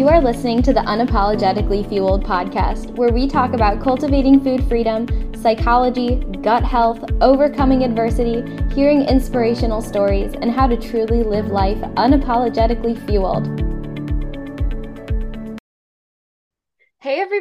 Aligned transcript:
You 0.00 0.08
are 0.08 0.22
listening 0.22 0.62
to 0.62 0.72
the 0.72 0.80
Unapologetically 0.80 1.86
Fueled 1.86 2.24
podcast, 2.24 2.90
where 2.92 3.12
we 3.12 3.28
talk 3.28 3.52
about 3.52 3.82
cultivating 3.82 4.40
food 4.40 4.66
freedom, 4.66 5.06
psychology, 5.34 6.24
gut 6.40 6.64
health, 6.64 7.04
overcoming 7.20 7.84
adversity, 7.84 8.42
hearing 8.74 9.02
inspirational 9.02 9.82
stories, 9.82 10.32
and 10.32 10.50
how 10.50 10.68
to 10.68 10.76
truly 10.78 11.22
live 11.22 11.48
life 11.48 11.76
unapologetically 11.98 12.96
fueled. 13.06 13.69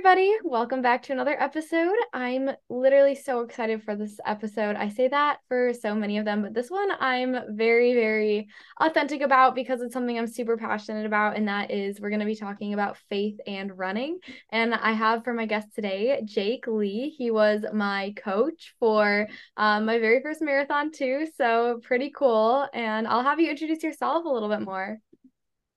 Everybody, 0.09 0.33
welcome 0.43 0.81
back 0.81 1.03
to 1.03 1.13
another 1.13 1.39
episode. 1.39 1.93
I'm 2.13 2.49
literally 2.67 3.13
so 3.13 3.41
excited 3.41 3.83
for 3.83 3.95
this 3.95 4.19
episode. 4.25 4.75
I 4.75 4.89
say 4.89 5.07
that 5.07 5.37
for 5.47 5.71
so 5.71 5.93
many 5.93 6.17
of 6.17 6.25
them, 6.25 6.41
but 6.41 6.55
this 6.55 6.71
one 6.71 6.89
I'm 6.99 7.35
very, 7.49 7.93
very 7.93 8.47
authentic 8.79 9.21
about 9.21 9.53
because 9.53 9.81
it's 9.81 9.93
something 9.93 10.17
I'm 10.17 10.25
super 10.25 10.57
passionate 10.57 11.05
about. 11.05 11.37
And 11.37 11.47
that 11.47 11.69
is 11.69 12.01
we're 12.01 12.09
going 12.09 12.21
to 12.21 12.25
be 12.25 12.35
talking 12.35 12.73
about 12.73 12.97
faith 13.07 13.39
and 13.45 13.77
running. 13.77 14.17
And 14.51 14.73
I 14.73 14.93
have 14.93 15.23
for 15.23 15.31
my 15.31 15.45
guest 15.45 15.75
today, 15.75 16.19
Jake 16.25 16.65
Lee. 16.65 17.13
He 17.15 17.29
was 17.29 17.63
my 17.71 18.15
coach 18.17 18.73
for 18.79 19.27
um, 19.57 19.85
my 19.85 19.99
very 19.99 20.23
first 20.23 20.41
marathon, 20.41 20.91
too. 20.91 21.27
So 21.37 21.81
pretty 21.83 22.09
cool. 22.09 22.67
And 22.73 23.07
I'll 23.07 23.21
have 23.21 23.39
you 23.39 23.51
introduce 23.51 23.83
yourself 23.83 24.25
a 24.25 24.29
little 24.29 24.49
bit 24.49 24.61
more. 24.61 25.01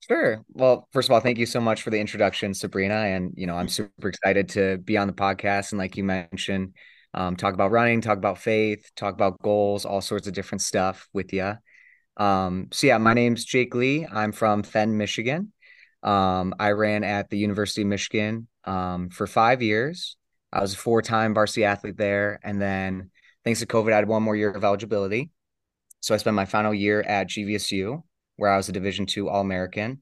Sure. 0.07 0.43
Well, 0.49 0.89
first 0.91 1.07
of 1.07 1.13
all, 1.13 1.21
thank 1.21 1.37
you 1.37 1.45
so 1.45 1.61
much 1.61 1.81
for 1.81 1.89
the 1.89 1.99
introduction, 1.99 2.53
Sabrina. 2.53 2.95
And, 2.95 3.33
you 3.37 3.47
know, 3.47 3.55
I'm 3.55 3.69
super 3.69 4.09
excited 4.09 4.49
to 4.49 4.77
be 4.79 4.97
on 4.97 5.07
the 5.07 5.13
podcast. 5.13 5.71
And 5.71 5.79
like 5.79 5.95
you 5.95 6.03
mentioned, 6.03 6.73
um, 7.13 7.37
talk 7.37 7.53
about 7.53 7.71
running, 7.71 8.01
talk 8.01 8.17
about 8.17 8.37
faith, 8.37 8.91
talk 8.97 9.13
about 9.13 9.41
goals, 9.41 9.85
all 9.85 10.01
sorts 10.01 10.27
of 10.27 10.33
different 10.33 10.61
stuff 10.61 11.07
with 11.13 11.31
you. 11.31 11.53
Um, 12.17 12.67
so, 12.73 12.87
yeah, 12.87 12.97
my 12.97 13.13
name's 13.13 13.45
Jake 13.45 13.73
Lee. 13.75 14.05
I'm 14.05 14.33
from 14.33 14.63
Fenton, 14.63 14.97
Michigan. 14.97 15.53
Um, 16.01 16.53
I 16.59 16.71
ran 16.71 17.05
at 17.05 17.29
the 17.29 17.37
University 17.37 17.83
of 17.83 17.87
Michigan 17.87 18.47
um, 18.65 19.09
for 19.09 19.25
five 19.25 19.61
years. 19.61 20.17
I 20.51 20.59
was 20.59 20.73
a 20.73 20.77
four 20.77 21.01
time 21.01 21.33
varsity 21.33 21.63
athlete 21.63 21.97
there. 21.97 22.39
And 22.43 22.61
then, 22.61 23.09
thanks 23.45 23.61
to 23.61 23.65
COVID, 23.65 23.93
I 23.93 23.97
had 23.97 24.07
one 24.09 24.21
more 24.21 24.35
year 24.35 24.51
of 24.51 24.65
eligibility. 24.65 25.31
So, 26.01 26.13
I 26.13 26.17
spent 26.17 26.35
my 26.35 26.45
final 26.45 26.73
year 26.73 27.01
at 27.01 27.29
GVSU 27.29 28.03
where 28.37 28.51
I 28.51 28.57
was 28.57 28.69
a 28.69 28.73
Division 28.73 29.05
two 29.05 29.29
All 29.29 29.41
American. 29.41 30.01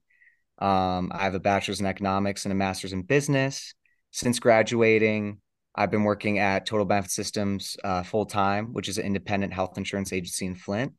Um, 0.58 1.12
I 1.14 1.24
have 1.24 1.36
a 1.36 1.40
bachelor's 1.40 1.80
in 1.80 1.86
economics 1.86 2.46
and 2.46 2.52
a 2.52 2.56
master's 2.56 2.94
in 2.94 3.02
business. 3.02 3.74
Since 4.12 4.40
graduating, 4.40 5.40
I've 5.76 5.92
been 5.92 6.04
working 6.04 6.40
at 6.40 6.66
Total 6.66 6.86
Benefit 6.86 7.12
Systems 7.12 7.78
uh, 7.84 8.04
full 8.04 8.26
time, 8.26 8.74
which 8.74 8.90
is 8.90 8.98
an 8.98 9.06
independent 9.06 9.54
health 9.54 9.78
insurance 9.78 10.14
agency 10.14 10.46
in 10.46 10.56
Flint. 10.56 10.94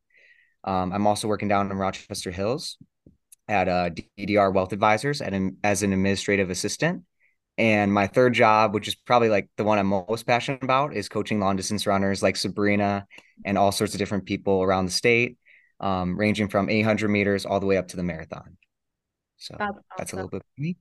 Um, 0.64 0.92
I'm 0.92 1.06
also 1.06 1.28
working 1.28 1.48
down 1.48 1.70
in 1.70 1.76
Rochester 1.76 2.30
Hills 2.30 2.78
at 3.48 3.68
uh, 3.68 3.90
DDR 4.18 4.52
Wealth 4.52 4.72
Advisors 4.72 5.20
an, 5.20 5.56
as 5.62 5.82
an 5.82 5.92
administrative 5.92 6.50
assistant. 6.50 7.04
And 7.58 7.92
my 7.92 8.06
third 8.06 8.32
job, 8.32 8.72
which 8.72 8.88
is 8.88 8.94
probably 8.94 9.28
like 9.28 9.48
the 9.56 9.64
one 9.64 9.78
I'm 9.78 9.86
most 9.86 10.26
passionate 10.26 10.62
about, 10.62 10.94
is 10.96 11.08
coaching 11.08 11.38
long 11.38 11.56
distance 11.56 11.86
runners 11.86 12.22
like 12.22 12.36
Sabrina 12.36 13.06
and 13.44 13.58
all 13.58 13.72
sorts 13.72 13.92
of 13.92 13.98
different 13.98 14.24
people 14.24 14.62
around 14.62 14.86
the 14.86 14.92
state 14.92 15.36
um, 15.82 16.16
ranging 16.16 16.48
from 16.48 16.70
800 16.70 17.08
meters 17.08 17.44
all 17.44 17.60
the 17.60 17.66
way 17.66 17.76
up 17.76 17.88
to 17.88 17.96
the 17.96 18.02
marathon. 18.02 18.56
So 19.36 19.56
that's, 19.58 19.70
awesome. 19.70 19.82
that's 19.98 20.12
a 20.12 20.16
little 20.16 20.30
bit 20.30 20.42
me. 20.56 20.76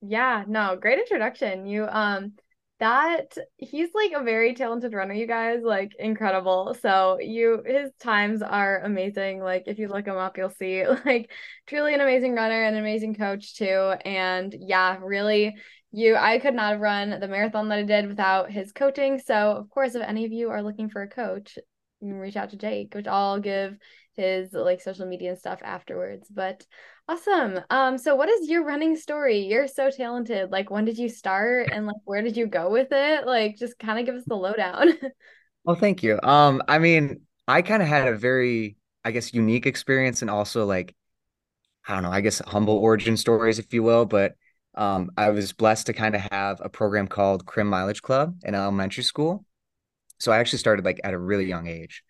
Yeah, 0.00 0.44
no, 0.48 0.76
great 0.76 0.98
introduction. 0.98 1.66
You 1.66 1.86
um 1.86 2.32
that 2.80 3.38
he's 3.58 3.90
like 3.94 4.10
a 4.10 4.24
very 4.24 4.54
talented 4.54 4.92
runner, 4.92 5.14
you 5.14 5.28
guys, 5.28 5.60
like 5.62 5.92
incredible. 6.00 6.76
So 6.82 7.18
you 7.20 7.62
his 7.64 7.92
times 8.00 8.42
are 8.42 8.80
amazing. 8.80 9.40
Like 9.40 9.64
if 9.66 9.78
you 9.78 9.86
look 9.86 10.06
him 10.06 10.16
up, 10.16 10.36
you'll 10.36 10.50
see 10.50 10.84
like 11.06 11.30
truly 11.68 11.94
an 11.94 12.00
amazing 12.00 12.34
runner 12.34 12.64
and 12.64 12.74
an 12.74 12.82
amazing 12.82 13.14
coach 13.14 13.54
too. 13.54 13.94
And 14.04 14.52
yeah, 14.58 14.98
really 15.00 15.54
you 15.92 16.16
I 16.16 16.40
could 16.40 16.54
not 16.54 16.72
have 16.72 16.80
run 16.80 17.20
the 17.20 17.28
marathon 17.28 17.68
that 17.68 17.78
I 17.78 17.82
did 17.84 18.08
without 18.08 18.50
his 18.50 18.72
coaching. 18.72 19.20
So 19.20 19.52
of 19.52 19.70
course, 19.70 19.94
if 19.94 20.02
any 20.02 20.24
of 20.24 20.32
you 20.32 20.50
are 20.50 20.62
looking 20.62 20.88
for 20.88 21.02
a 21.02 21.08
coach, 21.08 21.56
you 22.00 22.08
can 22.08 22.18
reach 22.18 22.36
out 22.36 22.50
to 22.50 22.56
Jake, 22.56 22.94
which 22.94 23.06
I'll 23.06 23.38
give 23.38 23.76
his 24.16 24.52
like 24.52 24.80
social 24.80 25.06
media 25.06 25.30
and 25.30 25.38
stuff 25.38 25.60
afterwards. 25.62 26.28
But 26.30 26.64
awesome. 27.08 27.60
Um, 27.70 27.98
so 27.98 28.14
what 28.14 28.28
is 28.28 28.48
your 28.48 28.64
running 28.64 28.96
story? 28.96 29.40
You're 29.40 29.68
so 29.68 29.90
talented. 29.90 30.50
Like 30.50 30.70
when 30.70 30.84
did 30.84 30.98
you 30.98 31.08
start 31.08 31.70
and 31.72 31.86
like 31.86 31.96
where 32.04 32.22
did 32.22 32.36
you 32.36 32.46
go 32.46 32.70
with 32.70 32.88
it? 32.90 33.26
Like 33.26 33.56
just 33.56 33.78
kind 33.78 33.98
of 33.98 34.06
give 34.06 34.14
us 34.14 34.24
the 34.26 34.36
lowdown. 34.36 34.92
well, 35.64 35.76
thank 35.76 36.02
you. 36.02 36.20
Um, 36.22 36.62
I 36.68 36.78
mean, 36.78 37.22
I 37.48 37.62
kind 37.62 37.82
of 37.82 37.88
had 37.88 38.08
a 38.08 38.16
very, 38.16 38.76
I 39.04 39.10
guess, 39.10 39.34
unique 39.34 39.66
experience 39.66 40.22
and 40.22 40.30
also 40.30 40.64
like, 40.64 40.94
I 41.86 41.94
don't 41.94 42.04
know, 42.04 42.12
I 42.12 42.20
guess 42.20 42.40
humble 42.46 42.76
origin 42.76 43.16
stories, 43.16 43.58
if 43.58 43.74
you 43.74 43.82
will, 43.82 44.04
but 44.04 44.34
um, 44.74 45.10
I 45.16 45.30
was 45.30 45.52
blessed 45.52 45.86
to 45.86 45.92
kind 45.92 46.14
of 46.14 46.22
have 46.30 46.60
a 46.62 46.68
program 46.68 47.08
called 47.08 47.44
Crim 47.44 47.66
Mileage 47.66 48.02
Club 48.02 48.36
in 48.44 48.54
elementary 48.54 49.04
school. 49.04 49.44
So 50.18 50.30
I 50.30 50.38
actually 50.38 50.60
started 50.60 50.84
like 50.84 51.00
at 51.02 51.14
a 51.14 51.18
really 51.18 51.46
young 51.46 51.66
age. 51.66 52.04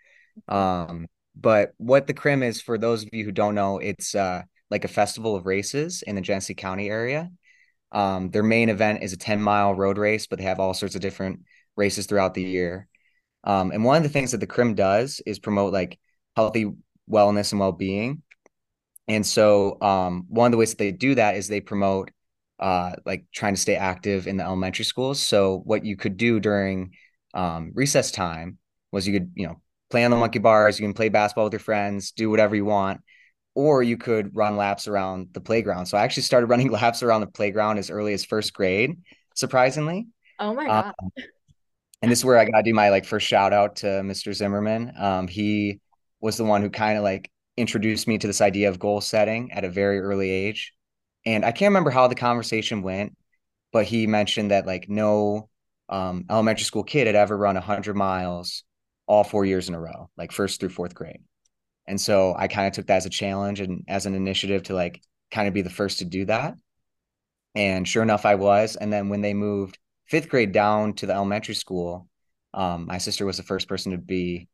Um, 0.48 1.06
but 1.34 1.72
what 1.78 2.06
the 2.06 2.15
Crim 2.15 2.43
is, 2.43 2.60
for 2.60 2.78
those 2.78 3.03
of 3.03 3.10
you 3.12 3.25
who 3.25 3.32
don't 3.32 3.54
know, 3.54 3.78
it's 3.78 4.15
uh, 4.15 4.43
like 4.70 4.84
a 4.84 4.88
festival 4.88 5.37
of 5.37 5.47
races 5.47 6.03
in 6.03 6.15
the 6.15 6.20
Genesee 6.20 6.54
County 6.54 6.88
area. 6.88 7.31
Um, 7.93 8.31
their 8.31 8.43
main 8.43 8.69
event 8.69 9.03
is 9.03 9.12
a 9.12 9.19
10 9.19 9.41
mile 9.41 9.75
road 9.75 9.98
race, 9.98 10.26
but 10.26 10.38
they 10.38 10.44
have 10.44 10.60
all 10.60 10.75
sorts 10.75 10.94
of 10.94 11.00
different 11.00 11.41
races 11.76 12.06
throughout 12.06 12.34
the 12.34 12.43
year. 12.43 12.88
Um, 13.44 13.70
and 13.70 13.84
one 13.84 13.97
of 13.97 14.03
the 14.03 14.09
things 14.09 14.32
that 14.32 14.38
the 14.38 14.47
Crim 14.47 14.75
does 14.75 15.20
is 15.26 15.38
promote 15.38 15.72
like 15.72 15.98
healthy 16.37 16.72
wellness 17.10 17.53
and 17.53 17.60
well 17.60 17.72
being. 17.72 18.22
And 19.09 19.26
so, 19.26 19.81
um, 19.81 20.26
one 20.28 20.47
of 20.47 20.53
the 20.53 20.59
ways 20.59 20.70
that 20.70 20.78
they 20.78 20.93
do 20.93 21.16
that 21.16 21.37
is 21.37 21.49
they 21.49 21.60
promote 21.60 22.10
uh, 22.60 22.93
like 23.04 23.25
trying 23.32 23.54
to 23.54 23.60
stay 23.60 23.75
active 23.75 24.26
in 24.26 24.37
the 24.37 24.44
elementary 24.44 24.84
schools. 24.84 25.20
So, 25.20 25.60
what 25.64 25.84
you 25.84 25.97
could 25.97 26.16
do 26.16 26.38
during 26.41 26.93
um, 27.34 27.72
recess 27.75 28.10
time 28.10 28.59
was 28.93 29.06
you 29.06 29.12
could, 29.19 29.32
you 29.34 29.49
know, 29.49 29.60
play 29.92 30.04
on 30.04 30.10
the 30.10 30.16
monkey 30.16 30.38
bars, 30.38 30.80
you 30.80 30.84
can 30.84 30.94
play 30.94 31.10
basketball 31.10 31.44
with 31.44 31.53
your 31.53 31.60
friends, 31.60 32.12
do 32.12 32.30
whatever 32.30 32.56
you 32.56 32.64
want, 32.64 33.03
or 33.54 33.82
you 33.82 33.98
could 33.98 34.34
run 34.34 34.56
laps 34.56 34.88
around 34.88 35.28
the 35.32 35.41
playground. 35.41 35.84
So 35.84 35.98
I 35.98 36.03
actually 36.03 36.22
started 36.22 36.47
running 36.47 36.70
laps 36.72 37.03
around 37.03 37.20
the 37.20 37.26
playground 37.26 37.78
as 37.78 37.91
early 37.91 38.14
as 38.14 38.25
first 38.25 38.54
grade, 38.54 38.97
surprisingly. 39.34 40.08
Oh 40.41 40.54
my 40.54 40.66
god. 40.66 40.94
Um, 40.98 41.10
and 42.00 42.10
this 42.10 42.20
is 42.20 42.25
where 42.25 42.38
I 42.38 42.47
got 42.47 42.56
to 42.56 42.62
do 42.62 42.75
my 42.75 42.88
like 42.88 43.04
first 43.04 43.26
shout 43.26 43.52
out 43.52 43.76
to 43.76 43.86
Mr. 43.86 44.32
Zimmerman. 44.32 44.94
Um, 44.98 45.28
he 45.28 45.78
was 46.20 46.38
the 46.38 46.44
one 46.44 46.62
who 46.62 46.70
kind 46.70 46.97
of 46.97 47.04
like 47.04 47.31
introduced 47.58 48.08
me 48.08 48.16
to 48.16 48.26
this 48.26 48.41
idea 48.41 48.70
of 48.70 48.78
goal 48.78 49.02
setting 49.02 49.52
at 49.52 49.64
a 49.64 49.69
very 49.69 50.00
early 50.00 50.31
age. 50.31 50.72
And 51.26 51.44
I 51.44 51.52
can't 51.52 51.70
remember 51.70 51.91
how 51.91 52.08
the 52.08 52.14
conversation 52.14 52.82
went, 52.82 53.14
but 53.72 53.84
he 53.84 54.06
mentioned 54.06 54.52
that 54.52 54.66
like 54.66 54.88
no 54.88 55.50
um, 55.91 56.25
elementary 56.31 56.64
school 56.64 56.82
kid 56.82 57.06
had 57.06 57.14
ever 57.14 57.36
run 57.36 57.56
100 57.56 57.94
miles 57.94 58.64
all 59.06 59.24
four 59.24 59.44
years 59.44 59.68
in 59.68 59.74
a 59.74 59.80
row, 59.80 60.10
like 60.16 60.32
first 60.32 60.60
through 60.60 60.70
fourth 60.70 60.94
grade. 60.94 61.20
And 61.86 62.00
so 62.00 62.34
I 62.36 62.48
kind 62.48 62.66
of 62.66 62.72
took 62.72 62.86
that 62.86 62.96
as 62.96 63.06
a 63.06 63.10
challenge 63.10 63.60
and 63.60 63.84
as 63.88 64.06
an 64.06 64.14
initiative 64.14 64.64
to 64.64 64.74
like 64.74 65.02
kind 65.30 65.48
of 65.48 65.54
be 65.54 65.62
the 65.62 65.70
first 65.70 65.98
to 65.98 66.04
do 66.04 66.24
that. 66.26 66.54
And 67.54 67.86
sure 67.86 68.02
enough, 68.02 68.24
I 68.24 68.36
was. 68.36 68.76
And 68.76 68.92
then 68.92 69.08
when 69.08 69.20
they 69.20 69.34
moved 69.34 69.78
fifth 70.06 70.28
grade 70.28 70.52
down 70.52 70.94
to 70.94 71.06
the 71.06 71.14
elementary 71.14 71.54
school, 71.54 72.08
um, 72.54 72.86
my 72.86 72.98
sister 72.98 73.26
was 73.26 73.36
the 73.36 73.42
first 73.42 73.68
person 73.68 73.92
to 73.92 73.98
be 73.98 74.48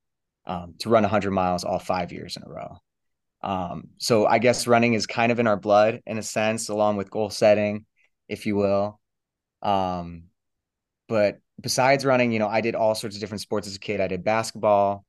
um, 0.47 0.75
to 0.79 0.89
run 0.89 1.03
100 1.03 1.31
miles 1.31 1.65
all 1.65 1.79
five 1.79 2.11
years 2.11 2.37
in 2.37 2.43
a 2.43 2.49
row. 2.49 2.79
Um, 3.43 3.89
so 3.99 4.27
I 4.27 4.39
guess 4.39 4.67
running 4.67 4.95
is 4.95 5.07
kind 5.07 5.31
of 5.31 5.39
in 5.39 5.47
our 5.47 5.57
blood 5.57 6.01
in 6.07 6.19
a 6.19 6.23
sense, 6.23 6.71
along 6.71 6.97
with 6.97 7.11
goal 7.11 7.31
setting, 7.31 7.85
if 8.29 8.47
you 8.47 8.57
will. 8.57 8.99
Um, 9.63 10.25
but 11.09 11.39
besides 11.61 12.05
running, 12.05 12.33
you 12.33 12.39
know, 12.39 12.49
I 12.49 12.61
did 12.61 12.75
all 12.75 12.95
sorts 12.95 13.17
of 13.17 13.21
different 13.21 13.41
sports 13.41 13.67
as 13.67 13.77
a 13.77 13.81
kid. 13.81 14.01
I 14.01 14.09
did 14.09 14.25
basketball, 14.25 15.05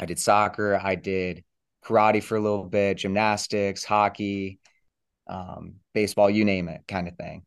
I 0.00 0.06
did 0.06 0.18
soccer, 0.18 0.80
I 0.82 0.94
did 0.94 1.44
karate 1.84 2.22
for 2.22 2.36
a 2.36 2.40
little 2.40 2.64
bit, 2.64 2.98
gymnastics, 2.98 3.84
hockey, 3.84 4.58
um, 5.28 5.76
baseball, 5.94 6.30
you 6.30 6.44
name 6.44 6.68
it, 6.68 6.82
kind 6.88 7.08
of 7.08 7.16
thing. 7.16 7.44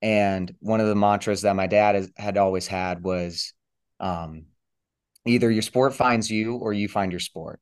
And 0.00 0.54
one 0.60 0.80
of 0.80 0.86
the 0.86 0.94
mantras 0.94 1.42
that 1.42 1.56
my 1.56 1.66
dad 1.66 1.94
has, 1.94 2.10
had 2.16 2.36
always 2.38 2.66
had 2.66 3.02
was 3.02 3.52
um, 4.00 4.46
either 5.26 5.50
your 5.50 5.62
sport 5.62 5.94
finds 5.94 6.30
you 6.30 6.56
or 6.56 6.72
you 6.72 6.88
find 6.88 7.12
your 7.12 7.20
sport. 7.20 7.60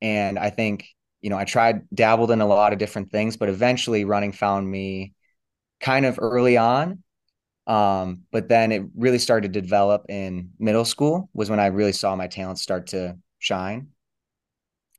And 0.00 0.38
I 0.38 0.50
think, 0.50 0.88
you 1.20 1.30
know, 1.30 1.38
I 1.38 1.44
tried, 1.44 1.88
dabbled 1.94 2.30
in 2.30 2.40
a 2.40 2.46
lot 2.46 2.72
of 2.72 2.78
different 2.78 3.10
things, 3.10 3.36
but 3.36 3.48
eventually 3.48 4.04
running 4.04 4.32
found 4.32 4.68
me 4.68 5.14
kind 5.80 6.04
of 6.06 6.18
early 6.20 6.56
on 6.56 7.02
um, 7.68 8.22
but 8.32 8.48
then 8.48 8.72
it 8.72 8.82
really 8.96 9.18
started 9.18 9.52
to 9.52 9.60
develop 9.60 10.06
in 10.08 10.50
middle 10.58 10.86
school 10.86 11.28
was 11.34 11.50
when 11.50 11.60
I 11.60 11.66
really 11.66 11.92
saw 11.92 12.16
my 12.16 12.26
talents 12.26 12.62
start 12.62 12.88
to 12.88 13.16
shine. 13.38 13.88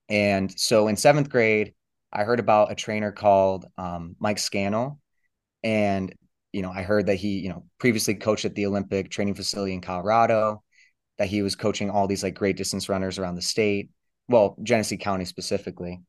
And 0.07 0.57
so 0.57 0.87
in 0.87 0.95
seventh 0.95 1.29
grade, 1.29 1.73
I 2.13 2.23
heard 2.23 2.39
about 2.39 2.71
a 2.71 2.75
trainer 2.75 3.11
called 3.11 3.65
um, 3.77 4.15
Mike 4.19 4.39
Scannell. 4.39 4.99
And, 5.63 6.13
you 6.53 6.61
know, 6.61 6.71
I 6.71 6.83
heard 6.83 7.07
that 7.07 7.15
he, 7.15 7.39
you 7.39 7.49
know, 7.49 7.65
previously 7.79 8.15
coached 8.15 8.45
at 8.45 8.55
the 8.55 8.67
Olympic 8.67 9.09
training 9.09 9.35
facility 9.35 9.73
in 9.73 9.81
Colorado, 9.81 10.63
that 11.17 11.27
he 11.27 11.41
was 11.41 11.55
coaching 11.55 11.89
all 11.89 12.07
these 12.07 12.23
like 12.23 12.35
great 12.35 12.55
distance 12.55 12.87
runners 12.87 13.19
around 13.19 13.35
the 13.35 13.41
state, 13.41 13.89
well, 14.27 14.55
Genesee 14.63 14.97
County 14.97 15.25
specifically. 15.25 16.01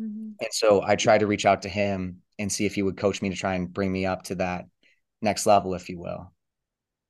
Mhm. 0.00 0.34
And 0.40 0.52
so 0.52 0.82
I 0.82 0.96
tried 0.96 1.18
to 1.18 1.26
reach 1.26 1.46
out 1.46 1.62
to 1.62 1.68
him 1.68 2.22
and 2.38 2.52
see 2.52 2.66
if 2.66 2.74
he 2.74 2.82
would 2.82 2.96
coach 2.96 3.22
me 3.22 3.30
to 3.30 3.36
try 3.36 3.54
and 3.54 3.72
bring 3.72 3.92
me 3.92 4.06
up 4.06 4.24
to 4.24 4.34
that 4.36 4.66
next 5.22 5.46
level, 5.46 5.74
if 5.74 5.88
you 5.88 5.98
will. 5.98 6.32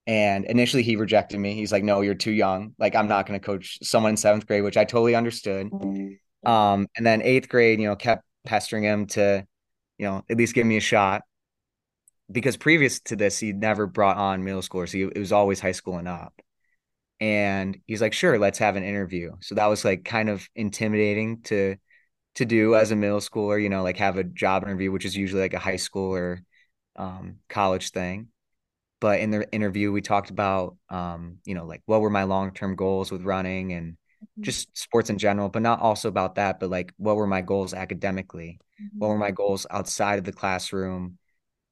And 0.06 0.44
initially 0.44 0.82
he 0.82 0.96
rejected 0.96 1.38
me. 1.38 1.54
He's 1.54 1.70
like, 1.70 1.84
no, 1.84 2.00
you're 2.00 2.14
too 2.14 2.32
young. 2.32 2.74
Like, 2.78 2.96
I'm 2.96 3.06
not 3.06 3.26
going 3.26 3.38
to 3.38 3.44
coach 3.44 3.78
someone 3.82 4.10
in 4.10 4.16
seventh 4.16 4.46
grade, 4.46 4.64
which 4.64 4.76
I 4.76 4.84
totally 4.84 5.14
understood. 5.14 5.70
Um, 6.44 6.88
and 6.96 7.06
then 7.06 7.22
eighth 7.22 7.48
grade, 7.48 7.80
you 7.80 7.86
know, 7.86 7.96
kept 7.96 8.24
pestering 8.44 8.82
him 8.82 9.06
to, 9.08 9.46
you 9.98 10.06
know, 10.06 10.24
at 10.28 10.36
least 10.36 10.54
give 10.54 10.66
me 10.66 10.76
a 10.76 10.80
shot. 10.80 11.22
Because 12.32 12.56
previous 12.56 13.00
to 13.00 13.16
this, 13.16 13.38
he'd 13.38 13.60
never 13.60 13.86
brought 13.86 14.16
on 14.16 14.42
middle 14.42 14.62
schoolers. 14.62 14.92
He, 14.92 15.02
it 15.02 15.18
was 15.18 15.32
always 15.32 15.60
high 15.60 15.72
school 15.72 15.98
and 15.98 16.08
up. 16.08 16.32
And 17.20 17.78
he's 17.86 18.00
like, 18.00 18.14
sure, 18.14 18.38
let's 18.38 18.58
have 18.58 18.76
an 18.76 18.84
interview. 18.84 19.32
So 19.40 19.56
that 19.56 19.66
was 19.66 19.84
like 19.84 20.04
kind 20.04 20.28
of 20.28 20.48
intimidating 20.56 21.42
to 21.42 21.76
to 22.36 22.44
do 22.44 22.76
as 22.76 22.92
a 22.92 22.96
middle 22.96 23.18
schooler, 23.18 23.60
you 23.60 23.68
know, 23.68 23.82
like 23.82 23.96
have 23.98 24.16
a 24.16 24.24
job 24.24 24.62
interview, 24.62 24.92
which 24.92 25.04
is 25.04 25.16
usually 25.16 25.42
like 25.42 25.52
a 25.52 25.58
high 25.58 25.76
school 25.76 26.14
or 26.14 26.40
um, 27.00 27.36
college 27.48 27.90
thing. 27.92 28.28
But 29.00 29.20
in 29.20 29.30
the 29.30 29.50
interview, 29.52 29.92
we 29.92 30.02
talked 30.02 30.30
about, 30.30 30.76
um, 30.90 31.38
you 31.44 31.54
know, 31.54 31.66
like 31.66 31.82
what 31.86 32.02
were 32.02 32.10
my 32.10 32.24
long 32.24 32.52
term 32.52 32.76
goals 32.76 33.10
with 33.10 33.22
running 33.22 33.72
and 33.72 33.96
Mhm. 34.36 34.44
just 34.44 34.76
sports 34.76 35.10
in 35.10 35.18
general, 35.18 35.48
but 35.48 35.62
not 35.62 35.80
also 35.80 36.08
about 36.08 36.36
that, 36.36 36.60
but 36.60 36.70
like 36.70 36.92
what 36.98 37.16
were 37.16 37.26
my 37.26 37.40
goals 37.42 37.74
academically? 37.74 38.60
What 38.98 39.08
Mhm. 39.08 39.10
were 39.10 39.18
my 39.18 39.30
goals 39.30 39.66
outside 39.70 40.18
of 40.18 40.24
the 40.24 40.32
classroom, 40.32 41.18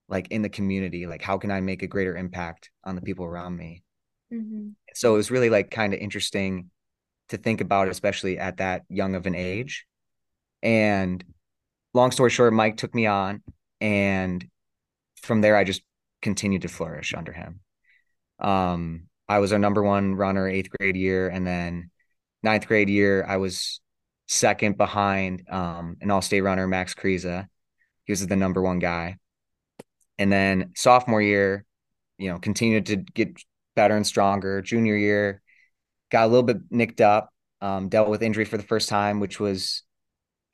like 0.08 0.28
in 0.30 0.42
the 0.42 0.48
community? 0.48 1.06
Like, 1.06 1.22
how 1.22 1.38
can 1.38 1.50
I 1.50 1.60
make 1.60 1.82
a 1.82 1.86
greater 1.88 2.16
impact 2.16 2.70
on 2.84 2.96
the 2.96 3.02
people 3.02 3.26
around 3.26 3.56
me? 3.56 3.82
Mhm. 4.30 4.76
So 4.94 5.14
it 5.14 5.16
was 5.18 5.30
really 5.30 5.50
like 5.50 5.70
kind 5.70 5.94
of 5.94 6.00
interesting 6.00 6.70
to 7.28 7.36
think 7.36 7.60
about, 7.60 7.88
especially 7.88 8.38
at 8.38 8.58
that 8.58 8.84
young 8.88 9.14
of 9.14 9.26
an 9.26 9.34
age. 9.34 9.86
And 10.62 11.24
long 11.94 12.10
story 12.12 12.30
short, 12.30 12.52
Mike 12.52 12.76
took 12.78 12.94
me 12.94 13.06
on, 13.06 13.42
and 13.80 14.46
from 15.22 15.40
there, 15.40 15.56
I 15.56 15.64
just 15.64 15.82
continued 16.22 16.62
to 16.62 16.68
flourish 16.68 17.14
under 17.14 17.32
him. 17.32 17.60
Um, 18.38 19.08
I 19.28 19.38
was 19.40 19.52
our 19.52 19.58
number 19.58 19.82
one 19.82 20.14
runner 20.14 20.48
eighth 20.48 20.70
grade 20.70 20.96
year, 20.96 21.28
and 21.28 21.46
then 21.46 21.90
ninth 22.42 22.66
grade 22.66 22.88
year, 22.88 23.24
I 23.28 23.36
was 23.36 23.80
second 24.26 24.76
behind 24.76 25.44
um, 25.50 25.96
an 26.00 26.10
all-state 26.10 26.42
runner, 26.42 26.66
Max 26.66 26.94
Kriza. 26.94 27.46
He 28.04 28.12
was 28.12 28.26
the 28.26 28.36
number 28.36 28.62
one 28.62 28.78
guy. 28.78 29.16
And 30.18 30.32
then 30.32 30.72
sophomore 30.76 31.22
year, 31.22 31.64
you 32.18 32.30
know, 32.30 32.38
continued 32.38 32.86
to 32.86 32.96
get 32.96 33.40
better 33.76 33.96
and 33.96 34.06
stronger. 34.06 34.60
Junior 34.62 34.96
year, 34.96 35.40
got 36.10 36.24
a 36.24 36.28
little 36.28 36.42
bit 36.42 36.58
nicked 36.70 37.00
up, 37.00 37.30
um, 37.60 37.88
dealt 37.88 38.08
with 38.08 38.22
injury 38.22 38.44
for 38.44 38.56
the 38.56 38.62
first 38.62 38.88
time, 38.88 39.20
which 39.20 39.38
was 39.38 39.82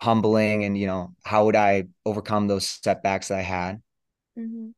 humbling. 0.01 0.65
And, 0.65 0.77
you 0.77 0.87
know, 0.87 1.15
how 1.25 1.47
would 1.47 1.57
I 1.57 1.85
overcome 2.05 2.49
those 2.49 2.67
setbacks 2.67 3.29
that 3.29 3.39
I 3.39 3.43
had? 3.43 3.81
Mhm. 4.37 4.75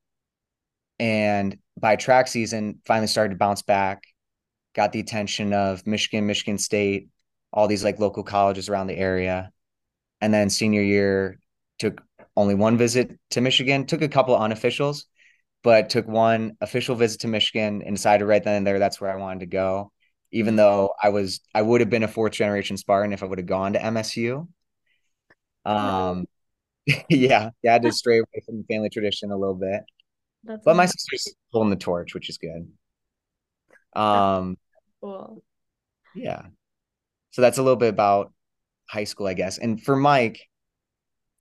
And 0.98 1.58
by 1.78 1.96
track 1.96 2.28
season, 2.28 2.80
finally 2.86 3.06
started 3.06 3.30
to 3.30 3.36
bounce 3.38 3.62
back, 3.62 4.02
got 4.74 4.92
the 4.92 5.00
attention 5.00 5.52
of 5.52 5.86
Michigan, 5.86 6.26
Michigan 6.26 6.58
State, 6.58 7.08
all 7.52 7.68
these 7.68 7.84
like 7.84 8.00
local 8.00 8.24
colleges 8.24 8.68
around 8.68 8.88
the 8.88 8.96
area. 8.98 9.52
And 10.20 10.34
then 10.34 10.50
senior 10.50 10.82
year, 10.82 11.40
took 11.78 12.02
only 12.36 12.54
one 12.54 12.78
visit 12.78 13.18
to 13.30 13.40
Michigan, 13.40 13.86
took 13.86 14.02
a 14.02 14.08
couple 14.08 14.34
of 14.34 14.42
unofficials, 14.42 15.04
but 15.64 15.90
took 15.90 16.08
one 16.08 16.56
official 16.60 16.96
visit 16.96 17.22
to 17.22 17.28
Michigan 17.28 17.82
and 17.82 17.96
decided 17.96 18.26
right 18.26 18.44
then 18.44 18.56
and 18.56 18.66
there 18.66 18.78
that's 18.78 19.00
where 19.00 19.12
I 19.12 19.16
wanted 19.16 19.40
to 19.40 19.46
go. 19.46 19.92
Even 20.32 20.56
Mhm. 20.56 20.56
though 20.56 20.94
I 21.02 21.10
was, 21.10 21.40
I 21.54 21.62
would 21.62 21.80
have 21.82 21.90
been 21.90 22.04
a 22.04 22.08
fourth 22.08 22.32
generation 22.32 22.76
Spartan 22.76 23.12
if 23.12 23.22
I 23.22 23.26
would 23.26 23.38
have 23.38 23.46
gone 23.48 23.74
to 23.74 23.82
MSU. 23.84 24.48
Um, 25.64 26.26
yeah, 27.08 27.50
yeah, 27.62 27.74
I 27.74 27.78
to 27.78 27.92
stray 27.92 28.18
away 28.18 28.42
from 28.44 28.58
the 28.58 28.64
family 28.64 28.90
tradition 28.90 29.30
a 29.30 29.36
little 29.36 29.54
bit, 29.54 29.82
that's 30.44 30.64
but 30.64 30.76
my 30.76 30.86
sister's 30.86 31.34
holding 31.52 31.70
the 31.70 31.76
torch, 31.76 32.14
which 32.14 32.30
is 32.30 32.38
good. 32.38 32.68
That's 34.10 34.26
Um, 34.28 34.56
cool. 35.00 35.42
yeah, 36.14 36.42
so 37.32 37.42
that's 37.42 37.58
a 37.58 37.62
little 37.62 37.76
bit 37.76 37.90
about 37.90 38.32
high 38.90 39.04
school, 39.04 39.26
I 39.26 39.34
guess. 39.34 39.58
And 39.58 39.82
for 39.82 39.96
Mike, 39.96 40.40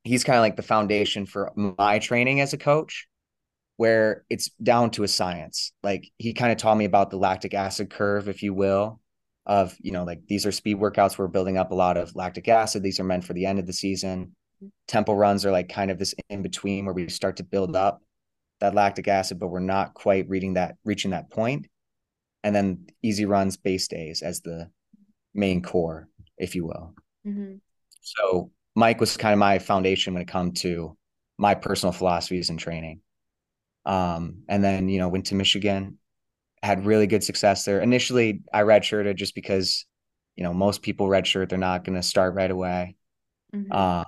he's 0.03 0.24
kind 0.24 0.38
of 0.38 0.42
like 0.42 0.56
the 0.56 0.63
foundation 0.63 1.25
for 1.25 1.51
my 1.56 2.00
training 2.00 2.41
as 2.41 2.53
a 2.53 2.57
coach, 2.57 3.07
where 3.77 4.25
it's 4.30 4.50
down 4.63 4.91
to 4.91 5.03
a 5.03 5.07
science. 5.07 5.74
Like 5.83 6.09
he 6.18 6.33
kind 6.33 6.51
of 6.51 6.59
taught 6.59 6.77
me 6.77 6.86
about 6.86 7.12
the 7.12 7.18
lactic 7.18 7.53
acid 7.53 7.91
curve, 7.91 8.30
if 8.30 8.44
you 8.44 8.53
will, 8.53 9.01
of, 9.45 9.75
you 9.81 9.91
know, 9.91 10.03
like 10.06 10.21
these 10.27 10.45
are 10.45 10.51
speed 10.51 10.77
workouts. 10.77 11.18
We're 11.18 11.27
building 11.27 11.57
up 11.57 11.71
a 11.71 11.75
lot 11.75 11.98
of 11.98 12.15
lactic 12.15 12.48
acid. 12.50 12.83
These 12.83 13.00
are 13.00 13.06
meant 13.06 13.25
for 13.25 13.33
the 13.33 13.45
end 13.48 13.59
of 13.59 13.68
the 13.68 13.74
season. 13.74 14.36
Tempo 14.88 15.13
runs 15.13 15.46
are 15.46 15.52
like 15.52 15.69
kind 15.69 15.92
of 15.92 16.00
this 16.00 16.13
in 16.30 16.42
between 16.42 16.86
where 16.86 16.94
we 16.94 17.10
start 17.10 17.38
to 17.38 17.44
build 17.44 17.75
up 17.75 18.02
that 18.60 18.75
lactic 18.75 19.07
acid, 19.07 19.40
but 19.40 19.48
we're 19.48 19.60
not 19.60 19.94
quite 19.94 20.30
reading 20.30 20.54
that, 20.54 20.75
reaching 20.86 21.12
that 21.12 21.30
point. 21.30 21.68
And 22.44 22.56
then 22.56 22.88
easy 23.02 23.25
runs, 23.25 23.57
base 23.57 23.88
days 23.88 24.22
as 24.22 24.42
the 24.42 24.69
main 25.34 25.62
core, 25.62 26.07
if 26.38 26.56
you 26.56 26.66
will. 26.66 26.94
Mhm. 27.25 27.60
So 28.02 28.52
Mike 28.75 29.00
was 29.00 29.18
kind 29.18 29.34
of 29.34 29.40
my 29.40 29.60
foundation 29.60 30.13
when 30.13 30.22
it 30.22 30.28
come 30.28 30.52
to 30.54 30.96
my 31.38 31.56
personal 31.56 31.92
philosophies 31.92 32.50
and 32.50 32.60
training. 32.60 33.01
Um, 33.86 34.44
and 34.48 34.63
then, 34.63 34.90
you 34.90 35.00
know, 35.00 35.10
went 35.10 35.28
to 35.28 35.36
Michigan, 35.36 36.00
had 36.63 36.86
really 36.86 37.08
good 37.08 37.24
success 37.24 37.66
there. 37.66 37.81
Initially, 37.81 38.42
I 38.54 38.62
redshirted 38.62 39.16
just 39.16 39.36
because, 39.36 39.86
you 40.36 40.44
know, 40.44 40.54
most 40.54 40.81
people 40.81 41.08
redshirt, 41.08 41.50
they're 41.50 41.58
not 41.58 41.84
going 41.84 41.96
to 41.96 42.04
start 42.04 42.36
right 42.36 42.50
away. 42.50 42.96
Mhm. 43.54 43.68
Uh, 43.72 44.06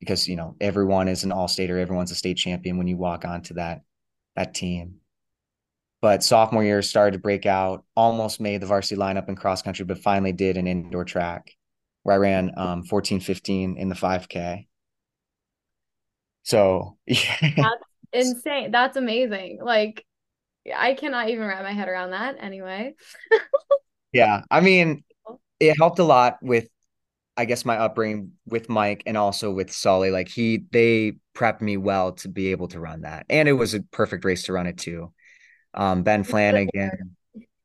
because, 0.00 0.28
you 0.28 0.36
know, 0.36 0.56
everyone 0.60 1.08
is 1.08 1.24
an 1.24 1.32
all-stater, 1.32 1.78
everyone's 1.78 2.10
a 2.10 2.14
state 2.14 2.36
champion 2.36 2.78
when 2.78 2.86
you 2.86 2.96
walk 2.96 3.24
onto 3.24 3.54
that 3.54 3.82
that 4.34 4.54
team. 4.54 4.96
But 6.02 6.22
sophomore 6.22 6.62
year 6.62 6.82
started 6.82 7.12
to 7.12 7.18
break 7.18 7.46
out, 7.46 7.84
almost 7.96 8.40
made 8.40 8.60
the 8.60 8.66
varsity 8.66 9.00
lineup 9.00 9.28
in 9.28 9.36
cross 9.36 9.62
country, 9.62 9.84
but 9.84 9.98
finally 9.98 10.32
did 10.32 10.56
an 10.56 10.66
indoor 10.66 11.04
track 11.04 11.50
where 12.02 12.14
I 12.14 12.18
ran 12.18 12.52
um 12.56 12.82
14 12.84 13.20
15 13.20 13.78
in 13.78 13.88
the 13.88 13.94
5K. 13.94 14.66
So 16.42 16.98
yeah. 17.06 17.36
That's 17.56 17.84
insane. 18.12 18.70
That's 18.70 18.96
amazing. 18.96 19.58
Like 19.62 20.04
I 20.74 20.94
cannot 20.94 21.30
even 21.30 21.46
wrap 21.46 21.62
my 21.62 21.72
head 21.72 21.88
around 21.88 22.10
that 22.10 22.36
anyway. 22.40 22.94
Yeah. 24.12 24.42
I 24.50 24.60
mean, 24.60 25.04
it 25.60 25.76
helped 25.76 25.98
a 25.98 26.04
lot 26.04 26.38
with 26.40 26.68
I 27.36 27.44
guess 27.44 27.64
my 27.64 27.76
upbringing 27.78 28.32
with 28.46 28.68
Mike 28.68 29.02
and 29.06 29.16
also 29.16 29.50
with 29.52 29.72
Sully. 29.72 30.10
Like 30.10 30.28
he 30.28 30.64
they 30.70 31.18
prepped 31.34 31.60
me 31.60 31.76
well 31.76 32.12
to 32.12 32.28
be 32.28 32.50
able 32.50 32.68
to 32.68 32.80
run 32.80 33.02
that. 33.02 33.26
And 33.28 33.48
it 33.48 33.52
was 33.52 33.74
a 33.74 33.82
perfect 33.82 34.24
race 34.24 34.44
to 34.44 34.52
run 34.52 34.66
it 34.66 34.78
too. 34.78 35.12
Um 35.74 36.02
Ben 36.02 36.24
You 36.24 36.24
put 36.24 36.42
in 36.42 36.50
the 36.50 36.62
work. 36.62 36.70
Flanagan. 36.74 37.16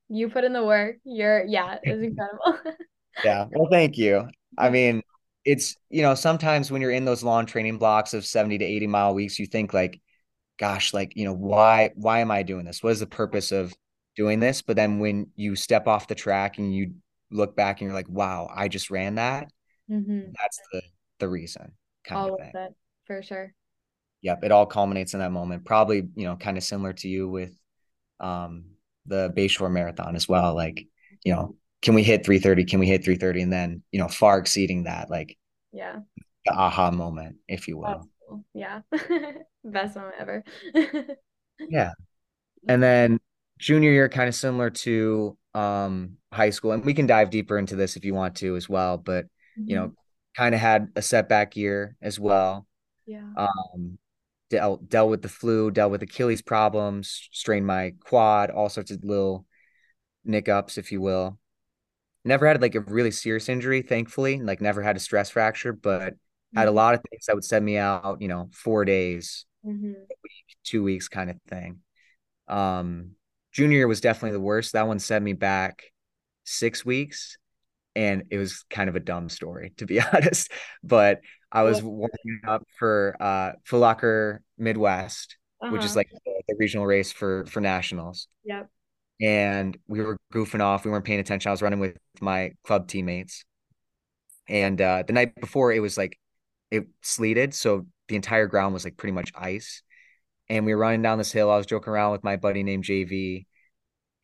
You 0.10 0.30
put 0.30 0.44
in 0.44 0.54
the 0.54 0.66
work. 0.66 0.98
You're 1.06 1.46
yeah, 1.46 1.78
it's 1.84 2.04
incredible. 2.04 2.60
Yeah. 3.24 3.48
Well, 3.52 3.68
thank 3.70 3.98
you. 3.98 4.28
I 4.58 4.70
mean, 4.70 5.02
it's 5.46 5.76
you 5.90 6.02
know, 6.02 6.16
sometimes 6.16 6.72
when 6.72 6.82
you're 6.82 6.92
in 6.92 7.06
those 7.06 7.24
long 7.24 7.46
training 7.46 7.78
blocks 7.78 8.14
of 8.14 8.26
70 8.26 8.60
to 8.60 8.66
80 8.66 8.88
mile 8.88 9.14
weeks, 9.14 9.40
you 9.40 9.46
think 9.46 9.74
like, 9.74 10.02
gosh, 10.60 10.94
like, 10.94 11.14
you 11.16 11.26
know, 11.26 11.34
why 11.34 11.92
why 11.96 12.20
am 12.20 12.32
I 12.32 12.44
doing 12.44 12.66
this? 12.66 12.84
What 12.84 12.92
is 12.92 13.00
the 13.00 13.08
purpose 13.08 13.52
of 13.52 13.74
doing 14.16 14.40
this? 14.40 14.62
But 14.62 14.76
then 14.76 15.00
when 15.00 15.32
you 15.36 15.56
step 15.56 15.88
off 15.88 16.08
the 16.08 16.16
track 16.16 16.58
and 16.58 16.74
you 16.74 16.96
look 17.32 17.56
back 17.56 17.82
and 17.82 17.88
you're 17.88 17.96
like, 17.96 18.10
wow, 18.10 18.50
I 18.54 18.68
just 18.68 18.92
ran 18.92 19.16
that 19.16 19.52
hmm 19.92 20.36
that's 20.40 20.60
the 20.72 20.82
the 21.20 21.30
reason 21.30 21.72
kind 22.04 22.20
All 22.20 22.28
of 22.28 22.36
thing. 22.38 22.54
it 22.54 22.76
for 23.06 23.22
sure. 23.24 23.54
Yep, 24.22 24.44
it 24.44 24.52
all 24.52 24.66
culminates 24.66 25.14
in 25.14 25.20
that 25.20 25.32
moment. 25.32 25.66
Probably, 25.66 26.08
you 26.16 26.26
know, 26.26 26.36
kind 26.36 26.58
of 26.58 26.64
similar 26.64 26.94
to 26.94 27.08
you 27.08 27.28
with 27.28 27.54
um 28.20 28.66
the 29.08 29.32
Bayshore 29.36 29.72
Marathon 29.72 30.16
as 30.16 30.28
well. 30.30 30.56
Like, 30.56 30.86
you 31.24 31.34
know, 31.34 31.56
can 31.82 31.96
we 31.96 32.04
hit 32.04 32.26
330? 32.26 32.66
Can 32.66 32.80
we 32.80 32.88
hit 32.88 33.04
330? 33.06 33.42
And 33.44 33.54
then, 33.54 33.84
you 33.92 34.00
know, 34.00 34.08
far 34.10 34.40
exceeding 34.40 34.84
that, 34.84 35.10
like 35.10 35.38
Yeah. 35.72 36.02
the 36.46 36.52
aha 36.54 36.92
moment, 36.92 37.38
if 37.48 37.68
you 37.68 37.78
will. 37.78 38.08
cool. 38.28 38.44
Yeah. 38.54 38.82
Best 39.64 39.96
moment 39.96 40.16
ever. 40.20 40.44
Yeah. 41.68 41.92
And 42.68 42.84
then 42.84 43.20
junior 43.60 43.92
year, 43.92 44.10
kind 44.10 44.30
of 44.30 44.36
similar 44.36 44.70
to 44.72 45.38
um 45.56 46.18
high 46.34 46.52
school. 46.52 46.72
And 46.74 46.86
we 46.86 46.94
can 46.94 47.08
dive 47.08 47.30
deeper 47.32 47.58
into 47.58 47.76
this 47.76 47.98
if 47.98 48.06
you 48.06 48.14
want 48.14 48.38
to 48.38 48.56
as 48.56 48.70
well, 48.70 48.98
but 48.98 49.26
you 49.68 49.76
Mhm. 49.76 49.78
know, 49.78 49.94
kind 50.38 50.56
of 50.56 50.62
had 50.62 50.90
a 50.96 51.02
setback 51.02 51.56
year 51.56 51.96
as 52.02 52.20
well. 52.20 52.68
Yeah. 53.06 53.36
Um, 53.36 53.98
dealt 54.50 54.90
dealt 54.90 55.10
with 55.12 55.22
the 55.24 55.30
flu, 55.30 55.72
dealt 55.72 55.92
with 55.92 56.04
Achilles 56.04 56.42
problems, 56.42 57.30
strained 57.32 57.68
my 57.68 57.96
quad, 58.02 58.52
all 58.52 58.70
sorts 58.70 58.92
of 58.92 59.04
little 59.04 59.46
nick 60.26 60.50
ups, 60.50 60.78
if 60.78 60.92
you 60.92 61.02
will. 61.02 61.40
Never 62.26 62.48
had 62.48 62.62
like 62.62 62.76
a 62.76 62.82
really 62.82 63.12
serious 63.12 63.50
injury, 63.50 63.82
thankfully. 63.82 64.40
Like 64.42 64.62
never 64.62 64.82
had 64.84 64.96
a 64.98 65.00
stress 65.00 65.30
fracture, 65.32 65.74
but 65.74 66.16
had 66.56 66.68
a 66.68 66.72
Mhm. 66.72 66.74
lot 66.74 66.94
of 66.96 67.02
things 67.10 67.26
that 67.28 67.36
would 67.36 67.46
send 67.46 67.66
me 67.66 67.78
out, 67.78 68.22
you 68.22 68.28
know, 68.28 68.50
four 68.54 68.86
days, 68.86 69.46
Mhm. 69.64 70.12
two 70.64 70.84
weeks 70.84 71.08
kind 71.08 71.30
of 71.30 71.38
thing. 71.48 71.80
Um, 72.48 73.12
junior 73.54 73.78
year 73.80 73.88
was 73.88 74.02
definitely 74.02 74.34
the 74.34 74.40
worst. 74.42 74.74
That 74.74 74.88
one 74.88 75.00
set 75.00 75.22
me 75.22 75.34
back 75.34 75.84
six 76.46 76.86
weeks, 76.86 77.38
and 77.96 78.24
it 78.32 78.38
was 78.38 78.64
kind 78.70 78.90
of 78.90 78.96
a 78.96 79.00
dumb 79.00 79.30
story, 79.30 79.74
to 79.78 79.86
be 79.86 80.02
honest. 80.14 80.52
But 80.84 81.22
I 81.52 81.64
was 81.64 81.82
What? 81.84 82.12
warming 82.24 82.42
up 82.48 82.64
for 82.78 83.16
uh 83.20 83.54
Locker 83.72 84.42
Midwest, 84.58 85.38
which 85.68 85.84
is 85.86 85.92
Uh-huh. 85.92 86.00
like 86.00 86.10
the, 86.26 86.42
the 86.50 86.56
regional 86.60 86.86
race 86.86 87.12
for 87.12 87.46
for 87.46 87.62
nationals. 87.62 88.28
Yep. 88.44 88.70
And 89.22 89.78
we 89.88 90.02
were 90.02 90.18
goofing 90.34 90.62
off. 90.62 90.84
We 90.86 90.92
weren't 90.92 91.06
paying 91.06 91.20
attention. 91.20 91.50
I 91.50 91.54
was 91.54 91.62
running 91.62 91.80
with 91.80 91.98
my 92.22 92.54
club 92.64 92.88
teammates. 92.88 93.44
And 94.48 94.82
uh 94.82 95.04
the 95.06 95.14
night 95.14 95.36
before 95.40 95.72
it 95.72 95.80
was 95.80 95.98
like 95.98 96.18
it 96.72 96.88
sleeted, 97.02 97.54
so 97.54 97.88
the 98.10 98.16
entire 98.16 98.48
ground 98.48 98.74
was 98.74 98.86
like 98.86 98.98
pretty 98.98 99.14
much 99.14 99.32
ice. 99.36 99.84
And 100.50 100.66
we 100.66 100.74
were 100.76 100.82
running 100.82 101.02
down 101.04 101.18
this 101.20 101.32
hill. 101.32 101.52
I 101.52 101.58
was 101.58 101.68
joking 101.68 101.92
around 101.94 102.14
with 102.14 102.24
my 102.26 102.38
buddy 102.38 102.64
named 102.64 102.86
JV, 102.86 103.48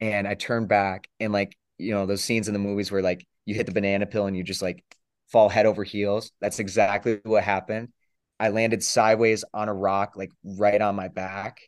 and 0.01 0.27
I 0.27 0.35
turned 0.35 0.69
back 0.69 1.09
and 1.19 1.33
like, 1.33 1.57
you 1.79 1.93
know, 1.93 2.05
those 2.07 2.23
scenes 2.23 2.47
in 2.49 2.53
the 2.53 2.59
movies 2.59 2.91
where 2.91 3.01
like 3.03 3.27
you 3.47 3.55
hit 3.55 3.65
the 3.65 3.71
banana 3.71 4.05
peel 4.05 4.27
and 4.27 4.37
you 4.37 4.43
just 4.43 4.61
like 4.61 4.83
fall 5.29 5.49
head 5.49 5.65
over 5.65 5.83
heels. 5.83 6.31
That's 6.41 6.59
exactly 6.59 7.21
what 7.23 7.43
happened. 7.43 7.89
I 8.39 8.49
landed 8.49 8.83
sideways 8.83 9.45
on 9.53 9.69
a 9.69 9.73
rock, 9.73 10.13
like 10.17 10.31
right 10.43 10.81
on 10.81 10.95
my 10.95 11.07
back. 11.07 11.61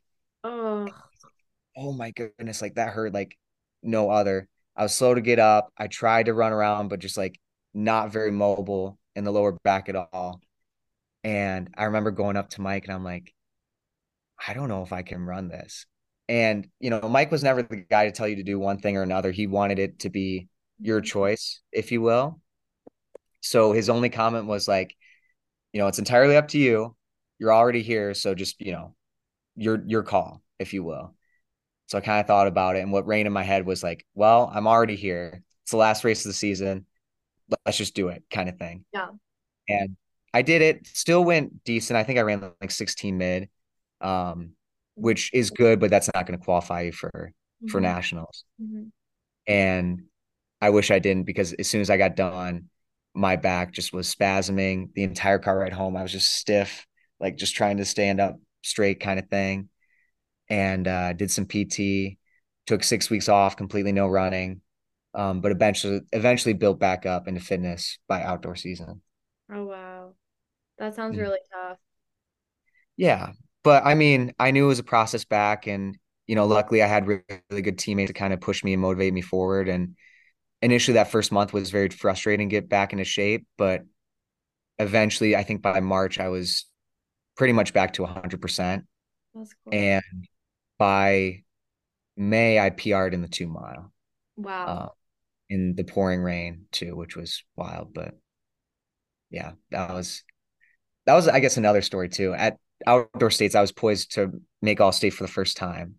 Oh, 0.43 0.93
Oh 1.77 1.93
my 1.93 2.11
goodness, 2.11 2.61
like 2.61 2.75
that 2.75 2.89
hurt 2.89 3.13
like 3.13 3.37
no 3.81 4.09
other. 4.09 4.49
I 4.75 4.83
was 4.83 4.93
slow 4.93 5.13
to 5.13 5.21
get 5.21 5.39
up. 5.39 5.71
I 5.77 5.87
tried 5.87 6.25
to 6.25 6.33
run 6.33 6.51
around, 6.51 6.89
but 6.89 6.99
just 6.99 7.17
like 7.17 7.39
not 7.73 8.11
very 8.11 8.31
mobile 8.31 8.99
in 9.15 9.23
the 9.23 9.31
lower 9.31 9.53
back 9.63 9.89
at 9.89 9.95
all. 9.95 10.41
And 11.23 11.69
I 11.77 11.85
remember 11.85 12.11
going 12.11 12.37
up 12.37 12.51
to 12.51 12.61
Mike 12.61 12.85
and 12.85 12.93
I'm 12.93 13.05
like, 13.05 13.33
I 14.47 14.53
don't 14.53 14.69
know 14.69 14.83
if 14.83 14.93
I 14.93 15.01
can 15.01 15.25
run 15.25 15.47
this. 15.49 15.85
And, 16.27 16.67
you 16.79 16.89
know, 16.89 17.01
Mike 17.01 17.31
was 17.31 17.43
never 17.43 17.63
the 17.63 17.77
guy 17.77 18.05
to 18.05 18.11
tell 18.11 18.27
you 18.27 18.35
to 18.37 18.43
do 18.43 18.59
one 18.59 18.79
thing 18.79 18.97
or 18.97 19.03
another. 19.03 19.31
He 19.31 19.47
wanted 19.47 19.79
it 19.79 19.99
to 19.99 20.09
be 20.09 20.47
your 20.79 21.01
choice, 21.01 21.61
if 21.71 21.91
you 21.91 22.01
will. 22.01 22.39
So 23.41 23.71
his 23.73 23.89
only 23.89 24.09
comment 24.09 24.47
was 24.47 24.67
like, 24.67 24.95
you 25.73 25.79
know, 25.79 25.87
it's 25.87 25.99
entirely 25.99 26.35
up 26.35 26.49
to 26.49 26.57
you. 26.59 26.95
You're 27.37 27.53
already 27.53 27.81
here, 27.83 28.13
so 28.13 28.35
just, 28.35 28.59
you 28.59 28.71
know, 28.73 28.95
your 29.55 29.81
your 29.85 30.03
call, 30.03 30.41
if 30.59 30.73
you 30.73 30.83
will. 30.83 31.15
So 31.87 31.97
I 31.97 32.01
kind 32.01 32.19
of 32.19 32.27
thought 32.27 32.47
about 32.47 32.75
it, 32.75 32.79
and 32.79 32.91
what 32.91 33.07
ran 33.07 33.25
in 33.27 33.33
my 33.33 33.43
head 33.43 33.65
was 33.65 33.81
like, 33.83 34.05
well, 34.13 34.51
I'm 34.53 34.67
already 34.67 34.95
here. 34.95 35.41
It's 35.63 35.71
the 35.71 35.77
last 35.77 36.03
race 36.03 36.25
of 36.25 36.29
the 36.29 36.33
season. 36.33 36.85
Let's 37.65 37.77
just 37.77 37.95
do 37.95 38.09
it, 38.09 38.23
kind 38.29 38.49
of 38.49 38.57
thing. 38.57 38.85
yeah. 38.93 39.09
And 39.67 39.95
I 40.33 40.41
did 40.43 40.61
it. 40.61 40.85
Still 40.87 41.23
went 41.23 41.63
decent. 41.63 41.97
I 41.97 42.03
think 42.03 42.19
I 42.19 42.23
ran 42.23 42.51
like 42.61 42.71
16 42.71 43.17
mid, 43.17 43.49
um, 44.01 44.51
which 44.95 45.31
is 45.33 45.49
good, 45.49 45.79
but 45.79 45.89
that's 45.89 46.09
not 46.13 46.27
going 46.27 46.37
to 46.37 46.43
qualify 46.45 46.81
you 46.81 46.91
for 46.91 47.31
for 47.69 47.79
Mhm. 47.79 47.83
nationals. 47.83 48.43
Mhm. 48.61 48.91
And 49.47 50.03
I 50.61 50.69
wish 50.71 50.91
I 50.91 50.99
didn't 50.99 51.23
because 51.25 51.53
as 51.53 51.69
soon 51.69 51.81
as 51.81 51.89
I 51.89 51.97
got 51.97 52.15
done, 52.15 52.69
my 53.13 53.35
back 53.35 53.73
just 53.73 53.93
was 53.93 54.13
spasming 54.13 54.93
the 54.93 55.03
entire 55.03 55.39
car 55.39 55.59
ride 55.59 55.73
home. 55.73 55.95
I 55.97 56.03
was 56.03 56.11
just 56.11 56.33
stiff, 56.35 56.85
like 57.19 57.37
just 57.37 57.55
trying 57.55 57.77
to 57.77 57.85
stand 57.85 58.19
up 58.19 58.37
straight 58.63 58.99
kind 58.99 59.19
of 59.19 59.29
thing. 59.29 59.69
And 60.49 60.87
uh, 60.87 61.13
did 61.13 61.31
some 61.31 61.45
PT, 61.45 62.19
took 62.67 62.83
six 62.83 63.09
weeks 63.09 63.29
off, 63.29 63.57
completely 63.57 63.91
no 63.93 64.07
running. 64.07 64.61
Um, 65.15 65.41
but 65.41 65.51
eventually 65.51 66.01
eventually 66.13 66.53
built 66.53 66.79
back 66.79 67.05
up 67.05 67.27
into 67.27 67.41
fitness 67.41 67.99
by 68.07 68.23
outdoor 68.23 68.55
season. 68.55 69.01
Oh, 69.49 69.65
wow. 69.65 70.15
That 70.79 70.95
sounds 70.95 71.17
Mm. 71.17 71.19
really 71.19 71.39
tough. 71.51 71.79
Yeah. 72.97 73.33
But 73.63 73.85
I 73.85 73.95
mean, 73.95 74.33
I 74.39 74.51
knew 74.51 74.65
it 74.65 74.67
was 74.69 74.79
a 74.79 74.83
process 74.83 75.25
back 75.25 75.67
and 75.67 75.97
you 76.27 76.35
know, 76.35 76.45
luckily 76.45 76.83
I 76.83 76.87
had 76.87 77.07
really, 77.07 77.23
really 77.49 77.63
good 77.63 77.79
teammates 77.79 78.09
to 78.09 78.13
kind 78.13 78.33
of 78.33 78.39
push 78.39 78.63
me 78.63 78.73
and 78.73 78.81
motivate 78.81 79.13
me 79.13 79.21
forward. 79.21 79.67
And 79.67 79.95
initially 80.61 80.95
that 80.95 81.11
first 81.11 81.31
month 81.31 81.53
was 81.53 81.69
very 81.69 81.89
frustrating 81.89 82.49
get 82.49 82.69
back 82.69 82.91
into 82.93 83.05
shape, 83.05 83.45
but 83.57 83.83
eventually 84.77 85.35
I 85.35 85.43
think 85.43 85.61
by 85.61 85.79
March 85.79 86.19
I 86.19 86.29
was 86.29 86.65
pretty 87.37 87.53
much 87.53 87.73
back 87.73 87.93
to 87.93 88.03
100%. 88.03 88.85
That's 89.33 89.53
cool. 89.63 89.73
And 89.73 90.03
by 90.77 91.43
May 92.17 92.59
I 92.59 92.69
PR'd 92.69 93.13
in 93.13 93.21
the 93.21 93.27
two 93.29 93.47
mile 93.47 93.93
Wow. 94.35 94.65
uh, 94.67 94.89
in 95.49 95.75
the 95.75 95.83
pouring 95.83 96.21
rain 96.21 96.65
too, 96.71 96.95
which 96.95 97.15
was 97.15 97.43
wild. 97.55 97.93
But 97.93 98.15
yeah, 99.29 99.51
that 99.71 99.93
was 99.93 100.23
that 101.05 101.13
was 101.13 101.27
I 101.27 101.39
guess 101.39 101.57
another 101.57 101.81
story 101.81 102.09
too. 102.09 102.33
At 102.33 102.57
outdoor 102.85 103.31
states, 103.31 103.55
I 103.55 103.61
was 103.61 103.71
poised 103.71 104.13
to 104.15 104.41
make 104.61 104.81
all 104.81 104.91
state 104.91 105.11
for 105.11 105.23
the 105.23 105.31
first 105.31 105.57
time. 105.57 105.95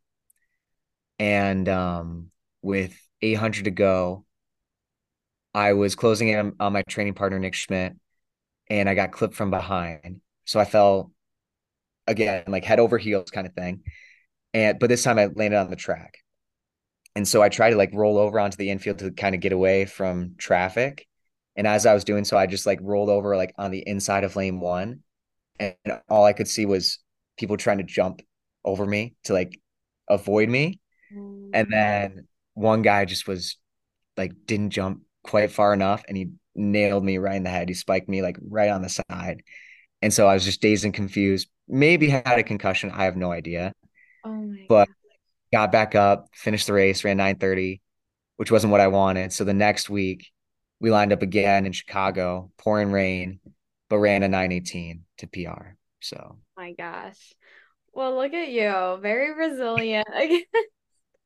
And 1.19 1.69
um, 1.69 2.31
with 2.63 2.99
800 3.23 3.65
to 3.65 3.71
go, 3.71 4.25
I 5.55 5.73
was 5.75 5.95
closing 5.95 6.29
in 6.29 6.55
on 6.61 6.73
my 6.73 6.83
training 6.83 7.15
partner, 7.15 7.39
Nick 7.39 7.55
Schmidt, 7.55 7.95
and 8.71 8.89
I 8.89 8.95
got 8.95 9.13
clipped 9.13 9.35
from 9.35 9.51
behind. 9.51 10.21
So 10.47 10.61
I 10.61 10.65
fell 10.67 11.13
again, 12.07 12.45
like 12.49 12.65
head 12.65 12.81
over 12.81 12.99
heels 12.99 13.31
kind 13.31 13.47
of 13.47 13.55
thing. 13.55 13.83
And 14.55 14.79
but 14.79 14.89
this 14.89 15.05
time 15.05 15.19
I 15.19 15.27
landed 15.27 15.59
on 15.59 15.71
the 15.71 15.77
track. 15.77 16.19
And 17.17 17.27
so 17.27 17.43
I 17.43 17.49
tried 17.49 17.71
to 17.71 17.77
like 17.77 17.91
roll 17.93 18.19
over 18.19 18.39
onto 18.39 18.57
the 18.57 18.71
infield 18.71 18.99
to 19.01 19.11
kind 19.11 19.35
of 19.35 19.41
get 19.41 19.53
away 19.53 19.85
from 19.85 20.35
traffic. 20.39 21.07
And 21.57 21.67
as 21.67 21.85
I 21.87 21.95
was 21.95 22.05
doing 22.05 22.25
so, 22.25 22.37
I 22.39 22.47
just 22.47 22.67
like 22.67 22.79
rolled 22.83 23.11
over 23.11 23.37
like 23.37 23.53
on 23.59 23.71
the 23.71 23.83
inside 23.87 24.25
of 24.25 24.37
lane 24.37 24.61
one. 24.61 25.01
And 25.61 25.77
all 26.09 26.25
I 26.25 26.35
could 26.35 26.49
see 26.49 26.67
was 26.67 26.99
people 27.39 27.57
trying 27.57 27.79
to 27.79 27.85
jump 27.85 28.23
over 28.65 28.87
me 28.87 29.15
to 29.25 29.35
like 29.35 29.61
avoid 30.09 30.49
me. 30.49 30.81
And 31.53 31.69
Mm. 31.71 31.71
then 31.71 32.29
one 32.55 32.83
guy 32.83 33.05
just 33.07 33.29
was 33.29 33.57
like 34.17 34.33
didn't 34.47 34.71
jump 34.71 35.03
quite 35.23 35.53
far 35.53 35.73
enough 35.75 36.03
and 36.09 36.17
he 36.17 36.31
nailed 36.55 37.05
me 37.05 37.19
right 37.19 37.37
in 37.37 37.45
the 37.45 37.51
head. 37.51 37.69
He 37.69 37.75
spiked 37.75 38.09
me 38.09 38.23
like 38.23 38.39
right 38.43 38.71
on 38.71 38.83
the 38.83 38.89
side. 38.89 39.43
And 40.03 40.13
so 40.13 40.29
I 40.29 40.35
was 40.35 40.45
just 40.45 40.63
dazed 40.63 40.85
and 40.85 40.95
confused. 40.95 41.49
Maybe 41.69 42.09
had 42.11 42.39
a 42.39 42.43
concussion. 42.45 42.91
I 42.93 43.05
have 43.05 43.17
no 43.17 43.33
idea. 43.33 43.73
Oh 44.25 44.31
my 44.47 44.69
But 44.69 44.89
God. 44.89 44.95
got 45.53 45.73
back 45.73 45.95
up, 45.95 46.29
finished 46.35 46.67
the 46.67 46.73
race, 46.73 47.05
ran 47.05 47.19
930, 47.19 47.83
which 48.37 48.51
wasn't 48.51 48.73
what 48.73 48.81
I 48.81 48.89
wanted. 48.89 49.33
So 49.33 49.45
the 49.45 49.55
next 49.55 49.91
week 49.91 50.31
we 50.81 50.91
lined 50.91 51.13
up 51.13 51.23
again 51.23 51.67
in 51.67 51.73
Chicago, 51.73 52.53
pouring 52.59 52.93
rain, 52.93 53.41
but 53.89 53.99
ran 53.99 54.23
a 54.23 54.29
918 54.29 55.05
to 55.19 55.27
PR. 55.29 55.77
So 56.01 56.39
My 56.57 56.73
gosh. 56.73 57.33
Well, 57.93 58.17
look 58.17 58.35
at 58.35 58.49
you. 58.51 58.99
Very 59.01 59.35
resilient 59.35 60.07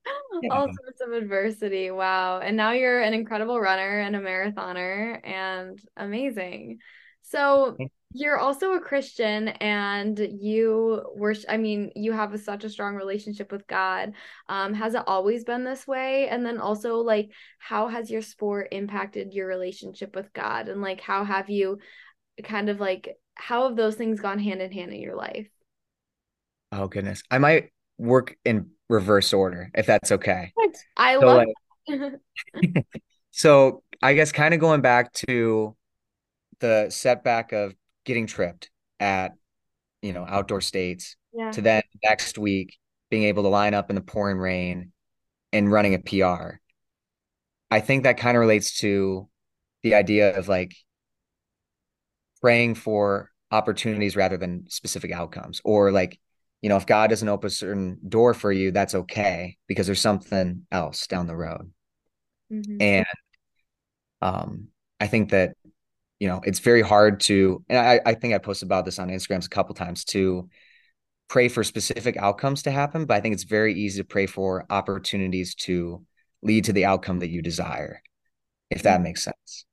against 0.38 0.54
all 0.54 0.66
sorts 0.66 1.00
of 1.00 1.12
adversity. 1.12 1.90
Wow. 1.90 2.40
And 2.40 2.56
now 2.56 2.72
you're 2.72 3.00
an 3.00 3.14
incredible 3.14 3.60
runner 3.60 4.00
and 4.00 4.16
a 4.16 4.20
marathoner 4.20 5.20
and 5.26 5.78
amazing. 5.96 6.78
So 7.22 7.76
you're 8.12 8.38
also 8.38 8.74
a 8.74 8.80
Christian 8.80 9.48
and 9.48 10.18
you 10.18 11.02
worship, 11.16 11.46
I 11.48 11.56
mean, 11.56 11.90
you 11.96 12.12
have 12.12 12.32
a, 12.32 12.38
such 12.38 12.62
a 12.62 12.70
strong 12.70 12.94
relationship 12.94 13.50
with 13.50 13.66
God. 13.66 14.12
Um, 14.48 14.72
has 14.74 14.94
it 14.94 15.02
always 15.06 15.42
been 15.42 15.64
this 15.64 15.86
way? 15.86 16.28
And 16.28 16.46
then 16.46 16.58
also, 16.58 16.98
like, 16.98 17.30
how 17.58 17.88
has 17.88 18.10
your 18.10 18.22
sport 18.22 18.68
impacted 18.72 19.32
your 19.32 19.48
relationship 19.48 20.14
with 20.14 20.32
God? 20.32 20.68
And 20.68 20.80
like, 20.80 21.00
how 21.00 21.24
have 21.24 21.50
you 21.50 21.78
kind 22.44 22.68
of 22.68 22.78
like, 22.78 23.16
how 23.34 23.68
have 23.68 23.76
those 23.76 23.96
things 23.96 24.20
gone 24.20 24.38
hand 24.38 24.62
in 24.62 24.70
hand 24.70 24.92
in 24.92 25.00
your 25.00 25.16
life? 25.16 25.48
Oh 26.70 26.88
goodness. 26.88 27.22
I 27.30 27.38
might 27.38 27.70
work 27.98 28.36
in 28.44 28.70
reverse 28.88 29.32
order 29.32 29.70
if 29.74 29.86
that's 29.86 30.12
okay. 30.12 30.52
What? 30.54 30.74
I 30.96 31.16
So 31.20 31.26
love 31.26 31.44
like 31.88 32.12
so 33.30 33.82
I 34.02 34.14
guess 34.14 34.32
kind 34.32 34.54
of 34.54 34.60
going 34.60 34.80
back 34.80 35.12
to 35.14 35.76
the 36.60 36.88
setback 36.90 37.52
of 37.52 37.74
getting 38.04 38.26
tripped 38.26 38.70
at, 39.00 39.32
you 40.02 40.12
know, 40.12 40.26
outdoor 40.28 40.60
states 40.60 41.16
Yeah. 41.32 41.50
to 41.52 41.60
then 41.60 41.82
next 42.04 42.38
week 42.38 42.78
being 43.10 43.24
able 43.24 43.44
to 43.44 43.48
line 43.48 43.74
up 43.74 43.90
in 43.90 43.96
the 43.96 44.02
pouring 44.02 44.38
rain 44.38 44.92
and 45.52 45.70
running 45.70 45.94
a 45.94 45.98
PR. 45.98 46.60
I 47.70 47.80
think 47.80 48.04
that 48.04 48.18
kind 48.18 48.36
of 48.36 48.40
relates 48.40 48.78
to 48.80 49.28
the 49.82 49.94
idea 49.94 50.36
of 50.38 50.48
like 50.48 50.74
praying 52.40 52.74
for 52.74 53.30
opportunities 53.50 54.16
rather 54.16 54.36
than 54.36 54.64
specific 54.68 55.12
outcomes 55.12 55.60
or 55.64 55.92
like 55.92 56.18
you 56.64 56.70
know 56.70 56.78
if 56.78 56.86
god 56.86 57.10
doesn't 57.10 57.28
open 57.28 57.48
a 57.48 57.50
certain 57.50 57.98
door 58.08 58.32
for 58.32 58.50
you 58.50 58.70
that's 58.70 58.94
okay 58.94 59.58
because 59.68 59.84
there's 59.84 60.00
something 60.00 60.66
else 60.72 61.06
down 61.06 61.26
the 61.26 61.36
road. 61.36 61.70
Hmm 62.48 62.76
and 62.80 63.06
um 64.22 64.68
i 64.98 65.06
think 65.06 65.30
that 65.30 65.52
you 66.18 66.26
know 66.26 66.40
it's 66.42 66.60
very 66.60 66.80
hard 66.80 67.20
to 67.20 67.62
and 67.68 67.78
i 67.78 68.00
i 68.06 68.14
think 68.14 68.32
i 68.32 68.38
posted 68.38 68.66
about 68.66 68.86
this 68.86 68.98
on 68.98 69.10
instagrams 69.10 69.44
a 69.44 69.50
couple 69.50 69.74
times 69.74 70.04
to 70.06 70.48
pray 71.28 71.48
for 71.48 71.62
specific 71.62 72.16
outcomes 72.16 72.62
to 72.62 72.70
happen 72.70 73.04
but 73.04 73.14
i 73.14 73.20
think 73.20 73.34
it's 73.34 73.44
very 73.44 73.74
easy 73.74 74.00
to 74.00 74.08
pray 74.08 74.24
for 74.24 74.64
opportunities 74.70 75.54
to 75.54 76.02
lead 76.40 76.64
to 76.64 76.72
the 76.72 76.86
outcome 76.86 77.18
that 77.18 77.28
you 77.28 77.42
desire 77.42 78.00
if 78.70 78.84
that 78.84 79.02
makes 79.02 79.22
sense. 79.22 79.66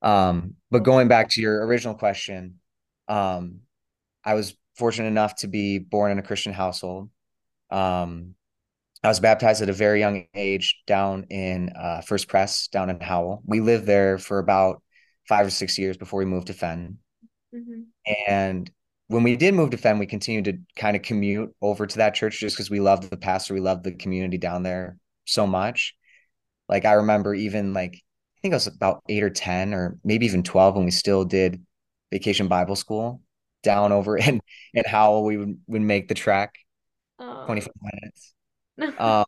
Um 0.00 0.54
but 0.70 0.84
going 0.84 1.08
back 1.08 1.30
to 1.30 1.40
your 1.40 1.66
original 1.66 1.94
question 1.94 2.60
um 3.08 3.60
I 4.24 4.34
was 4.34 4.54
fortunate 4.76 5.08
enough 5.08 5.36
to 5.36 5.48
be 5.48 5.78
born 5.78 6.12
in 6.12 6.18
a 6.18 6.22
Christian 6.22 6.52
household. 6.52 7.10
Um, 7.70 8.34
I 9.04 9.08
was 9.08 9.20
baptized 9.20 9.62
at 9.62 9.68
a 9.70 9.74
very 9.74 10.00
young 10.00 10.26
age 10.34 10.82
down 10.86 11.24
in 11.30 11.70
uh, 11.78 12.02
First 12.02 12.28
Pres, 12.28 12.68
down 12.68 12.90
in 12.90 13.00
Howell. 13.00 13.42
We 13.46 13.60
lived 13.60 13.86
there 13.86 14.18
for 14.18 14.38
about 14.38 14.82
five 15.28 15.46
or 15.46 15.50
six 15.50 15.78
years 15.78 15.96
before 15.96 16.18
we 16.20 16.26
moved 16.26 16.48
to 16.48 16.54
Fenton. 16.54 16.98
hmm 17.52 17.92
And 18.28 18.70
when 19.08 19.22
we 19.22 19.36
did 19.36 19.54
move 19.54 19.70
to 19.70 19.76
Fenton, 19.76 19.98
we 19.98 20.06
continued 20.06 20.44
to 20.46 20.58
kind 20.80 20.96
of 20.96 21.02
commute 21.02 21.54
over 21.60 21.86
to 21.86 21.98
that 21.98 22.14
church 22.14 22.40
just 22.40 22.56
because 22.56 22.70
we 22.70 22.80
loved 22.80 23.10
the 23.10 23.16
pastor, 23.16 23.54
we 23.54 23.60
loved 23.60 23.84
the 23.84 23.92
community 23.92 24.38
down 24.38 24.62
there 24.62 24.98
so 25.26 25.46
much. 25.46 25.94
Like 26.68 26.84
I 26.84 26.94
remember 26.94 27.34
even 27.34 27.74
like 27.74 27.94
I 27.94 28.40
think 28.42 28.54
I 28.54 28.56
was 28.56 28.68
about 28.68 29.02
eight 29.08 29.22
or 29.22 29.30
10 29.30 29.74
or 29.74 29.98
maybe 30.04 30.26
even 30.26 30.42
12 30.42 30.76
when 30.76 30.84
we 30.86 30.90
still 30.92 31.24
did 31.24 31.64
vacation 32.12 32.48
Bible 32.48 32.76
school 32.76 33.22
down 33.62 33.92
over 33.92 34.16
in 34.16 34.40
in 34.74 34.84
Howell. 34.86 35.24
We 35.24 35.36
would, 35.36 35.58
would 35.68 35.82
make 35.82 36.08
the 36.08 36.14
track 36.14 36.54
Oh. 37.18 37.44
25 37.46 37.74
minutes. 37.82 38.34
Um, 38.98 39.26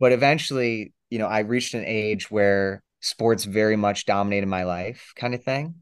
but 0.00 0.12
eventually, 0.12 0.92
you 1.10 1.18
know, 1.18 1.26
I 1.26 1.40
reached 1.40 1.74
an 1.74 1.84
age 1.86 2.30
where 2.30 2.82
sports 3.00 3.44
very 3.44 3.76
much 3.76 4.06
dominated 4.06 4.46
my 4.46 4.64
life, 4.64 5.12
kind 5.16 5.34
of 5.34 5.42
thing, 5.44 5.76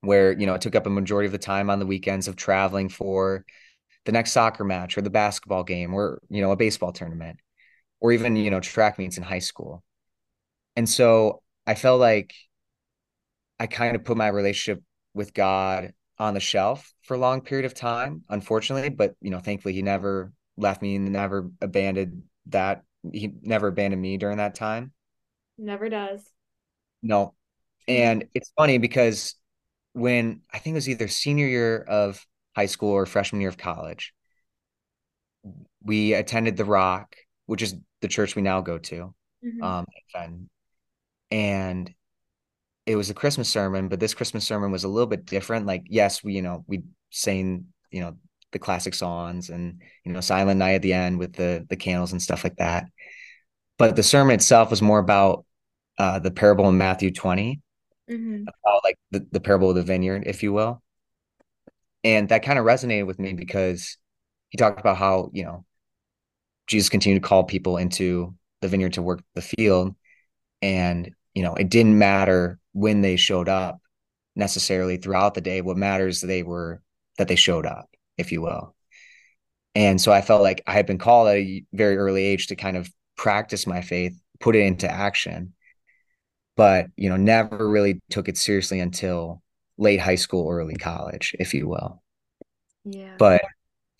where, 0.00 0.32
you 0.32 0.46
know, 0.46 0.54
it 0.54 0.60
took 0.60 0.76
up 0.76 0.86
a 0.86 0.90
majority 0.90 1.26
of 1.26 1.32
the 1.32 1.38
time 1.38 1.70
on 1.70 1.78
the 1.78 1.86
weekends 1.86 2.28
of 2.28 2.36
traveling 2.36 2.88
for 2.88 3.44
the 4.06 4.12
next 4.12 4.32
soccer 4.32 4.64
match 4.64 4.98
or 4.98 5.02
the 5.02 5.10
basketball 5.10 5.64
game 5.64 5.94
or, 5.94 6.20
you 6.30 6.40
know, 6.42 6.52
a 6.52 6.56
baseball 6.56 6.92
tournament 6.92 7.38
or 8.00 8.12
even, 8.12 8.36
you 8.36 8.50
know, 8.50 8.60
track 8.60 8.98
meets 8.98 9.18
in 9.18 9.24
high 9.24 9.40
school. 9.40 9.84
And 10.76 10.88
so 10.88 11.42
I 11.66 11.74
felt 11.74 12.00
like 12.00 12.34
I 13.58 13.66
kind 13.66 13.96
of 13.96 14.04
put 14.04 14.16
my 14.16 14.28
relationship 14.28 14.82
with 15.14 15.34
God 15.34 15.92
on 16.18 16.34
the 16.34 16.40
shelf 16.40 16.92
for 17.02 17.14
a 17.14 17.18
long 17.18 17.40
period 17.40 17.64
of 17.64 17.74
time, 17.74 18.24
unfortunately. 18.28 18.88
But 18.90 19.14
you 19.20 19.30
know, 19.30 19.40
thankfully, 19.40 19.74
He 19.74 19.82
never 19.82 20.32
left 20.56 20.82
me 20.82 20.96
and 20.96 21.12
never 21.12 21.50
abandoned 21.60 22.24
that. 22.46 22.82
He 23.12 23.32
never 23.42 23.68
abandoned 23.68 24.02
me 24.02 24.16
during 24.16 24.38
that 24.38 24.54
time. 24.54 24.92
Never 25.56 25.88
does. 25.88 26.32
No, 27.02 27.34
and 27.86 28.26
it's 28.34 28.52
funny 28.56 28.78
because 28.78 29.34
when 29.92 30.42
I 30.52 30.58
think 30.58 30.74
it 30.74 30.78
was 30.78 30.88
either 30.88 31.08
senior 31.08 31.46
year 31.46 31.80
of 31.80 32.26
high 32.56 32.66
school 32.66 32.90
or 32.90 33.06
freshman 33.06 33.40
year 33.40 33.50
of 33.50 33.58
college, 33.58 34.14
we 35.82 36.14
attended 36.14 36.56
the 36.56 36.64
Rock, 36.64 37.16
which 37.46 37.62
is 37.62 37.74
the 38.00 38.08
church 38.08 38.36
we 38.36 38.42
now 38.42 38.60
go 38.60 38.78
to, 38.78 39.14
hmm 39.42 39.60
um, 39.62 39.86
and 41.30 41.94
it 42.88 42.96
was 42.96 43.10
a 43.10 43.14
Christmas 43.14 43.50
sermon, 43.50 43.88
but 43.88 44.00
this 44.00 44.14
Christmas 44.14 44.46
sermon 44.46 44.70
was 44.70 44.82
a 44.82 44.88
little 44.88 45.06
bit 45.06 45.26
different. 45.26 45.66
Like, 45.66 45.84
yes, 45.90 46.24
we, 46.24 46.32
you 46.32 46.40
know, 46.40 46.64
we 46.66 46.84
sang, 47.10 47.66
you 47.90 48.00
know, 48.00 48.16
the 48.52 48.58
classic 48.58 48.94
songs 48.94 49.50
and, 49.50 49.82
you 50.04 50.12
know, 50.12 50.22
Silent 50.22 50.58
Night 50.58 50.72
at 50.72 50.80
the 50.82 50.94
end 50.94 51.18
with 51.18 51.34
the 51.34 51.66
the 51.68 51.76
candles 51.76 52.12
and 52.12 52.22
stuff 52.22 52.44
like 52.44 52.56
that. 52.56 52.86
But 53.76 53.94
the 53.94 54.02
sermon 54.02 54.34
itself 54.34 54.70
was 54.70 54.80
more 54.80 54.98
about 54.98 55.44
uh, 55.98 56.18
the 56.18 56.30
parable 56.30 56.66
in 56.70 56.78
Matthew 56.78 57.12
20, 57.12 57.60
hmm 58.08 58.44
about 58.64 58.80
like 58.84 58.96
the, 59.10 59.26
the 59.32 59.40
parable 59.40 59.68
of 59.68 59.76
the 59.76 59.82
vineyard, 59.82 60.22
if 60.24 60.42
you 60.42 60.54
will. 60.54 60.82
And 62.04 62.30
that 62.30 62.42
kind 62.42 62.58
of 62.58 62.64
resonated 62.64 63.06
with 63.06 63.18
me 63.18 63.34
because 63.34 63.98
he 64.48 64.56
talked 64.56 64.80
about 64.80 64.96
how, 64.96 65.30
you 65.34 65.44
know, 65.44 65.66
Jesus 66.66 66.88
continued 66.88 67.22
to 67.22 67.28
call 67.28 67.44
people 67.44 67.76
into 67.76 68.34
the 68.62 68.68
vineyard 68.68 68.94
to 68.94 69.02
work 69.02 69.22
the 69.34 69.42
field. 69.42 69.94
And, 70.62 71.10
you 71.34 71.42
know, 71.42 71.54
it 71.54 71.68
didn't 71.68 71.98
matter 71.98 72.58
when 72.78 73.00
they 73.00 73.16
showed 73.16 73.48
up 73.48 73.80
necessarily 74.36 74.96
throughout 74.96 75.34
the 75.34 75.40
day. 75.40 75.60
What 75.60 75.76
matters 75.76 76.20
they 76.20 76.42
were 76.42 76.80
that 77.18 77.28
they 77.28 77.36
showed 77.36 77.66
up, 77.66 77.90
if 78.16 78.30
you 78.32 78.40
will. 78.40 78.74
And 79.74 80.00
so 80.00 80.12
I 80.12 80.22
felt 80.22 80.42
like 80.42 80.62
I 80.66 80.72
had 80.72 80.86
been 80.86 80.98
called 80.98 81.28
at 81.28 81.36
a 81.36 81.64
very 81.72 81.96
early 81.96 82.24
age 82.24 82.46
to 82.48 82.56
kind 82.56 82.76
of 82.76 82.88
practice 83.16 83.66
my 83.66 83.82
faith, 83.82 84.18
put 84.40 84.56
it 84.56 84.60
into 84.60 84.90
action, 84.90 85.54
but 86.56 86.86
you 86.96 87.08
know, 87.08 87.16
never 87.16 87.68
really 87.68 88.00
took 88.10 88.28
it 88.28 88.36
seriously 88.36 88.80
until 88.80 89.42
late 89.76 90.00
high 90.00 90.16
school, 90.16 90.50
early 90.50 90.76
college, 90.76 91.34
if 91.38 91.54
you 91.54 91.68
will. 91.68 92.02
Yeah. 92.84 93.14
But 93.18 93.42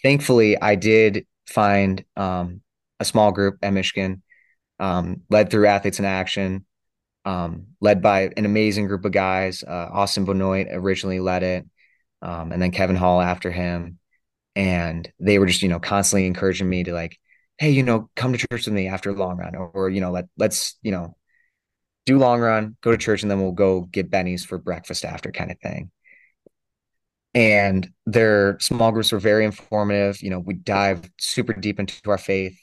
thankfully, 0.03 0.61
I 0.61 0.77
did 0.77 1.27
find 1.47 2.05
um, 2.17 2.61
a 3.01 3.05
small 3.05 3.33
group 3.33 3.59
at 3.63 3.73
Michigan, 3.73 4.23
um, 4.79 5.23
led 5.31 5.51
through 5.51 5.67
Athletes 5.67 5.99
in 5.99 6.05
Action, 6.05 6.65
um, 7.25 7.69
led 7.81 8.03
by 8.03 8.31
an 8.37 8.45
amazing 8.45 8.87
group 8.87 9.05
of 9.05 9.13
guys. 9.13 9.63
Uh, 9.63 9.89
Austin 9.93 10.25
Benoit 10.25 10.67
originally 10.71 11.21
led 11.21 11.43
it, 11.43 11.67
um, 12.23 12.53
and 12.53 12.61
then 12.61 12.71
Kevin 12.71 12.97
Hall 12.97 13.21
after 13.21 13.51
him. 13.51 13.99
And 14.57 15.11
they 15.21 15.39
were 15.39 15.47
just, 15.47 15.63
you 15.63 15.69
know, 15.69 15.79
constantly 15.79 16.27
encouraging 16.27 16.69
me 16.69 16.83
to 16.85 16.93
like, 16.93 17.17
hey, 17.59 17.71
you 17.71 17.83
know, 17.83 18.11
come 18.17 18.33
to 18.33 18.39
church 18.39 18.67
with 18.67 18.75
me 18.75 18.89
after 18.89 19.13
long 19.13 19.37
run, 19.37 19.55
or, 19.55 19.69
or 19.69 19.89
you 19.89 20.01
know, 20.01 20.11
let 20.11 20.27
let's, 20.37 20.77
you 20.83 20.91
know, 20.91 21.17
do 22.07 22.19
long 22.19 22.41
run, 22.41 22.77
go 22.81 22.91
to 22.91 22.97
church, 22.97 23.23
and 23.23 23.31
then 23.31 23.41
we'll 23.41 23.53
go 23.53 23.83
get 23.83 24.11
Benny's 24.11 24.45
for 24.45 24.59
breakfast 24.59 25.05
after, 25.05 25.31
kind 25.31 25.51
of 25.51 25.59
thing. 25.61 25.91
And 27.35 27.89
their 28.07 28.59
small 28.59 28.91
groups 28.91 29.13
were 29.13 29.21
very 29.21 29.45
informative. 29.45 30.23
You 30.23 30.31
know, 30.31 30.41
we 30.41 30.55
dive 30.55 31.09
super 31.21 31.53
deep 31.53 31.79
into 31.79 32.11
our 32.11 32.19
faith. 32.19 32.59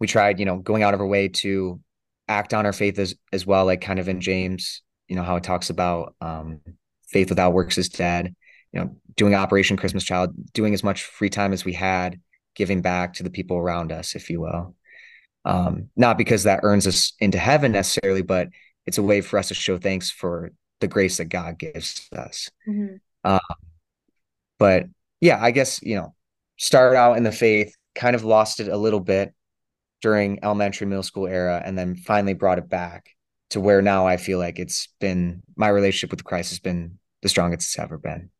We 0.00 0.06
tried, 0.06 0.38
you 0.38 0.44
know, 0.44 0.58
going 0.58 0.82
out 0.82 0.94
of 0.94 1.00
our 1.00 1.06
way 1.06 1.28
to 1.28 1.80
act 2.28 2.54
on 2.54 2.66
our 2.66 2.72
faith 2.72 2.98
as 2.98 3.14
as 3.32 3.46
well, 3.46 3.64
like 3.64 3.80
kind 3.80 3.98
of 3.98 4.08
in 4.08 4.20
James, 4.20 4.82
you 5.08 5.16
know, 5.16 5.22
how 5.22 5.36
it 5.36 5.44
talks 5.44 5.70
about 5.70 6.14
um, 6.20 6.60
faith 7.08 7.30
without 7.30 7.52
works 7.52 7.78
is 7.78 7.88
dead. 7.88 8.34
You 8.72 8.80
know, 8.80 8.96
doing 9.16 9.34
Operation 9.34 9.76
Christmas 9.76 10.04
Child, 10.04 10.34
doing 10.52 10.74
as 10.74 10.84
much 10.84 11.04
free 11.04 11.30
time 11.30 11.52
as 11.52 11.64
we 11.64 11.72
had, 11.72 12.20
giving 12.54 12.82
back 12.82 13.14
to 13.14 13.22
the 13.22 13.30
people 13.30 13.56
around 13.56 13.92
us, 13.92 14.14
if 14.14 14.28
you 14.28 14.40
will. 14.40 14.74
Um, 15.44 15.88
not 15.96 16.18
because 16.18 16.42
that 16.42 16.60
earns 16.62 16.86
us 16.86 17.14
into 17.18 17.38
heaven 17.38 17.72
necessarily, 17.72 18.22
but 18.22 18.48
it's 18.84 18.98
a 18.98 19.02
way 19.02 19.22
for 19.22 19.38
us 19.38 19.48
to 19.48 19.54
show 19.54 19.78
thanks 19.78 20.10
for 20.10 20.50
the 20.80 20.88
grace 20.88 21.16
that 21.16 21.26
God 21.26 21.58
gives 21.58 22.06
us. 22.12 22.50
hmm 22.66 22.96
Um, 23.24 23.40
but 24.58 24.86
yeah, 25.20 25.42
I 25.42 25.50
guess, 25.50 25.80
you 25.82 25.96
know, 25.96 26.14
started 26.58 26.96
out 26.96 27.16
in 27.16 27.22
the 27.22 27.32
faith, 27.32 27.74
kind 27.94 28.14
of 28.14 28.24
lost 28.24 28.60
it 28.60 28.68
a 28.68 28.76
little 28.76 29.00
bit 29.00 29.32
during 30.00 30.38
elementary, 30.42 30.86
middle 30.86 31.02
school 31.02 31.26
era, 31.26 31.62
and 31.64 31.76
then 31.78 31.96
finally 31.96 32.34
brought 32.34 32.58
it 32.58 32.68
back 32.68 33.10
to 33.50 33.60
where 33.60 33.82
now 33.82 34.06
I 34.06 34.16
feel 34.16 34.38
like 34.38 34.58
it's 34.58 34.88
been 35.00 35.42
my 35.56 35.68
relationship 35.68 36.10
with 36.10 36.24
Christ 36.24 36.50
has 36.50 36.58
been 36.60 36.98
the 37.22 37.28
strongest 37.28 37.68
it's 37.68 37.78
ever 37.78 37.98
been. 37.98 38.30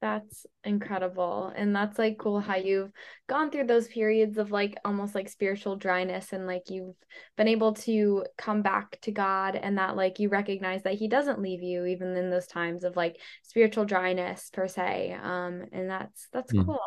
That's 0.00 0.44
incredible. 0.64 1.50
And 1.56 1.74
that's 1.74 1.98
like 1.98 2.18
cool 2.18 2.38
how 2.38 2.56
you've 2.56 2.92
gone 3.26 3.50
through 3.50 3.66
those 3.68 3.88
periods 3.88 4.36
of 4.36 4.50
like 4.50 4.74
almost 4.84 5.14
like 5.14 5.30
spiritual 5.30 5.76
dryness 5.76 6.34
and 6.34 6.46
like 6.46 6.68
you've 6.68 6.94
been 7.38 7.48
able 7.48 7.72
to 7.72 8.26
come 8.36 8.60
back 8.60 9.00
to 9.02 9.12
God 9.12 9.56
and 9.56 9.78
that 9.78 9.96
like 9.96 10.18
you 10.18 10.28
recognize 10.28 10.82
that 10.82 10.94
he 10.94 11.08
doesn't 11.08 11.40
leave 11.40 11.62
you 11.62 11.86
even 11.86 12.14
in 12.18 12.28
those 12.28 12.46
times 12.46 12.84
of 12.84 12.96
like 12.96 13.16
spiritual 13.44 13.86
dryness 13.86 14.50
per 14.52 14.68
se. 14.68 15.16
Um 15.22 15.64
and 15.72 15.88
that's 15.88 16.28
that's 16.32 16.52
Mm. 16.52 16.64
cool. 16.66 16.78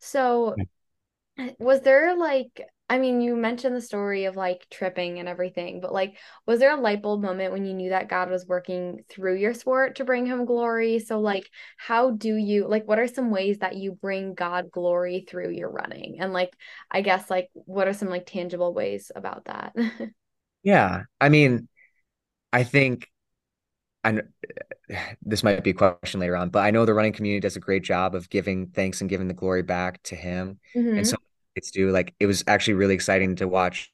So 0.00 0.56
was 1.58 1.80
there 1.80 2.16
like, 2.16 2.62
I 2.92 2.98
mean, 2.98 3.22
you 3.22 3.34
mentioned 3.36 3.74
the 3.74 3.80
story 3.80 4.26
of 4.26 4.36
like 4.36 4.66
tripping 4.70 5.18
and 5.18 5.26
everything, 5.26 5.80
but 5.80 5.94
like, 5.94 6.18
was 6.46 6.60
there 6.60 6.76
a 6.76 6.80
light 6.80 7.00
bulb 7.00 7.22
moment 7.22 7.50
when 7.52 7.64
you 7.64 7.72
knew 7.72 7.88
that 7.90 8.08
God 8.10 8.28
was 8.30 8.46
working 8.46 9.02
through 9.08 9.36
your 9.36 9.54
sport 9.54 9.96
to 9.96 10.04
bring 10.04 10.26
him 10.26 10.44
glory? 10.44 10.98
So, 10.98 11.18
like, 11.18 11.48
how 11.78 12.10
do 12.10 12.36
you, 12.36 12.68
like, 12.68 12.86
what 12.86 12.98
are 12.98 13.08
some 13.08 13.30
ways 13.30 13.58
that 13.60 13.76
you 13.76 13.92
bring 13.92 14.34
God 14.34 14.70
glory 14.70 15.24
through 15.26 15.52
your 15.52 15.70
running? 15.70 16.18
And, 16.20 16.34
like, 16.34 16.54
I 16.90 17.00
guess, 17.00 17.30
like, 17.30 17.48
what 17.54 17.88
are 17.88 17.94
some 17.94 18.08
like 18.10 18.26
tangible 18.26 18.74
ways 18.74 19.10
about 19.16 19.46
that? 19.46 19.74
Yeah. 20.62 21.04
I 21.20 21.28
mean, 21.28 21.68
I 22.52 22.64
think 22.64 23.10
I 24.04 24.20
this 25.22 25.44
might 25.44 25.64
be 25.64 25.70
a 25.70 25.74
question 25.74 26.20
later 26.20 26.36
on, 26.36 26.50
but 26.50 26.60
I 26.60 26.70
know 26.72 26.86
the 26.86 26.94
running 26.94 27.12
community 27.12 27.40
does 27.40 27.56
a 27.56 27.60
great 27.60 27.84
job 27.84 28.14
of 28.14 28.30
giving 28.30 28.68
thanks 28.68 29.00
and 29.00 29.10
giving 29.10 29.28
the 29.28 29.34
glory 29.34 29.62
back 29.62 30.02
to 30.04 30.16
him. 30.16 30.60
And 30.96 31.06
hmm 31.06 31.08
so 31.08 31.16
it's 31.56 31.70
do 31.70 31.90
like 31.90 32.14
it 32.20 32.26
was 32.26 32.44
actually 32.46 32.74
really 32.74 32.94
exciting 32.94 33.36
to 33.36 33.48
watch 33.48 33.92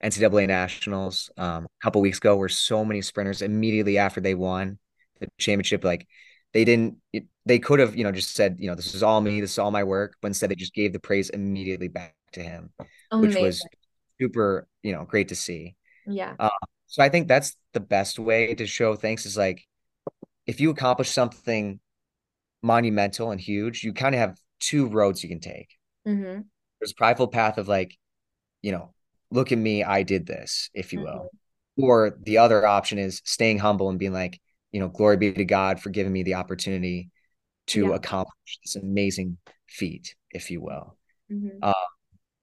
NCAA 0.00 0.46
nationals 0.46 1.30
um, 1.36 1.64
a 1.66 1.84
couple 1.84 2.00
weeks 2.00 2.18
ago, 2.18 2.36
where 2.36 2.48
so 2.48 2.84
many 2.84 3.02
sprinters 3.02 3.42
immediately 3.42 3.98
after 3.98 4.20
they 4.20 4.34
won 4.34 4.78
the 5.20 5.28
championship, 5.38 5.84
like 5.84 6.06
they 6.52 6.64
didn't, 6.64 6.96
it, 7.12 7.24
they 7.46 7.58
could 7.58 7.80
have, 7.80 7.96
you 7.96 8.04
know, 8.04 8.12
just 8.12 8.34
said, 8.34 8.56
you 8.58 8.68
know, 8.68 8.74
this 8.74 8.94
is 8.94 9.02
all 9.02 9.20
me, 9.20 9.40
this 9.40 9.52
is 9.52 9.58
all 9.58 9.70
my 9.70 9.84
work, 9.84 10.16
but 10.20 10.28
instead 10.28 10.50
they 10.50 10.54
just 10.54 10.74
gave 10.74 10.92
the 10.92 11.00
praise 11.00 11.30
immediately 11.30 11.88
back 11.88 12.14
to 12.32 12.42
him, 12.42 12.70
which 13.18 13.38
was 13.38 13.66
super, 14.20 14.68
you 14.82 14.92
know, 14.92 15.04
great 15.04 15.28
to 15.28 15.36
see. 15.36 15.76
Yeah. 16.06 16.36
Uh, 16.38 16.50
so 16.86 17.02
I 17.02 17.08
think 17.08 17.28
that's 17.28 17.56
the 17.72 17.80
best 17.80 18.18
way 18.18 18.54
to 18.54 18.66
show 18.66 18.96
thanks 18.96 19.26
is 19.26 19.36
like 19.36 19.64
if 20.46 20.60
you 20.60 20.70
accomplish 20.70 21.10
something 21.10 21.80
monumental 22.62 23.30
and 23.30 23.40
huge, 23.40 23.84
you 23.84 23.92
kind 23.92 24.14
of 24.14 24.20
have 24.20 24.38
two 24.60 24.88
roads 24.88 25.22
you 25.22 25.28
can 25.28 25.40
take. 25.40 25.68
hmm 26.04 26.48
There's 26.80 26.92
a 26.92 26.96
prideful 26.96 27.28
path 27.28 27.58
of 27.58 27.68
like, 27.68 27.96
you 28.62 28.72
know, 28.72 28.94
look 29.30 29.52
at 29.52 29.58
me, 29.58 29.84
I 29.84 30.02
did 30.02 30.26
this, 30.26 30.70
if 30.74 30.92
you 30.92 31.00
will. 31.00 31.30
hmm 31.76 31.84
Or 31.84 32.16
the 32.22 32.38
other 32.38 32.66
option 32.66 32.98
is 32.98 33.22
staying 33.24 33.58
humble 33.58 33.90
and 33.90 33.98
being 33.98 34.12
like, 34.12 34.40
you 34.72 34.80
know, 34.80 34.88
glory 34.88 35.16
be 35.16 35.32
to 35.32 35.44
God 35.44 35.80
for 35.80 35.90
giving 35.90 36.12
me 36.12 36.22
the 36.22 36.34
opportunity 36.34 37.10
to 37.68 37.88
Yeah. 37.88 37.96
accomplish 37.96 38.58
this 38.64 38.76
amazing 38.76 39.38
feat, 39.68 40.14
if 40.30 40.50
you 40.50 40.60
will. 40.60 40.96
hmm 41.28 41.58
Uh, 41.62 41.74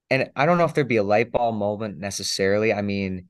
and 0.09 0.31
I 0.35 0.45
don't 0.45 0.57
know 0.57 0.65
if 0.65 0.73
there'd 0.73 0.87
be 0.87 0.97
a 0.97 1.03
light 1.03 1.31
bulb 1.31 1.55
moment 1.55 1.97
necessarily. 1.99 2.73
I 2.73 2.81
mean, 2.81 3.29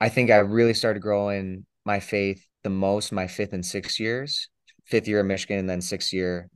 I 0.00 0.08
think 0.08 0.30
I 0.30 0.38
really 0.38 0.74
started 0.74 1.00
growing 1.02 1.66
my 1.84 2.00
faith 2.00 2.46
the 2.62 2.70
most 2.70 3.12
my 3.12 3.26
fifth 3.26 3.52
and 3.52 3.64
sixth 3.64 3.98
years, 4.00 4.48
fifth 4.84 5.08
year 5.08 5.20
in 5.20 5.26
Michigan 5.26 5.58
and 5.58 5.68
then 5.68 5.80
sixth 5.80 6.12
year 6.12 6.48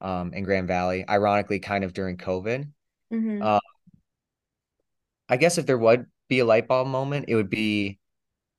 um, 0.00 0.32
in 0.34 0.44
Grand 0.44 0.68
Valley. 0.68 1.04
Ironically, 1.08 1.60
kind 1.60 1.84
of 1.84 1.92
during 1.92 2.16
COVID. 2.16 2.68
Mm-hmm. 3.12 3.42
Uh, 3.42 3.60
I 5.28 5.36
guess 5.36 5.58
if 5.58 5.66
there 5.66 5.78
would 5.78 6.06
be 6.28 6.40
a 6.40 6.44
light 6.44 6.68
bulb 6.68 6.88
moment, 6.88 7.26
it 7.28 7.34
would 7.34 7.50
be 7.50 7.98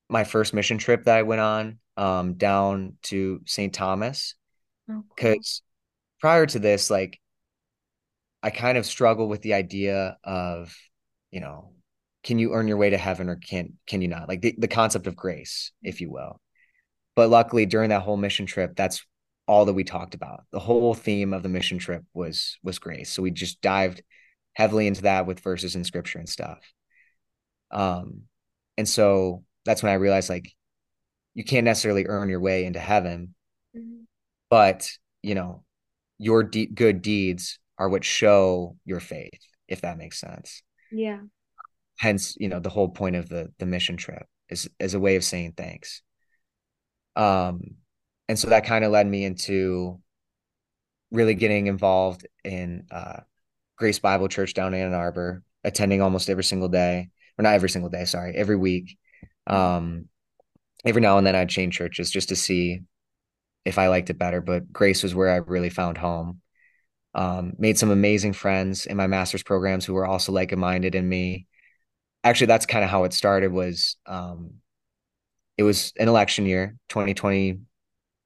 my 0.09 0.23
first 0.23 0.53
mission 0.53 0.77
trip 0.77 1.05
that 1.05 1.17
I 1.17 1.23
went 1.23 1.41
on 1.41 1.79
um, 1.97 2.33
down 2.35 2.97
to 3.03 3.41
St. 3.45 3.73
Thomas. 3.73 4.35
Oh, 4.89 5.03
Because 5.15 5.61
prior 6.19 6.45
to 6.45 6.59
this, 6.59 6.89
like 6.89 7.19
I 8.41 8.49
kind 8.49 8.77
of 8.77 8.85
struggle 8.85 9.27
with 9.27 9.41
the 9.41 9.53
idea 9.53 10.17
of, 10.23 10.75
you 11.31 11.39
know, 11.39 11.71
can 12.23 12.39
you 12.39 12.53
earn 12.53 12.67
your 12.67 12.77
way 12.77 12.89
to 12.89 12.97
heaven 12.97 13.29
or 13.29 13.35
can 13.35 13.73
can 13.85 14.01
you 14.01 14.07
not? 14.07 14.29
Like 14.29 14.41
the, 14.41 14.55
the 14.57 14.67
concept 14.67 15.07
of 15.07 15.15
grace, 15.15 15.71
if 15.81 15.99
you 16.01 16.09
will. 16.11 16.39
But 17.15 17.29
luckily 17.29 17.65
during 17.65 17.89
that 17.89 18.01
whole 18.01 18.17
mission 18.17 18.45
trip, 18.45 18.75
that's 18.75 19.05
all 19.47 19.65
that 19.65 19.73
we 19.73 19.83
talked 19.83 20.15
about. 20.15 20.43
The 20.51 20.59
whole 20.59 20.93
theme 20.93 21.33
of 21.33 21.43
the 21.43 21.49
mission 21.49 21.77
trip 21.77 22.03
was 22.13 22.57
was 22.63 22.79
grace. 22.79 23.11
So 23.11 23.21
we 23.21 23.31
just 23.31 23.61
dived 23.61 24.01
heavily 24.53 24.87
into 24.87 25.03
that 25.03 25.25
with 25.25 25.39
verses 25.39 25.75
in 25.75 25.83
scripture 25.83 26.19
and 26.19 26.29
stuff. 26.29 26.59
Um, 27.71 28.23
and 28.77 28.87
so 28.87 29.43
that's 29.65 29.81
when 29.81 29.91
I 29.91 29.95
realized 29.95 30.29
like 30.29 30.51
you 31.33 31.43
can't 31.43 31.65
necessarily 31.65 32.05
earn 32.07 32.29
your 32.29 32.39
way 32.39 32.65
into 32.65 32.79
heaven, 32.79 33.33
Mhm. 33.75 34.05
but 34.49 34.89
you 35.21 35.35
know, 35.35 35.63
your 36.17 36.43
de- 36.43 36.67
good 36.67 37.01
deeds 37.01 37.59
are 37.77 37.89
what 37.89 38.03
show 38.03 38.77
your 38.85 38.99
faith, 38.99 39.39
if 39.67 39.81
that 39.81 39.97
makes 39.97 40.19
sense. 40.19 40.61
Yeah. 40.91 41.21
Hence, 41.97 42.35
you 42.39 42.49
know, 42.49 42.59
the 42.59 42.69
whole 42.69 42.89
point 42.89 43.15
of 43.15 43.29
the 43.29 43.51
the 43.57 43.65
mission 43.65 43.97
trip 43.97 44.27
is 44.49 44.69
is 44.79 44.93
a 44.93 44.99
way 44.99 45.15
of 45.15 45.23
saying 45.23 45.53
thanks. 45.53 46.01
Um, 47.15 47.75
and 48.27 48.37
so 48.37 48.49
that 48.49 48.65
kind 48.65 48.83
of 48.83 48.91
led 48.91 49.07
me 49.07 49.23
into 49.23 50.01
really 51.11 51.35
getting 51.35 51.67
involved 51.67 52.27
in 52.43 52.87
uh, 52.91 53.21
Grace 53.77 53.99
Bible 53.99 54.27
Church 54.27 54.53
down 54.53 54.73
in 54.73 54.81
Ann 54.81 54.93
Arbor, 54.93 55.43
attending 55.63 56.01
almost 56.01 56.29
every 56.29 56.43
single 56.43 56.69
day, 56.69 57.09
or 57.37 57.43
not 57.43 57.53
every 57.55 57.69
single 57.69 57.89
day, 57.89 58.05
sorry, 58.05 58.35
every 58.35 58.55
week. 58.55 58.97
Um, 59.47 60.07
every 60.85 61.01
now 61.01 61.17
and 61.17 61.25
then 61.25 61.35
I'd 61.35 61.49
change 61.49 61.75
churches 61.77 62.11
just 62.11 62.29
to 62.29 62.35
see 62.35 62.81
if 63.65 63.77
I 63.77 63.87
liked 63.87 64.09
it 64.09 64.17
better, 64.17 64.41
but 64.41 64.71
Grace 64.71 65.03
was 65.03 65.15
where 65.15 65.31
I 65.31 65.37
really 65.37 65.69
found 65.69 65.97
home. 65.97 66.41
Um, 67.15 67.53
made 67.57 67.77
some 67.77 67.91
amazing 67.91 68.33
friends 68.33 68.85
in 68.85 68.97
my 68.97 69.07
master's 69.07 69.43
programs 69.43 69.85
who 69.85 69.93
were 69.93 70.05
also 70.05 70.31
like-minded 70.31 70.95
in 70.95 71.07
me. 71.07 71.45
Actually, 72.23 72.47
that's 72.47 72.65
kind 72.65 72.83
of 72.83 72.89
how 72.89 73.03
it 73.03 73.13
started 73.13 73.51
was 73.51 73.97
um, 74.05 74.55
it 75.57 75.63
was 75.63 75.93
an 75.97 76.07
election 76.07 76.45
year, 76.45 76.75
2020, 76.89 77.53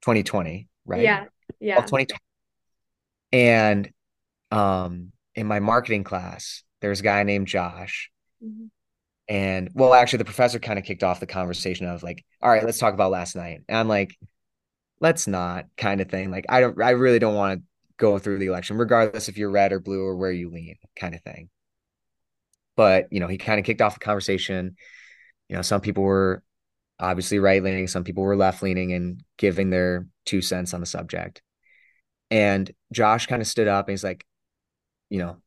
2020, 0.01 0.67
right? 0.85 1.01
Yeah. 1.01 1.19
Well, 1.21 1.29
Yeah. 1.59 1.75
2020. 1.81 2.19
And 3.33 3.91
um, 4.51 5.11
in 5.37 5.47
my 5.47 5.59
marketing 5.59 6.03
class, 6.03 6.63
there's 6.81 6.99
a 6.99 7.03
guy 7.03 7.23
named 7.23 7.47
Josh. 7.47 8.11
Mhm. 8.43 8.69
And 9.29 9.69
well, 9.73 9.93
actually, 9.93 10.17
the 10.17 10.25
professor 10.25 10.59
kind 10.59 10.79
of 10.79 10.85
kicked 10.85 11.03
off 11.03 11.19
the 11.19 11.27
conversation 11.27 11.85
of 11.85 12.01
like, 12.01 12.25
all 12.41 12.49
right, 12.49 12.63
let's 12.63 12.79
talk 12.79 12.93
about 12.93 13.11
last 13.11 13.35
night. 13.35 13.61
And 13.69 13.77
I'm 13.77 13.87
like, 13.87 14.17
let's 14.99 15.27
not 15.27 15.65
kind 15.77 16.01
of 16.01 16.09
thing. 16.09 16.31
Like, 16.31 16.45
I 16.49 16.59
don't, 16.59 16.81
I 16.81 16.91
really 16.91 17.19
don't 17.19 17.35
want 17.35 17.59
to 17.59 17.65
go 17.97 18.17
through 18.17 18.39
the 18.39 18.47
election, 18.47 18.77
regardless 18.77 19.29
if 19.29 19.37
you're 19.37 19.51
red 19.51 19.71
or 19.71 19.79
blue 19.79 20.01
or 20.01 20.15
where 20.15 20.31
you 20.31 20.49
lean, 20.49 20.75
kind 20.95 21.13
of 21.13 21.21
thing. 21.21 21.49
But, 22.75 23.07
you 23.11 23.19
know, 23.19 23.27
he 23.27 23.37
kind 23.37 23.59
of 23.59 23.65
kicked 23.65 23.81
off 23.81 23.95
the 23.95 24.05
conversation. 24.05 24.75
You 25.49 25.55
know, 25.55 25.61
some 25.61 25.81
people 25.81 26.03
were 26.03 26.41
obviously 26.99 27.37
right 27.37 27.61
leaning, 27.61 27.87
some 27.87 28.03
people 28.03 28.23
were 28.23 28.35
left 28.35 28.63
leaning 28.63 28.93
and 28.93 29.23
giving 29.37 29.69
their 29.69 30.07
two 30.25 30.41
cents 30.41 30.73
on 30.73 30.79
the 30.79 30.85
subject. 30.87 31.41
And 32.31 32.71
Josh 32.91 33.27
kind 33.27 33.41
of 33.41 33.47
stood 33.47 33.67
up 33.67 33.87
and 33.87 33.93
he's 33.93 34.03
like, 34.03 34.25
you 35.09 35.19
know, 35.19 35.37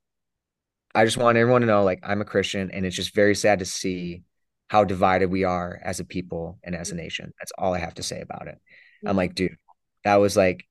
I 0.95 1.05
just 1.05 1.17
want 1.17 1.39
everyone 1.39 1.61
to 1.61 1.67
know 1.67 1.85
like 1.85 2.01
I'm 2.03 2.21
a 2.21 2.25
Christian 2.25 2.71
and 2.71 2.85
it's 2.85 2.97
just 2.97 3.15
very 3.15 3.35
sad 3.35 3.61
to 3.61 3.65
see 3.65 4.23
how 4.69 4.85
divided 4.85 5.31
we 5.31 5.45
are 5.45 5.81
as 5.83 6.01
a 6.01 6.05
people 6.05 6.59
and 6.63 6.75
as 6.75 6.91
a 6.91 6.95
mm-hmm. 6.95 7.03
nation. 7.03 7.33
That's 7.39 7.53
all 7.59 7.75
I 7.75 7.79
have 7.79 7.95
to 7.95 8.03
say 8.03 8.21
about 8.21 8.49
it. 8.49 8.59
I'm 9.05 9.17
like, 9.17 9.35
dude, 9.35 9.57
that 10.05 10.17
was 10.17 10.37
like 10.37 10.67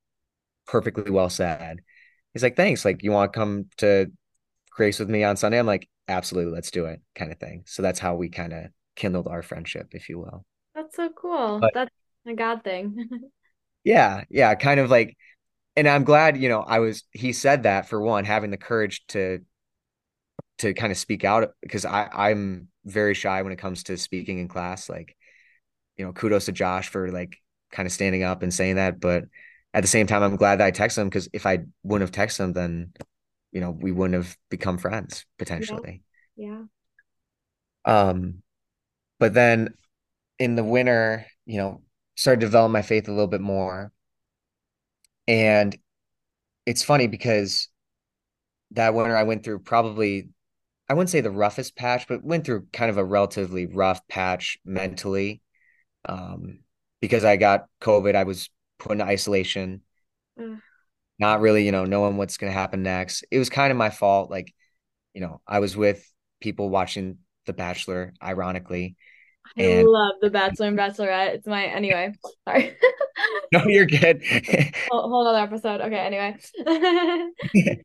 perfectly 0.66 1.10
well 1.10 1.30
said. 1.30 1.80
He's 2.32 2.42
like, 2.42 2.56
thanks. 2.56 2.84
Like, 2.84 3.02
you 3.02 3.10
want 3.10 3.32
to 3.32 3.38
come 3.38 3.66
to 3.78 4.10
Grace 4.70 4.98
with 4.98 5.10
me 5.10 5.24
on 5.24 5.36
Sunday? 5.36 5.58
I'm 5.58 5.66
like, 5.66 5.88
absolutely, 6.08 6.52
let's 6.52 6.70
do 6.70 6.86
it, 6.86 7.00
kind 7.14 7.32
of 7.32 7.38
thing. 7.38 7.64
So 7.66 7.82
that's 7.82 7.98
how 7.98 8.14
we 8.14 8.28
kind 8.28 8.52
of 8.52 8.66
kindled 8.96 9.26
our 9.26 9.42
friendship, 9.42 9.88
if 9.92 10.08
you 10.08 10.18
will. 10.18 10.44
That's 10.74 10.94
so 10.96 11.08
cool. 11.10 11.58
But 11.60 11.74
That's 11.74 11.90
a 12.26 12.34
God 12.34 12.62
thing. 12.62 13.08
yeah, 13.84 14.24
yeah, 14.30 14.54
kind 14.54 14.78
of 14.78 14.90
like, 14.90 15.16
and 15.76 15.88
I'm 15.88 16.04
glad, 16.04 16.36
you 16.36 16.48
know, 16.48 16.60
I 16.60 16.80
was, 16.80 17.04
he 17.12 17.32
said 17.32 17.62
that 17.64 17.88
for 17.88 18.00
one, 18.00 18.24
having 18.24 18.50
the 18.50 18.56
courage 18.56 19.06
to, 19.08 19.40
to 20.58 20.74
kind 20.74 20.92
of 20.92 20.98
speak 20.98 21.24
out 21.24 21.54
because 21.62 21.84
I, 21.84 22.08
I'm 22.12 22.68
very 22.84 23.14
shy 23.14 23.42
when 23.42 23.52
it 23.52 23.58
comes 23.58 23.84
to 23.84 23.96
speaking 23.96 24.38
in 24.38 24.48
class. 24.48 24.88
Like, 24.88 25.16
you 25.96 26.04
know, 26.04 26.12
kudos 26.12 26.46
to 26.46 26.52
Josh 26.52 26.88
for 26.88 27.10
like 27.10 27.36
kind 27.70 27.86
of 27.86 27.92
standing 27.92 28.22
up 28.22 28.42
and 28.42 28.52
saying 28.52 28.76
that. 28.76 29.00
But 29.00 29.24
at 29.72 29.82
the 29.82 29.88
same 29.88 30.06
time, 30.06 30.22
I'm 30.22 30.36
glad 30.36 30.60
that 30.60 30.66
I 30.66 30.72
texted 30.72 30.98
him 30.98 31.08
because 31.08 31.28
if 31.32 31.46
I 31.46 31.60
wouldn't 31.82 32.14
have 32.14 32.28
texted 32.28 32.40
him, 32.40 32.52
then, 32.52 32.92
you 33.52 33.60
know, 33.60 33.70
we 33.70 33.92
wouldn't 33.92 34.22
have 34.22 34.36
become 34.50 34.78
friends 34.78 35.24
Yeah. 35.24 35.34
potentially. 35.38 36.02
Yeah. 36.36 36.62
Um, 37.84 38.42
but 39.18 39.34
then 39.34 39.74
in 40.38 40.56
the 40.56 40.64
winter, 40.64 41.26
you 41.46 41.58
know, 41.58 41.82
started 42.16 42.40
to 42.40 42.46
develop 42.46 42.72
my 42.72 42.82
faith 42.82 43.08
a 43.08 43.12
little 43.12 43.26
bit 43.26 43.40
more. 43.40 43.92
And 45.26 45.76
it's 46.66 46.82
funny 46.82 47.06
because 47.06 47.68
that 48.72 48.94
winter 48.94 49.16
I 49.16 49.24
went 49.24 49.44
through 49.44 49.60
probably, 49.60 50.28
I 50.88 50.94
wouldn't 50.94 51.10
say 51.10 51.20
the 51.20 51.30
roughest 51.30 51.76
patch, 51.76 52.06
but 52.08 52.24
went 52.24 52.44
through 52.44 52.66
kind 52.72 52.90
of 52.90 52.98
a 52.98 53.04
relatively 53.04 53.66
rough 53.66 54.06
patch 54.08 54.58
mentally. 54.64 55.42
Um, 56.04 56.60
because 57.00 57.24
I 57.24 57.36
got 57.36 57.66
COVID, 57.80 58.14
I 58.14 58.24
was 58.24 58.50
put 58.78 58.92
in 58.92 59.00
isolation, 59.00 59.82
Ugh. 60.38 60.58
not 61.18 61.40
really, 61.40 61.64
you 61.64 61.72
know, 61.72 61.84
knowing 61.84 62.16
what's 62.16 62.36
going 62.36 62.52
to 62.52 62.58
happen 62.58 62.82
next. 62.82 63.24
It 63.30 63.38
was 63.38 63.50
kind 63.50 63.70
of 63.70 63.76
my 63.76 63.90
fault. 63.90 64.30
Like, 64.30 64.52
you 65.14 65.20
know, 65.20 65.40
I 65.46 65.60
was 65.60 65.76
with 65.76 66.06
people 66.40 66.70
watching 66.70 67.18
The 67.46 67.52
Bachelor, 67.52 68.14
ironically, 68.22 68.96
I 69.58 69.62
and 69.62 69.88
love 69.88 70.14
The 70.20 70.30
Bachelor 70.30 70.68
and 70.68 70.78
Bachelorette. 70.78 71.34
It's 71.34 71.46
my 71.46 71.64
anyway. 71.64 72.14
Sorry. 72.48 72.76
no, 73.52 73.64
you're 73.66 73.86
good. 73.86 74.22
whole, 74.90 75.08
whole 75.08 75.26
other 75.26 75.38
episode. 75.38 75.80
Okay, 75.80 75.96
anyway. 75.96 76.36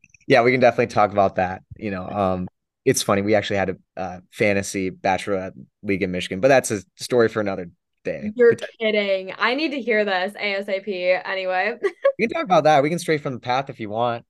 Yeah, 0.26 0.42
we 0.42 0.50
can 0.50 0.60
definitely 0.60 0.88
talk 0.88 1.12
about 1.12 1.36
that. 1.36 1.62
You 1.76 1.90
know, 1.92 2.08
um, 2.08 2.48
it's 2.84 3.02
funny. 3.02 3.22
We 3.22 3.34
actually 3.34 3.58
had 3.58 3.70
a 3.70 3.76
uh, 3.96 4.20
fantasy 4.32 4.90
bachelorette 4.90 5.52
league 5.82 6.02
in 6.02 6.10
Michigan, 6.10 6.40
but 6.40 6.48
that's 6.48 6.70
a 6.70 6.82
story 6.96 7.28
for 7.28 7.40
another 7.40 7.70
day. 8.04 8.32
You're 8.34 8.56
kidding. 8.80 9.32
I 9.38 9.54
need 9.54 9.70
to 9.70 9.80
hear 9.80 10.04
this 10.04 10.32
ASAP 10.32 11.22
anyway. 11.24 11.74
we 12.18 12.26
can 12.26 12.34
talk 12.34 12.44
about 12.44 12.64
that. 12.64 12.82
We 12.82 12.90
can 12.90 12.98
stray 12.98 13.18
from 13.18 13.34
the 13.34 13.40
path 13.40 13.70
if 13.70 13.78
you 13.78 13.88
want. 13.88 14.24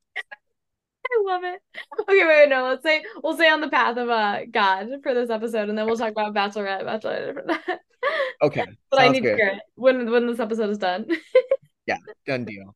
I 1.11 1.23
love 1.25 1.45
it. 1.45 1.61
Okay, 2.01 2.25
wait, 2.25 2.27
wait, 2.27 2.49
no, 2.49 2.65
let's 2.69 2.83
say 2.83 3.03
we'll 3.23 3.35
stay 3.37 3.49
on 3.49 3.61
the 3.61 3.69
path 3.69 3.97
of 3.97 4.09
uh 4.09 4.41
God 4.51 4.89
for 5.03 5.15
this 5.15 5.31
episode, 5.31 5.69
and 5.69 5.79
then 5.79 5.87
we'll 5.87 5.97
talk 5.97 6.13
about 6.13 6.35
Bachelorette, 6.35 6.85
Bachelorette 6.85 7.35
for 7.35 7.45
that. 7.47 7.81
Okay, 8.43 8.65
But 8.91 9.01
I 9.01 9.09
need 9.09 9.23
to 9.25 9.35
hear 9.37 9.49
it 9.49 9.63
when 9.75 10.11
when 10.11 10.27
this 10.27 10.41
episode 10.41 10.71
is 10.71 10.79
done. 10.79 11.07
Yeah, 11.87 11.99
done 12.27 12.45
deal. 12.45 12.75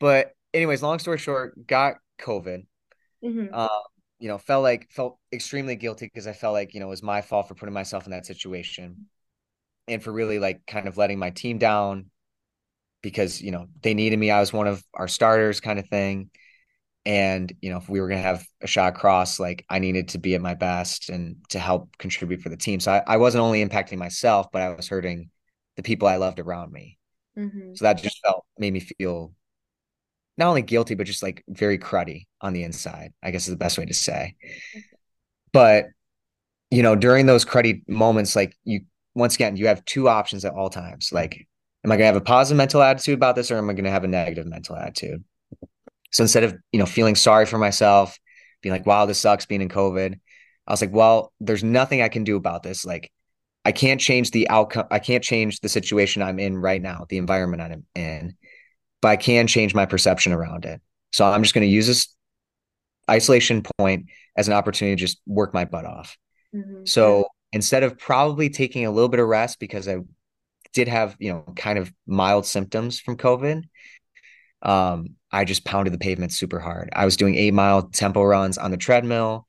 But 0.00 0.32
anyways, 0.54 0.82
long 0.82 0.98
story 0.98 1.18
short, 1.18 1.66
got 1.66 1.96
COVID. 2.20 2.66
hmm 3.22 3.46
Um, 3.52 3.68
you 4.18 4.28
know, 4.28 4.38
felt 4.38 4.62
like 4.62 4.90
felt 4.90 5.18
extremely 5.32 5.76
guilty 5.76 6.06
because 6.06 6.26
I 6.26 6.32
felt 6.32 6.54
like, 6.54 6.74
you 6.74 6.80
know, 6.80 6.86
it 6.86 6.90
was 6.90 7.02
my 7.02 7.22
fault 7.22 7.48
for 7.48 7.54
putting 7.54 7.74
myself 7.74 8.06
in 8.06 8.12
that 8.12 8.26
situation 8.26 8.98
and 9.88 10.02
for 10.02 10.12
really 10.12 10.38
like 10.38 10.66
kind 10.66 10.88
of 10.88 10.96
letting 10.98 11.18
my 11.18 11.30
team 11.30 11.58
down 11.58 12.10
because, 13.02 13.40
you 13.42 13.50
know, 13.52 13.66
they 13.82 13.94
needed 13.94 14.18
me. 14.18 14.30
I 14.30 14.40
was 14.40 14.52
one 14.52 14.66
of 14.66 14.84
our 14.94 15.08
starters 15.08 15.60
kind 15.60 15.78
of 15.78 15.88
thing. 15.88 16.30
And, 17.06 17.52
you 17.60 17.70
know, 17.70 17.76
if 17.78 17.88
we 17.88 18.00
were 18.00 18.08
going 18.08 18.20
to 18.20 18.26
have 18.26 18.46
a 18.62 18.66
shot 18.66 18.94
cross, 18.94 19.38
like 19.38 19.64
I 19.68 19.78
needed 19.78 20.08
to 20.10 20.18
be 20.18 20.34
at 20.34 20.40
my 20.40 20.54
best 20.54 21.10
and 21.10 21.36
to 21.50 21.58
help 21.58 21.96
contribute 21.98 22.40
for 22.40 22.48
the 22.48 22.56
team. 22.56 22.80
So 22.80 22.92
I, 22.92 23.02
I 23.06 23.16
wasn't 23.18 23.42
only 23.42 23.64
impacting 23.64 23.98
myself, 23.98 24.46
but 24.52 24.62
I 24.62 24.70
was 24.70 24.88
hurting 24.88 25.30
the 25.76 25.82
people 25.82 26.08
I 26.08 26.16
loved 26.16 26.40
around 26.40 26.72
me. 26.72 26.98
hmm 27.36 27.74
So 27.74 27.84
that 27.86 28.02
just 28.02 28.20
felt 28.22 28.46
made 28.58 28.72
me 28.72 28.80
feel 28.80 29.34
not 30.36 30.48
only 30.48 30.62
guilty, 30.62 30.94
but 30.94 31.06
just 31.06 31.22
like 31.22 31.44
very 31.48 31.78
cruddy 31.78 32.26
on 32.40 32.52
the 32.52 32.64
inside, 32.64 33.12
I 33.22 33.30
guess 33.30 33.44
is 33.46 33.50
the 33.52 33.56
best 33.56 33.78
way 33.78 33.86
to 33.86 33.94
say. 33.94 34.34
But, 35.52 35.86
you 36.70 36.82
know, 36.82 36.96
during 36.96 37.26
those 37.26 37.44
cruddy 37.44 37.88
moments, 37.88 38.36
like 38.36 38.56
you, 38.64 38.82
once 39.14 39.34
again, 39.36 39.56
you 39.56 39.68
have 39.68 39.84
two 39.84 40.08
options 40.08 40.44
at 40.44 40.54
all 40.54 40.70
times. 40.70 41.10
Like, 41.12 41.46
am 41.84 41.92
I 41.92 41.96
going 41.96 42.00
to 42.02 42.06
have 42.06 42.16
a 42.16 42.22
positive 42.22 42.58
mental 42.58 42.82
attitude 42.82 43.14
about 43.16 43.36
this 43.36 43.50
or 43.50 43.58
am 43.58 43.70
I 43.70 43.74
going 43.74 43.84
to 43.86 43.90
have 43.90 44.04
a 44.04 44.08
negative 44.08 44.46
mental 44.46 44.76
attitude? 44.76 45.24
So 46.14 46.24
instead 46.24 46.44
of, 46.44 46.56
you 46.72 46.78
know, 46.78 46.86
feeling 46.86 47.14
sorry 47.14 47.44
for 47.44 47.58
myself, 47.58 48.18
being 48.62 48.72
like, 48.72 48.86
wow, 48.86 49.04
this 49.04 49.18
sucks 49.18 49.44
being 49.44 49.60
in 49.60 49.68
COVID, 49.68 50.18
I 50.66 50.72
was 50.72 50.80
like, 50.80 50.92
well, 50.92 51.32
there's 51.40 51.62
nothing 51.62 52.00
I 52.00 52.08
can 52.08 52.24
do 52.24 52.36
about 52.36 52.62
this. 52.62 52.86
Like, 52.86 53.10
I 53.66 53.72
can't 53.72 54.00
change 54.00 54.30
the 54.30 54.48
outcome. 54.48 54.86
I 54.90 54.98
can't 54.98 55.22
change 55.22 55.60
the 55.60 55.68
situation 55.68 56.22
I'm 56.22 56.38
in 56.38 56.56
right 56.56 56.80
now, 56.80 57.04
the 57.08 57.18
environment 57.18 57.60
I'm 57.60 57.84
in 57.94 58.36
but 59.04 59.10
I 59.10 59.16
can 59.16 59.46
change 59.46 59.74
my 59.74 59.84
perception 59.84 60.32
around 60.32 60.64
it. 60.64 60.80
So 61.12 61.26
I'm 61.26 61.42
just 61.42 61.54
going 61.54 61.68
to 61.68 61.70
use 61.70 61.86
this 61.86 62.08
isolation 63.10 63.62
point 63.76 64.06
as 64.34 64.48
an 64.48 64.54
opportunity 64.54 64.96
to 64.96 65.00
just 65.00 65.20
work 65.26 65.52
my 65.52 65.66
butt 65.66 65.84
off. 65.84 66.16
Mm-hmm. 66.54 66.86
So 66.86 67.26
instead 67.52 67.82
of 67.82 67.98
probably 67.98 68.48
taking 68.48 68.86
a 68.86 68.90
little 68.90 69.10
bit 69.10 69.20
of 69.20 69.28
rest 69.28 69.60
because 69.60 69.86
I 69.88 69.98
did 70.72 70.88
have, 70.88 71.16
you 71.18 71.34
know, 71.34 71.52
kind 71.54 71.78
of 71.78 71.92
mild 72.06 72.46
symptoms 72.46 72.98
from 72.98 73.18
COVID, 73.18 73.64
um, 74.64 75.10
I 75.30 75.44
just 75.44 75.64
pounded 75.64 75.92
the 75.92 75.98
pavement 75.98 76.32
super 76.32 76.58
hard. 76.58 76.90
I 76.94 77.04
was 77.04 77.16
doing 77.16 77.34
eight 77.34 77.54
mile 77.54 77.82
tempo 77.82 78.22
runs 78.22 78.58
on 78.58 78.70
the 78.70 78.76
treadmill. 78.76 79.46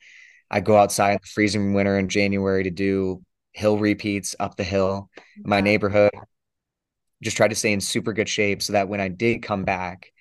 I 0.51 0.59
go 0.59 0.77
outside 0.77 1.11
in 1.11 1.19
the 1.21 1.27
freezing 1.27 1.73
winter 1.73 1.97
in 1.97 2.09
January 2.09 2.63
to 2.63 2.71
do 2.71 3.23
hill 3.53 3.77
repeats 3.77 4.35
up 4.39 4.57
the 4.57 4.63
hill 4.63 5.09
in 5.43 5.49
my 5.49 5.61
neighborhood. 5.61 6.11
Just 7.23 7.37
tried 7.37 7.49
to 7.49 7.55
stay 7.55 7.71
in 7.71 7.81
super 7.81 8.13
good 8.13 8.29
shape 8.29 8.61
so 8.61 8.73
that 8.73 8.89
when 8.89 8.99
I 8.99 9.07
did 9.07 9.41
come 9.41 9.63
back, 9.63 10.11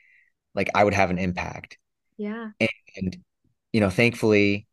like 0.54 0.70
I 0.74 0.84
would 0.84 0.94
have 0.94 1.10
an 1.10 1.18
impact. 1.18 1.78
Yeah. 2.16 2.50
And, 2.96 3.16
you 3.72 3.80
know, 3.80 3.90
thankfully 3.90 4.66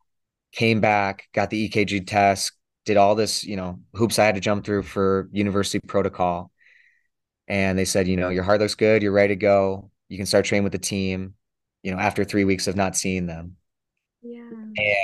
came 0.51 0.79
back, 0.79 1.27
got 1.33 1.49
the 1.49 1.69
EKG 1.69 2.05
test, 2.05 2.53
did 2.85 2.97
all 2.97 3.15
this, 3.15 3.43
you 3.43 3.55
know, 3.55 3.79
hoops 3.93 4.19
I 4.19 4.25
had 4.25 4.35
to 4.35 4.41
jump 4.41 4.65
through 4.65 4.83
for 4.83 5.29
university 5.31 5.79
protocol. 5.85 6.51
And 7.47 7.77
they 7.77 7.85
said, 7.85 8.07
you 8.07 8.17
know, 8.17 8.29
your 8.29 8.43
heart 8.43 8.61
looks 8.61 8.75
good, 8.75 9.01
you're 9.01 9.11
ready 9.11 9.35
to 9.35 9.39
go. 9.39 9.90
You 10.11 10.17
can 10.17 10.25
start 10.25 10.43
training 10.43 10.65
with 10.65 10.73
the 10.73 10.77
team, 10.77 11.35
you 11.83 11.91
know, 11.93 11.97
after 11.97 12.25
three 12.25 12.43
weeks 12.43 12.67
of 12.67 12.75
not 12.75 12.97
seeing 12.97 13.27
them. 13.27 13.55
Yeah. 14.21 14.49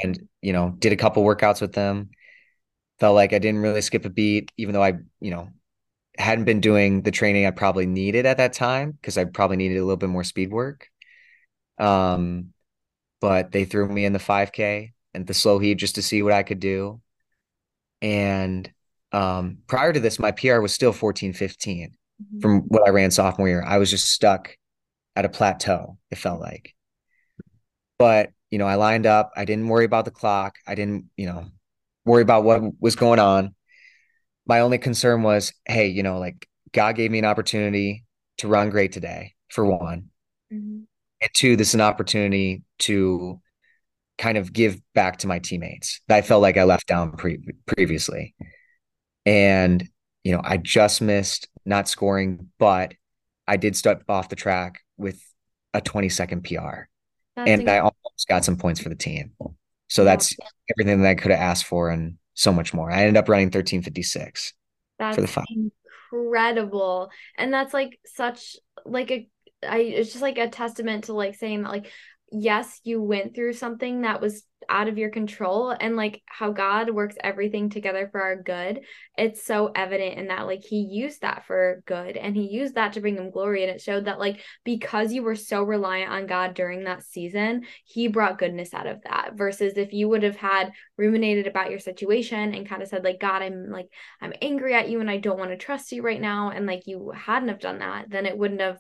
And, 0.03 0.27
you 0.41 0.51
know, 0.51 0.75
did 0.77 0.91
a 0.91 0.97
couple 0.97 1.23
workouts 1.23 1.61
with 1.61 1.71
them. 1.71 2.09
Felt 2.99 3.15
like 3.15 3.31
I 3.31 3.39
didn't 3.39 3.61
really 3.61 3.79
skip 3.79 4.03
a 4.03 4.09
beat, 4.09 4.51
even 4.57 4.73
though 4.73 4.83
I, 4.83 4.95
you 5.21 5.31
know, 5.31 5.47
hadn't 6.17 6.43
been 6.43 6.59
doing 6.59 7.03
the 7.03 7.11
training 7.11 7.45
I 7.45 7.51
probably 7.51 7.85
needed 7.85 8.25
at 8.25 8.35
that 8.35 8.51
time 8.51 8.91
because 8.91 9.17
I 9.17 9.23
probably 9.23 9.55
needed 9.55 9.77
a 9.77 9.81
little 9.81 9.95
bit 9.95 10.09
more 10.09 10.25
speed 10.25 10.51
work. 10.51 10.89
Um, 11.77 12.49
but 13.21 13.53
they 13.53 13.63
threw 13.63 13.87
me 13.87 14.03
in 14.03 14.11
the 14.11 14.19
5K 14.19 14.91
and 15.13 15.25
the 15.25 15.33
slow 15.33 15.57
heat 15.57 15.75
just 15.75 15.95
to 15.95 16.01
see 16.01 16.21
what 16.21 16.33
I 16.33 16.43
could 16.43 16.59
do. 16.59 16.99
And 18.01 18.69
um, 19.13 19.59
prior 19.67 19.93
to 19.93 20.01
this, 20.01 20.19
my 20.19 20.31
PR 20.31 20.59
was 20.59 20.73
still 20.73 20.91
14, 20.91 21.31
15 21.31 21.87
mm-hmm. 21.87 22.39
from 22.41 22.63
what 22.63 22.85
I 22.85 22.89
ran 22.89 23.09
sophomore 23.09 23.47
year. 23.47 23.63
I 23.63 23.77
was 23.77 23.89
just 23.89 24.11
stuck 24.11 24.57
at 25.17 25.25
a 25.25 25.29
plateau, 25.29 25.97
it 26.11 26.19
felt 26.19 26.39
like. 26.39 26.75
But, 27.97 28.29
you 28.51 28.59
know, 28.59 28.67
I 28.67 28.75
lined 28.75 29.07
up. 29.07 29.31
I 29.35 29.45
didn't 29.45 29.67
worry 29.67 29.83
about 29.83 30.05
the 30.05 30.11
clock. 30.11 30.57
I 30.67 30.75
didn't, 30.75 31.05
you 31.17 31.25
know, 31.25 31.47
worry 32.05 32.21
about 32.21 32.43
what 32.43 32.61
was 32.79 32.95
going 32.95 33.17
on. 33.17 33.55
My 34.45 34.59
only 34.59 34.77
concern 34.77 35.23
was, 35.23 35.53
hey, 35.65 35.87
you 35.87 36.03
know, 36.03 36.19
like 36.19 36.47
God 36.71 36.95
gave 36.95 37.09
me 37.09 37.17
an 37.17 37.25
opportunity 37.25 38.05
to 38.37 38.47
run 38.47 38.69
great 38.69 38.91
today, 38.91 39.33
for 39.49 39.65
one. 39.65 40.09
Mm-hmm. 40.53 40.81
And 41.21 41.31
two, 41.33 41.55
this 41.55 41.69
is 41.69 41.73
an 41.73 41.81
opportunity 41.81 42.61
to 42.79 43.41
kind 44.19 44.37
of 44.37 44.53
give 44.53 44.79
back 44.93 45.17
to 45.17 45.27
my 45.27 45.39
teammates 45.39 45.99
that 46.07 46.17
I 46.17 46.21
felt 46.21 46.43
like 46.43 46.57
I 46.57 46.63
left 46.63 46.85
down 46.85 47.13
pre- 47.13 47.41
previously. 47.65 48.35
And, 49.25 49.83
you 50.23 50.31
know, 50.31 50.41
I 50.43 50.57
just 50.57 51.01
missed 51.01 51.47
not 51.65 51.87
scoring, 51.87 52.49
but 52.59 52.93
I 53.47 53.57
did 53.57 53.75
step 53.75 54.03
off 54.07 54.29
the 54.29 54.35
track 54.35 54.81
with 54.97 55.21
a 55.73 55.81
20 55.81 56.09
second 56.09 56.43
PR. 56.43 56.87
That's 57.35 57.49
and 57.49 57.61
incredible. 57.61 57.71
I 57.71 57.77
almost 57.79 58.27
got 58.27 58.45
some 58.45 58.57
points 58.57 58.79
for 58.79 58.89
the 58.89 58.95
team. 58.95 59.33
So 59.89 60.01
yeah. 60.01 60.05
that's 60.05 60.35
everything 60.71 61.01
that 61.01 61.09
I 61.09 61.15
could 61.15 61.31
have 61.31 61.39
asked 61.39 61.65
for 61.65 61.89
and 61.89 62.17
so 62.33 62.51
much 62.51 62.73
more. 62.73 62.91
I 62.91 63.01
ended 63.01 63.17
up 63.17 63.29
running 63.29 63.47
1356 63.47 64.53
that's 64.99 65.15
for 65.15 65.21
the 65.21 65.27
five. 65.27 65.45
Incredible. 66.11 67.09
And 67.37 67.53
that's 67.53 67.73
like 67.73 67.99
such 68.05 68.57
like 68.85 69.11
a 69.11 69.27
I 69.67 69.77
it's 69.79 70.11
just 70.11 70.21
like 70.21 70.37
a 70.37 70.49
testament 70.49 71.05
to 71.05 71.13
like 71.13 71.35
saying 71.35 71.63
that 71.63 71.71
like 71.71 71.91
yes, 72.31 72.81
you 72.83 73.01
went 73.01 73.35
through 73.35 73.53
something 73.53 74.01
that 74.01 74.21
was 74.21 74.43
out 74.69 74.87
of 74.87 74.97
your 74.97 75.09
control 75.09 75.69
and 75.69 75.95
like 75.95 76.21
how 76.25 76.51
God 76.51 76.89
works 76.89 77.15
everything 77.23 77.69
together 77.69 78.09
for 78.11 78.21
our 78.21 78.41
good. 78.41 78.81
It's 79.17 79.45
so 79.45 79.71
evident 79.73 80.17
in 80.17 80.27
that 80.27 80.45
like 80.45 80.63
he 80.63 80.77
used 80.77 81.21
that 81.21 81.45
for 81.45 81.83
good 81.85 82.17
and 82.17 82.35
he 82.35 82.47
used 82.47 82.75
that 82.75 82.93
to 82.93 83.01
bring 83.01 83.17
him 83.17 83.31
glory 83.31 83.63
and 83.63 83.71
it 83.71 83.81
showed 83.81 84.05
that 84.05 84.19
like 84.19 84.41
because 84.65 85.13
you 85.13 85.23
were 85.23 85.35
so 85.35 85.63
reliant 85.63 86.11
on 86.11 86.27
God 86.27 86.53
during 86.53 86.83
that 86.83 87.03
season, 87.03 87.65
he 87.85 88.07
brought 88.07 88.39
goodness 88.39 88.73
out 88.73 88.87
of 88.87 89.01
that 89.03 89.31
versus 89.35 89.73
if 89.77 89.93
you 89.93 90.09
would 90.09 90.23
have 90.23 90.37
had 90.37 90.71
ruminated 90.97 91.47
about 91.47 91.69
your 91.69 91.79
situation 91.79 92.53
and 92.53 92.67
kind 92.67 92.81
of 92.81 92.89
said 92.89 93.03
like 93.03 93.19
God, 93.19 93.41
I'm 93.41 93.69
like 93.69 93.87
I'm 94.21 94.33
angry 94.41 94.73
at 94.73 94.89
you 94.89 94.99
and 94.99 95.09
I 95.09 95.17
don't 95.17 95.39
want 95.39 95.51
to 95.51 95.57
trust 95.57 95.91
you 95.91 96.01
right 96.01 96.21
now 96.21 96.49
and 96.49 96.65
like 96.65 96.87
you 96.87 97.11
hadn't 97.15 97.49
have 97.49 97.59
done 97.59 97.79
that, 97.79 98.09
then 98.09 98.25
it 98.25 98.37
wouldn't 98.37 98.61
have 98.61 98.79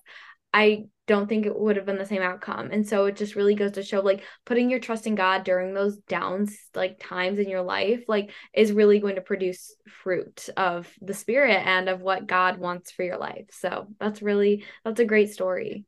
I 0.53 0.85
don't 1.07 1.27
think 1.29 1.45
it 1.45 1.57
would 1.57 1.77
have 1.77 1.85
been 1.85 1.97
the 1.97 2.05
same 2.05 2.21
outcome. 2.21 2.69
And 2.71 2.85
so 2.87 3.05
it 3.05 3.15
just 3.15 3.35
really 3.35 3.55
goes 3.55 3.71
to 3.73 3.83
show 3.83 4.01
like 4.01 4.23
putting 4.45 4.69
your 4.69 4.79
trust 4.79 5.07
in 5.07 5.15
God 5.15 5.45
during 5.45 5.73
those 5.73 5.97
downs, 5.97 6.57
like 6.75 6.99
times 6.99 7.39
in 7.39 7.49
your 7.49 7.61
life, 7.61 8.03
like 8.07 8.31
is 8.53 8.73
really 8.73 8.99
going 8.99 9.15
to 9.15 9.21
produce 9.21 9.73
fruit 10.03 10.49
of 10.57 10.91
the 11.01 11.13
spirit 11.13 11.65
and 11.65 11.87
of 11.87 12.01
what 12.01 12.27
God 12.27 12.57
wants 12.57 12.91
for 12.91 13.03
your 13.03 13.17
life. 13.17 13.45
So 13.51 13.87
that's 13.99 14.21
really, 14.21 14.65
that's 14.83 14.99
a 14.99 15.05
great 15.05 15.31
story. 15.31 15.85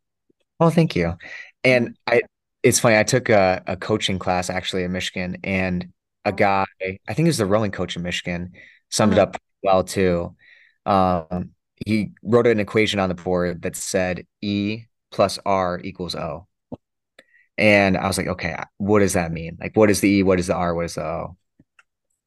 Well, 0.59 0.69
thank 0.69 0.95
you. 0.95 1.17
And 1.65 1.97
I, 2.07 2.21
it's 2.63 2.79
funny, 2.79 2.97
I 2.97 3.03
took 3.03 3.27
a, 3.29 3.61
a 3.67 3.75
coaching 3.75 4.19
class 4.19 4.49
actually 4.49 4.83
in 4.83 4.91
Michigan 4.93 5.37
and 5.43 5.91
a 6.23 6.31
guy, 6.31 6.65
I 6.81 7.13
think 7.13 7.25
it 7.25 7.29
was 7.29 7.37
the 7.37 7.45
rowing 7.45 7.71
coach 7.71 7.95
in 7.95 8.03
Michigan, 8.03 8.53
summed 8.89 9.13
uh-huh. 9.13 9.21
it 9.21 9.27
up 9.27 9.41
well 9.63 9.83
too. 9.83 10.35
Um, 10.85 11.51
he 11.85 12.11
wrote 12.23 12.47
an 12.47 12.59
equation 12.59 12.99
on 12.99 13.09
the 13.09 13.15
board 13.15 13.61
that 13.61 13.75
said 13.75 14.25
E 14.41 14.83
plus 15.11 15.39
R 15.45 15.79
equals 15.83 16.15
O. 16.15 16.47
And 17.57 17.97
I 17.97 18.07
was 18.07 18.17
like, 18.17 18.27
okay, 18.27 18.55
what 18.77 18.99
does 18.99 19.13
that 19.13 19.31
mean? 19.31 19.57
Like, 19.59 19.75
what 19.75 19.89
is 19.89 19.99
the 19.99 20.09
E? 20.09 20.23
What 20.23 20.39
is 20.39 20.47
the 20.47 20.55
R? 20.55 20.73
What 20.73 20.85
is 20.85 20.95
the 20.95 21.05
O? 21.05 21.37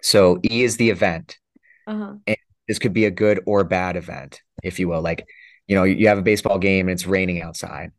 So 0.03 0.41
E 0.45 0.63
is 0.63 0.77
the 0.77 0.91
event. 0.91 1.39
Uh-huh. 1.87 2.15
And 2.27 2.37
this 2.69 2.79
could 2.79 2.93
be 2.93 3.07
a 3.07 3.11
good 3.11 3.41
or 3.47 3.65
bad 3.65 3.97
event, 3.97 4.43
if 4.63 4.79
you 4.79 4.89
will. 4.89 5.01
Like, 5.01 5.27
you 5.67 5.77
know, 5.77 5.85
you 5.85 6.09
have 6.09 6.19
a 6.19 6.23
baseball 6.23 6.59
game 6.59 6.89
and 6.89 6.95
it's 6.95 7.07
raining 7.07 7.41
outside. 7.41 7.93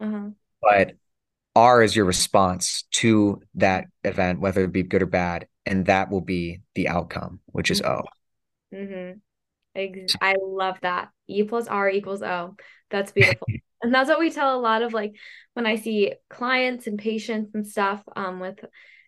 Uh-huh. 0.00 0.30
But 0.62 0.92
R 1.54 1.82
is 1.82 1.94
your 1.94 2.04
response 2.04 2.84
to 2.92 3.42
that 3.56 3.86
event, 4.04 4.40
whether 4.40 4.64
it 4.64 4.72
be 4.72 4.82
good 4.82 5.02
or 5.02 5.06
bad. 5.06 5.46
And 5.66 5.86
that 5.86 6.10
will 6.10 6.20
be 6.22 6.60
the 6.74 6.88
outcome, 6.88 7.40
which 7.46 7.70
is 7.70 7.82
O. 7.82 8.02
Mm-hmm. 8.74 9.18
I 9.76 10.36
love 10.42 10.78
that. 10.82 11.10
E 11.28 11.42
plus 11.44 11.68
R 11.68 11.90
equals 11.90 12.22
O. 12.22 12.56
That's 12.90 13.12
beautiful. 13.12 13.46
and 13.82 13.94
that's 13.94 14.08
what 14.08 14.18
we 14.18 14.30
tell 14.30 14.56
a 14.56 14.60
lot 14.60 14.82
of 14.82 14.92
like 14.92 15.14
when 15.54 15.66
I 15.66 15.76
see 15.76 16.14
clients 16.30 16.86
and 16.86 16.98
patients 16.98 17.54
and 17.54 17.66
stuff 17.66 18.02
um 18.16 18.40
with 18.40 18.64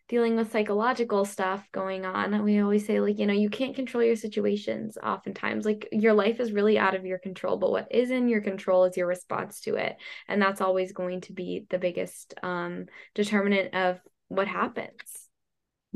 dealing 0.09 0.35
with 0.35 0.51
psychological 0.51 1.25
stuff 1.25 1.69
going 1.71 2.05
on. 2.05 2.43
We 2.43 2.59
always 2.61 2.85
say 2.85 2.99
like, 3.01 3.21
you 3.21 3.27
know, 3.27 3.33
you 3.33 3.49
can't 3.49 3.77
control 3.77 4.03
your 4.03 4.17
situations 4.17 4.99
oftentimes. 5.01 5.65
Like 5.65 5.89
your 5.93 6.15
life 6.15 6.41
is 6.41 6.51
really 6.51 6.77
out 6.79 6.97
of 6.97 7.07
your 7.07 7.19
control, 7.19 7.59
but 7.59 7.71
what 7.71 7.87
is 7.93 8.11
in 8.11 8.29
your 8.29 8.41
control 8.41 8.85
is 8.85 8.97
your 8.97 9.07
response 9.07 9.61
to 9.63 9.77
it. 9.77 9.97
And 10.27 10.43
that's 10.43 10.61
always 10.61 10.93
going 10.93 11.21
to 11.23 11.33
be 11.33 11.67
the 11.71 11.79
biggest 11.79 12.35
um 12.43 12.87
determinant 13.15 13.75
of 13.75 14.01
what 14.29 14.49
happens. 14.49 15.29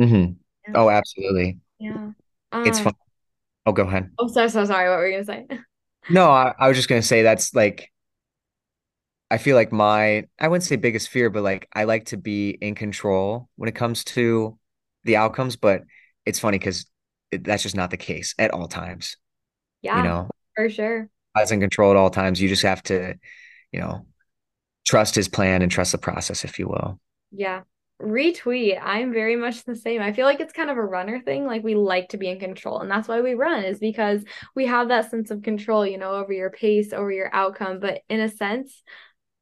Mm-hmm. 0.01 0.33
Yeah. 0.69 0.81
Oh, 0.81 0.91
absolutely. 0.91 1.59
Yeah. 1.81 2.11
Um, 2.53 2.67
it's 2.67 2.79
fun 2.79 2.95
Oh, 3.67 3.73
go 3.73 3.85
ahead. 3.87 4.11
Oh, 4.19 4.29
so 4.29 4.47
so 4.49 4.65
sorry. 4.65 4.89
What 4.89 4.99
were 4.99 5.07
you 5.09 5.25
gonna 5.25 5.47
say? 5.49 5.59
No, 6.09 6.31
I, 6.31 6.55
I 6.59 6.69
was 6.69 6.77
just 6.77 6.89
gonna 6.89 7.03
say 7.03 7.23
that's 7.23 7.55
like 7.55 7.91
I 9.31 9.39
feel 9.39 9.57
like 9.57 9.73
my 9.73 10.27
I 10.39 10.49
wouldn't 10.49 10.65
say 10.65 10.77
biggest 10.77 11.09
fear, 11.09 11.31
but 11.31 11.43
like 11.43 11.69
I 11.73 11.85
like 11.85 12.07
to 12.07 12.17
be 12.17 12.51
in 12.51 12.75
control 12.75 13.49
when 13.57 13.69
it 13.69 13.75
comes 13.75 14.05
to 14.05 14.59
the 15.05 15.17
outcomes. 15.17 15.57
But 15.57 15.83
it's 16.27 16.39
funny 16.39 16.59
because 16.59 16.87
it, 17.31 17.45
that's 17.45 17.63
just 17.63 17.77
not 17.77 17.91
the 17.91 17.97
case 17.97 18.35
at 18.39 18.53
all 18.53 18.69
times. 18.69 19.17
Yeah, 19.83 19.97
you 19.97 20.03
know, 20.03 20.29
for 20.55 20.69
sure. 20.69 21.09
I 21.35 21.41
was 21.41 21.53
in 21.53 21.61
control 21.61 21.91
at 21.91 21.97
all 21.97 22.11
times. 22.11 22.41
You 22.41 22.49
just 22.49 22.63
have 22.63 22.83
to, 22.85 23.15
you 23.73 23.81
know, 23.81 24.07
trust 24.87 25.15
his 25.15 25.29
plan 25.29 25.63
and 25.63 25.73
trust 25.73 25.93
the 25.93 25.99
process, 25.99 26.45
if 26.45 26.59
you 26.59 26.69
will. 26.69 27.01
Yeah, 27.31 27.65
retweet 28.05 28.79
i'm 28.83 29.13
very 29.13 29.37
much 29.37 29.65
the 29.65 29.75
same 29.75 30.01
i 30.01 30.13
feel 30.13 30.27
like 30.27 30.41
it's 30.41 30.53
kind 30.53 30.71
of 30.71 30.77
a 30.77 30.85
runner 30.85 31.21
thing 31.21 31.47
like 31.47 31.63
we 31.63 31.75
like 31.75 32.09
to 32.09 32.17
be 32.17 32.29
in 32.29 32.39
control 32.39 32.81
and 32.81 32.91
that's 32.91 33.09
why 33.09 33.21
we 33.21 33.35
run 33.35 33.65
is 33.65 33.79
because 33.79 34.23
we 34.55 34.67
have 34.67 34.89
that 34.89 35.11
sense 35.11 35.31
of 35.31 35.43
control 35.43 35.87
you 35.87 35.99
know 35.99 36.13
over 36.13 36.33
your 36.33 36.51
pace 36.51 36.93
over 36.93 37.11
your 37.11 37.35
outcome 37.35 37.81
but 37.81 38.03
in 38.09 38.21
a 38.21 38.29
sense 38.29 38.83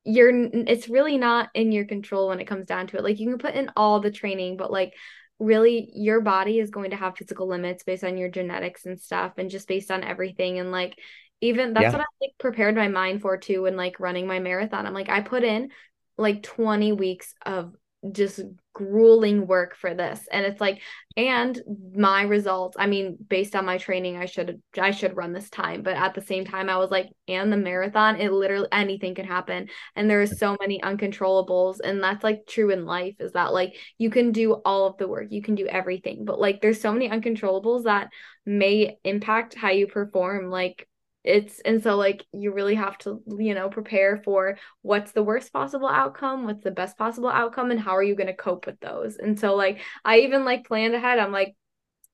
you're 0.05 0.33
it's 0.33 0.88
really 0.88 1.18
not 1.18 1.48
in 1.55 1.72
your 1.72 1.85
control 1.85 2.29
when 2.29 2.40
it 2.40 2.46
comes 2.46 2.66
down 2.66 2.87
to 2.87 2.96
it 2.96 3.05
like 3.05 3.20
you 3.20 3.29
can 3.29 3.38
put 3.38 3.55
in 3.55 3.70
all 3.77 4.01
the 4.01 4.11
training 4.11 4.57
but 4.57 4.70
like 4.70 4.94
really 5.38 5.90
your 5.94 6.20
body 6.20 6.59
is 6.59 6.70
going 6.70 6.90
to 6.90 6.96
have 6.96 7.16
physical 7.16 7.48
limits 7.48 7.85
based 7.85 8.05
on 8.05 8.16
your 8.16 8.29
genetics 8.29 8.87
and 8.87 9.01
stuff 9.01 9.33
and 9.38 9.51
just 9.51 9.68
based 9.68 9.90
on 9.90 10.05
everything 10.05 10.59
and 10.59 10.70
like 10.70 10.96
even 11.42 11.75
that's 11.75 11.83
yeah. 11.83 11.92
what 11.92 12.01
I 12.01 12.05
like 12.20 12.31
prepared 12.38 12.77
my 12.77 12.88
mind 12.88 13.20
for 13.20 13.37
too 13.37 13.62
when 13.62 13.77
like 13.77 14.01
running 14.01 14.27
my 14.27 14.38
marathon. 14.38 14.87
I'm 14.87 14.94
like 14.94 15.09
I 15.09 15.20
put 15.20 15.42
in 15.42 15.70
like 16.16 16.42
20 16.42 16.92
weeks 16.92 17.35
of 17.44 17.75
just 18.11 18.41
grueling 18.73 19.47
work 19.47 19.77
for 19.77 19.95
this. 19.95 20.27
And 20.33 20.45
it's 20.45 20.61
like 20.61 20.81
and 21.15 21.61
my 21.95 22.23
results 22.23 22.75
i 22.79 22.87
mean 22.87 23.19
based 23.29 23.55
on 23.55 23.67
my 23.67 23.77
training 23.77 24.17
i 24.17 24.25
should 24.25 24.62
i 24.81 24.91
should 24.91 25.17
run 25.17 25.33
this 25.33 25.51
time. 25.51 25.83
But 25.83 25.97
at 25.97 26.15
the 26.15 26.21
same 26.23 26.45
time 26.45 26.69
i 26.69 26.77
was 26.77 26.91
like 26.91 27.11
and 27.29 27.53
the 27.53 27.57
marathon 27.57 28.17
it 28.17 28.33
literally 28.33 28.69
anything 28.73 29.15
can 29.15 29.27
happen. 29.27 29.69
And 29.95 30.09
there 30.09 30.23
are 30.23 30.27
so 30.27 30.57
many 30.61 30.81
uncontrollables. 30.81 31.77
And 31.85 32.03
that's 32.03 32.25
like 32.25 32.47
true 32.47 32.71
in 32.71 32.87
life 32.87 33.17
is 33.21 33.33
that 33.33 33.53
like 33.53 33.75
you 33.99 34.11
can 34.11 34.33
do 34.33 34.55
all 34.65 34.87
of 34.87 34.97
the 34.97 35.09
work 35.09 35.27
you 35.31 35.43
can 35.43 35.55
do 35.55 35.67
everything. 35.67 36.25
But 36.25 36.41
like 36.41 36.61
there's 36.61 36.81
so 36.81 36.93
many 36.93 37.09
uncontrollables 37.09 37.85
that 37.85 38.09
may 38.45 38.97
impact 39.05 39.55
how 39.55 39.71
you 39.71 39.87
perform 39.87 40.51
like 40.51 40.88
it's 41.25 41.61
and 41.61 41.83
so 41.83 41.97
like 41.97 42.27
you 42.33 42.53
really 42.53 42.75
have 42.75 42.99
to 42.99 43.23
you 43.39 43.55
know 43.55 43.69
prepare 43.69 44.21
for 44.25 44.59
what's 44.83 45.13
the 45.13 45.23
worst 45.23 45.53
possible 45.53 45.89
outcome 45.89 46.45
what's 46.45 46.65
the 46.65 46.71
best 46.71 46.99
possible 46.99 47.29
outcome 47.29 47.71
and 47.71 47.79
how 47.79 47.97
are 47.97 48.03
you 48.03 48.17
going 48.17 48.27
to 48.27 48.35
cope 48.35 48.67
with 48.67 48.79
those? 48.81 49.17
And 49.17 49.39
so 49.39 49.55
like 49.55 49.81
i 50.05 50.21
even 50.21 50.45
like 50.45 50.67
planned 50.67 50.95
ahead. 50.95 51.19
I'm 51.19 51.33
like 51.33 51.55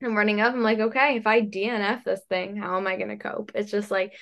i'm 0.03 0.15
running 0.15 0.41
up. 0.41 0.53
I'm 0.53 0.63
like 0.63 0.79
okay 0.79 1.17
if 1.17 1.27
i 1.27 1.41
dnf 1.41 2.05
this 2.05 2.21
thing 2.29 2.57
how 2.57 2.77
am 2.77 2.87
i 2.87 2.97
going 2.97 3.09
to 3.09 3.17
cope? 3.17 3.53
It's 3.55 3.71
just 3.71 3.91
like 3.91 4.13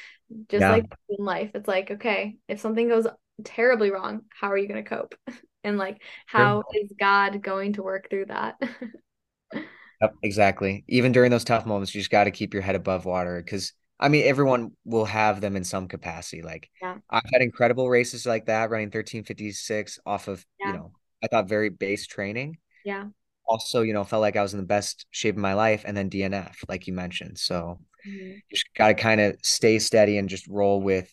just 0.48 0.60
yeah. 0.60 0.70
like 0.70 0.86
in 1.08 1.24
life. 1.24 1.50
It's 1.54 1.68
like 1.68 1.90
okay 1.90 2.36
if 2.48 2.60
something 2.60 2.88
goes 2.88 3.06
terribly 3.44 3.90
wrong 3.90 4.22
how 4.30 4.50
are 4.50 4.58
you 4.58 4.68
going 4.68 4.82
to 4.82 4.88
cope? 4.88 5.14
And 5.64 5.78
like 5.78 6.00
how 6.26 6.62
sure. 6.72 6.84
is 6.84 6.92
god 6.96 7.42
going 7.42 7.72
to 7.72 7.82
work 7.82 8.08
through 8.08 8.26
that? 8.26 8.54
Yep 10.02 10.14
exactly. 10.22 10.84
Even 10.88 11.10
during 11.10 11.30
those 11.30 11.42
tough 11.42 11.64
moments 11.64 11.94
you 11.94 12.00
just 12.00 12.10
got 12.10 12.24
to 12.24 12.30
keep 12.30 12.52
your 12.52 12.62
head 12.62 12.74
above 12.74 13.06
water 13.06 13.42
because 13.42 13.72
I 13.98 14.08
mean, 14.08 14.26
everyone 14.26 14.72
will 14.84 15.06
have 15.06 15.40
them 15.40 15.56
in 15.56 15.64
some 15.64 15.88
capacity. 15.88 16.42
Like 16.42 16.70
yeah. 16.82 16.96
I've 17.08 17.28
had 17.32 17.42
incredible 17.42 17.88
races 17.88 18.26
like 18.26 18.46
that, 18.46 18.70
running 18.70 18.88
1356 18.88 19.98
off 20.04 20.28
of, 20.28 20.44
yeah. 20.60 20.68
you 20.68 20.72
know, 20.74 20.92
I 21.22 21.28
thought 21.28 21.48
very 21.48 21.70
base 21.70 22.06
training. 22.06 22.58
Yeah. 22.84 23.06
Also, 23.46 23.82
you 23.82 23.92
know, 23.92 24.04
felt 24.04 24.20
like 24.20 24.36
I 24.36 24.42
was 24.42 24.52
in 24.52 24.60
the 24.60 24.66
best 24.66 25.06
shape 25.10 25.36
of 25.36 25.40
my 25.40 25.54
life 25.54 25.84
and 25.86 25.96
then 25.96 26.10
DNF, 26.10 26.56
like 26.68 26.86
you 26.86 26.92
mentioned. 26.92 27.38
So 27.38 27.78
mm-hmm. 28.06 28.26
you 28.26 28.40
just 28.50 28.68
gotta 28.76 28.94
kind 28.94 29.20
of 29.20 29.36
stay 29.42 29.78
steady 29.78 30.18
and 30.18 30.28
just 30.28 30.46
roll 30.48 30.80
with 30.80 31.10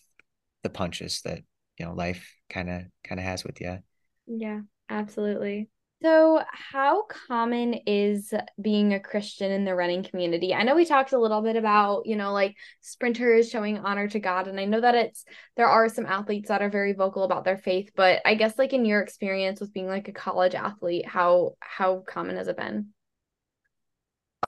the 0.64 0.70
punches 0.70 1.22
that, 1.24 1.40
you 1.78 1.86
know, 1.86 1.94
life 1.94 2.36
kind 2.50 2.70
of 2.70 2.82
kind 3.04 3.20
of 3.20 3.26
has 3.26 3.44
with 3.44 3.62
you. 3.62 3.80
Yeah, 4.26 4.62
absolutely. 4.90 5.70
So, 6.04 6.42
how 6.52 7.04
common 7.30 7.76
is 7.88 8.34
being 8.62 8.94
a 8.94 9.00
Christian 9.00 9.54
in 9.54 9.64
the 9.64 9.74
running 9.74 10.04
community? 10.04 10.54
I 10.54 10.64
know 10.64 10.76
we 10.76 10.84
talked 10.84 11.14
a 11.14 11.18
little 11.18 11.42
bit 11.42 11.56
about, 11.56 12.06
you 12.06 12.18
know, 12.18 12.34
like 12.34 12.58
sprinters 12.82 13.50
showing 13.50 13.78
honor 13.78 14.10
to 14.10 14.20
God. 14.20 14.50
And 14.50 14.60
I 14.60 14.66
know 14.66 14.82
that 14.82 14.96
it's, 14.96 15.24
there 15.56 15.70
are 15.70 15.88
some 15.88 16.06
athletes 16.06 16.50
that 16.50 16.62
are 16.62 16.70
very 16.70 16.92
vocal 16.92 17.24
about 17.24 17.46
their 17.46 17.58
faith, 17.58 17.92
but 17.96 18.22
I 18.26 18.36
guess 18.36 18.58
like 18.58 18.74
in 18.74 18.84
your 18.84 19.00
experience 19.00 19.62
with 19.62 19.72
being 19.72 19.88
like 19.88 20.10
a 20.10 20.12
college 20.12 20.56
athlete, 20.56 21.08
how, 21.08 21.54
how 21.62 22.04
common 22.06 22.36
has 22.36 22.50
it 22.50 22.58
been? 22.58 22.90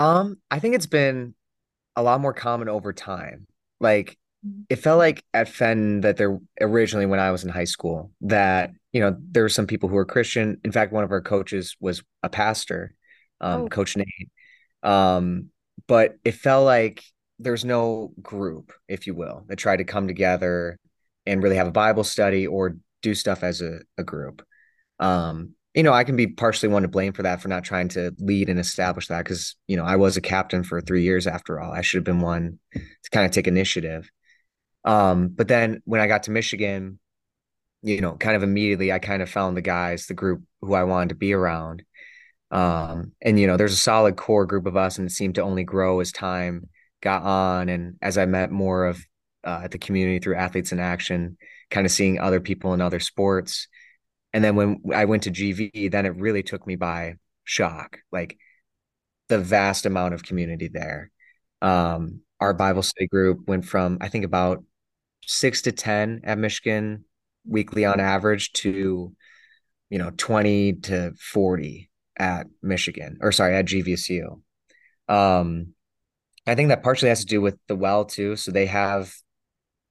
Um, 0.01 0.39
I 0.51 0.59
think 0.59 0.75
it's 0.75 0.87
been 0.87 1.35
a 1.95 2.03
lot 2.03 2.19
more 2.19 2.33
common 2.33 2.67
over 2.67 2.91
time. 2.91 3.47
Like, 3.79 4.17
it 4.69 4.75
felt 4.75 4.99
like 4.99 5.23
at 5.33 5.49
Fenton 5.49 6.01
that 6.01 6.17
there 6.17 6.39
originally 6.61 7.05
when 7.05 7.19
I 7.19 7.31
was 7.31 7.43
in 7.43 7.49
high 7.49 7.63
school 7.63 8.11
that 8.21 8.71
you 8.95 9.01
know 9.01 9.13
there 9.19 9.43
were 9.43 9.49
some 9.49 9.67
people 9.67 9.89
who 9.89 9.95
were 9.95 10.05
Christian. 10.05 10.57
In 10.63 10.71
fact, 10.71 10.93
one 10.93 11.03
of 11.03 11.11
our 11.11 11.19
coaches 11.19 11.75
was 11.81 12.01
a 12.23 12.29
pastor, 12.29 12.95
um, 13.41 13.63
oh. 13.63 13.67
Coach 13.67 13.97
Nate. 13.97 14.31
Um, 14.83 15.49
but 15.85 16.15
it 16.23 16.31
felt 16.31 16.63
like 16.63 17.03
there's 17.37 17.65
no 17.65 18.13
group, 18.21 18.71
if 18.87 19.05
you 19.05 19.13
will, 19.13 19.43
that 19.49 19.57
tried 19.57 19.77
to 19.77 19.83
come 19.83 20.07
together 20.07 20.79
and 21.25 21.43
really 21.43 21.57
have 21.57 21.67
a 21.67 21.73
Bible 21.73 22.05
study 22.05 22.47
or 22.47 22.77
do 23.01 23.13
stuff 23.13 23.43
as 23.43 23.59
a, 23.59 23.79
a 23.97 24.03
group. 24.05 24.41
Um, 24.97 25.55
you 25.73 25.83
know, 25.83 25.91
I 25.91 26.05
can 26.05 26.15
be 26.15 26.27
partially 26.27 26.69
one 26.69 26.83
to 26.83 26.87
blame 26.87 27.11
for 27.11 27.23
that 27.23 27.41
for 27.41 27.49
not 27.49 27.65
trying 27.65 27.89
to 27.89 28.13
lead 28.17 28.47
and 28.47 28.61
establish 28.61 29.09
that 29.09 29.25
because 29.25 29.57
you 29.67 29.75
know 29.75 29.83
I 29.83 29.97
was 29.97 30.15
a 30.15 30.21
captain 30.21 30.63
for 30.63 30.79
three 30.79 31.03
years 31.03 31.27
after 31.27 31.59
all. 31.59 31.73
I 31.73 31.81
should 31.81 31.97
have 31.97 32.05
been 32.05 32.21
one 32.21 32.59
to 32.73 33.09
kind 33.11 33.25
of 33.25 33.33
take 33.33 33.49
initiative. 33.49 34.09
Um, 34.85 35.27
but 35.27 35.49
then 35.49 35.81
when 35.83 35.99
I 35.99 36.07
got 36.07 36.23
to 36.23 36.31
Michigan, 36.31 36.97
you 37.85 38.01
know, 38.01 38.13
kind 38.13 38.35
of 38.35 38.41
immediately 38.41 38.91
I 38.91 38.97
kind 38.99 39.21
of 39.21 39.29
found 39.29 39.55
the 39.55 39.61
guys, 39.61 40.07
the 40.07 40.15
group 40.15 40.41
who 40.61 40.73
I 40.73 40.83
wanted 40.83 41.09
to 41.09 41.15
be 41.15 41.33
around. 41.33 41.83
Um, 42.49 43.11
and 43.21 43.39
you 43.39 43.45
know, 43.45 43.57
there's 43.57 43.73
a 43.73 43.77
solid 43.77 44.15
core 44.17 44.45
group 44.47 44.65
of 44.65 44.75
us, 44.75 44.97
and 44.97 45.07
it 45.07 45.11
seemed 45.11 45.35
to 45.35 45.43
only 45.43 45.63
grow 45.63 45.99
as 45.99 46.11
time 46.11 46.69
got 47.01 47.21
on, 47.21 47.69
and 47.69 47.97
as 48.01 48.17
I 48.17 48.25
met 48.25 48.51
more 48.51 48.85
of 48.85 49.05
uh, 49.43 49.67
the 49.67 49.77
community 49.77 50.17
through 50.17 50.35
athletes 50.35 50.71
in 50.71 50.79
action, 50.79 51.37
kind 51.69 51.85
of 51.85 51.91
seeing 51.91 52.19
other 52.19 52.39
people 52.39 52.73
in 52.73 52.81
other 52.81 52.99
sports. 52.99 53.67
And 54.33 54.43
then 54.43 54.55
when 54.55 54.81
I 54.93 55.05
went 55.05 55.23
to 55.23 55.31
GV, 55.31 55.91
then 55.91 56.05
it 56.07 56.15
really 56.15 56.41
took 56.41 56.65
me 56.65 56.75
by 56.75 57.15
shock, 57.43 57.99
like 58.11 58.37
the 59.29 59.39
vast 59.39 59.85
amount 59.85 60.15
of 60.15 60.23
community 60.23 60.67
there. 60.67 61.11
Um, 61.61 62.21
our 62.39 62.53
Bible 62.53 62.81
study 62.81 63.07
group 63.07 63.47
went 63.47 63.65
from 63.65 63.99
I 64.01 64.09
think 64.09 64.25
about 64.25 64.63
six 65.25 65.61
to 65.63 65.71
10 65.71 66.21
at 66.23 66.37
Michigan 66.37 67.05
weekly 67.47 67.85
on 67.85 67.99
average 67.99 68.51
to, 68.53 69.13
you 69.89 69.97
know, 69.97 70.11
20 70.15 70.73
to 70.73 71.13
40 71.19 71.89
at 72.17 72.47
Michigan 72.61 73.17
or 73.21 73.31
sorry, 73.31 73.55
at 73.55 73.65
GVSU. 73.65 74.41
Um, 75.07 75.73
I 76.47 76.55
think 76.55 76.69
that 76.69 76.83
partially 76.83 77.09
has 77.09 77.21
to 77.21 77.25
do 77.25 77.41
with 77.41 77.57
the 77.67 77.75
well 77.75 78.05
too. 78.05 78.35
So 78.35 78.51
they 78.51 78.67
have 78.67 79.13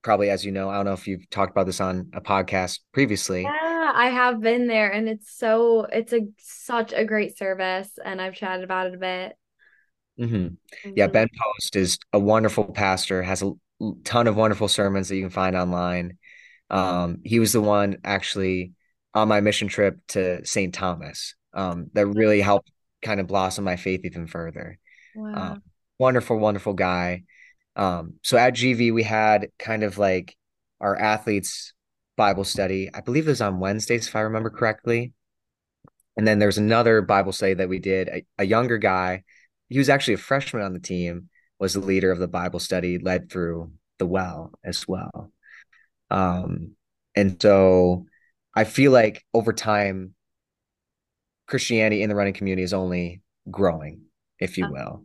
probably, 0.03 0.31
as 0.31 0.45
you 0.45 0.53
know, 0.53 0.69
I 0.69 0.77
don't 0.77 0.85
know 0.85 0.93
if 0.93 1.07
you've 1.07 1.29
talked 1.31 1.51
about 1.51 1.67
this 1.67 1.81
on 1.81 2.11
a 2.13 2.21
podcast 2.21 2.81
previously. 2.93 3.43
Yeah, 3.43 3.93
I 3.95 4.11
have 4.11 4.41
been 4.41 4.67
there 4.67 4.91
and 4.91 5.09
it's 5.09 5.37
so, 5.37 5.87
it's 5.91 6.13
a 6.13 6.21
such 6.39 6.93
a 6.93 7.05
great 7.05 7.37
service 7.37 7.91
and 8.05 8.21
I've 8.21 8.35
chatted 8.35 8.65
about 8.65 8.89
it 8.89 8.95
a 8.95 8.99
bit. 8.99 9.33
Mm-hmm. 10.21 10.93
Yeah, 10.95 11.09
Ben 11.09 11.29
Post 11.29 11.77
is 11.77 11.99
a 12.13 12.19
wonderful 12.19 12.65
pastor, 12.65 13.23
has 13.23 13.43
a 13.43 13.53
ton 14.05 14.27
of 14.27 14.37
wonderful 14.37 14.69
sermons 14.69 15.09
that 15.09 15.17
you 15.17 15.23
can 15.23 15.31
find 15.31 15.57
online. 15.57 16.19
Um, 16.75 17.21
he 17.25 17.39
was 17.39 17.53
the 17.53 17.61
one 17.61 17.99
actually 18.05 18.73
on 19.15 19.29
my 19.29 19.41
mission 19.41 19.69
trip 19.69 19.99
to 20.09 20.45
St. 20.45 20.75
Thomas 20.75 21.37
um, 21.55 21.87
that 21.93 22.07
really 22.07 22.41
helped 22.41 22.71
kind 23.01 23.21
of 23.21 23.29
blossom 23.29 23.65
my 23.65 23.77
faith 23.77 24.01
even 24.05 24.27
further. 24.27 24.79
Wow. 25.15 25.35
Um, 25.35 25.63
wonderful, 26.01 26.37
wonderful 26.37 26.73
guy. 26.73 27.23
Um, 27.77 28.15
so 28.23 28.37
at 28.37 28.55
GV, 28.55 28.93
we 28.93 29.05
had 29.05 29.49
kind 29.57 29.85
of 29.85 29.99
like 29.99 30.37
our 30.81 30.97
athletes 30.97 31.73
Bible 32.17 32.45
study. 32.45 32.91
I 32.93 33.01
believe 33.01 33.29
it 33.29 33.31
was 33.31 33.41
on 33.41 33.61
Wednesdays, 33.61 34.09
if 34.09 34.17
I 34.17 34.21
remember 34.21 34.51
correctly. 34.51 35.13
And 36.17 36.27
then 36.27 36.41
there's 36.41 36.59
another 36.59 37.03
Bible 37.03 37.33
study 37.33 37.55
that 37.55 37.69
we 37.69 37.79
did, 37.79 38.09
a, 38.09 38.25
a 38.39 38.45
younger 38.45 38.79
guy. 38.79 39.23
He 39.69 39.79
was 39.79 39.89
actually 39.89 40.15
a 40.15 40.19
freshman 40.19 40.63
on 40.63 40.73
the 40.73 40.81
team 40.81 41.29
was 41.61 41.75
the 41.75 41.81
leader 41.81 42.11
of 42.11 42.19
the 42.19 42.29
Bible 42.29 42.59
study 42.59 42.99
led 42.99 43.31
through 43.31 43.73
the 43.99 44.07
well 44.07 44.53
as 44.65 44.89
well. 44.89 45.31
Um, 46.15 46.77
and 47.17 47.41
so 47.41 48.07
I 48.55 48.65
feel 48.65 48.93
like 48.93 49.25
over 49.35 49.53
time, 49.53 50.15
Christianity 51.47 52.03
in 52.03 52.09
the 52.09 52.15
running 52.15 52.35
community 52.35 52.63
is 52.63 52.73
only 52.73 53.21
growing, 53.51 54.03
if 54.39 54.57
you 54.57 54.71
will. 54.71 55.05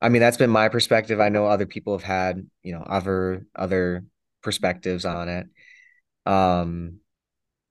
I 0.00 0.08
mean, 0.08 0.20
that's 0.20 0.36
been 0.36 0.50
my 0.50 0.68
perspective. 0.68 1.20
I 1.20 1.28
know 1.28 1.46
other 1.46 1.66
people 1.66 1.92
have 1.96 2.02
had, 2.02 2.46
you 2.62 2.72
know, 2.72 2.82
other 2.82 3.46
other 3.54 4.04
perspectives 4.42 5.04
on 5.04 5.28
it. 5.28 5.46
Um, 6.24 7.00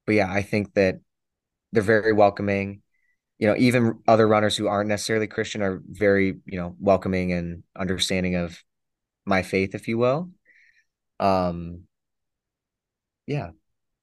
but 0.05 0.15
yeah, 0.15 0.31
I 0.31 0.41
think 0.43 0.73
that 0.75 0.99
they're 1.71 1.83
very 1.83 2.13
welcoming 2.13 2.81
you 3.37 3.47
know 3.47 3.55
even 3.57 3.99
other 4.07 4.27
runners 4.27 4.55
who 4.55 4.67
aren't 4.67 4.89
necessarily 4.89 5.27
christian 5.27 5.61
are 5.61 5.81
very 5.89 6.37
you 6.45 6.57
know 6.57 6.75
welcoming 6.79 7.33
and 7.33 7.63
understanding 7.75 8.35
of 8.35 8.63
my 9.25 9.41
faith 9.41 9.75
if 9.75 9.87
you 9.87 9.97
will 9.97 10.29
um 11.19 11.84
yeah 13.27 13.49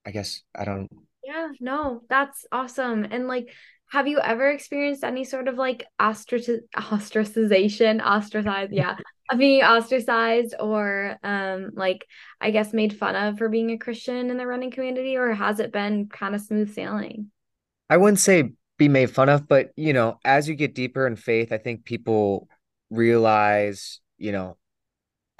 i 0.07 0.11
guess 0.11 0.43
i 0.55 0.65
don't 0.65 0.89
yeah 1.25 1.49
no 1.61 2.03
that's 2.09 2.45
awesome 2.53 3.05
and 3.11 3.27
like 3.29 3.53
have 3.91 4.09
you 4.09 4.19
ever 4.21 4.49
experienced 4.49 5.05
any 5.05 5.25
sort 5.25 5.49
of 5.49 5.57
like 5.57 5.85
ostrac- 6.01 6.61
ostracization 6.77 8.05
ostracized 8.05 8.73
yeah 8.73 8.97
of 9.31 9.39
being 9.39 9.63
ostracized 9.63 10.55
or 10.59 11.17
um 11.23 11.71
like 11.75 12.05
i 12.41 12.51
guess 12.51 12.73
made 12.73 12.97
fun 12.97 13.15
of 13.15 13.39
for 13.39 13.49
being 13.49 13.71
a 13.71 13.79
christian 13.79 14.31
in 14.31 14.37
the 14.37 14.47
running 14.47 14.71
community 14.71 15.17
or 15.17 15.33
has 15.33 15.61
it 15.61 15.73
been 15.73 16.09
kind 16.09 16.35
of 16.35 16.41
smooth 16.41 16.75
sailing 16.75 17.31
i 17.89 17.97
wouldn't 17.97 18.19
say 18.19 18.53
be 18.83 18.89
made 18.89 19.11
fun 19.11 19.29
of. 19.29 19.47
But, 19.49 19.71
you 19.77 19.93
know, 19.93 20.19
as 20.25 20.49
you 20.49 20.55
get 20.55 20.75
deeper 20.75 21.07
in 21.07 21.17
faith, 21.17 21.53
I 21.53 21.59
think 21.59 21.85
people 21.85 22.49
realize, 22.91 24.01
you 24.19 24.33
know, 24.33 24.57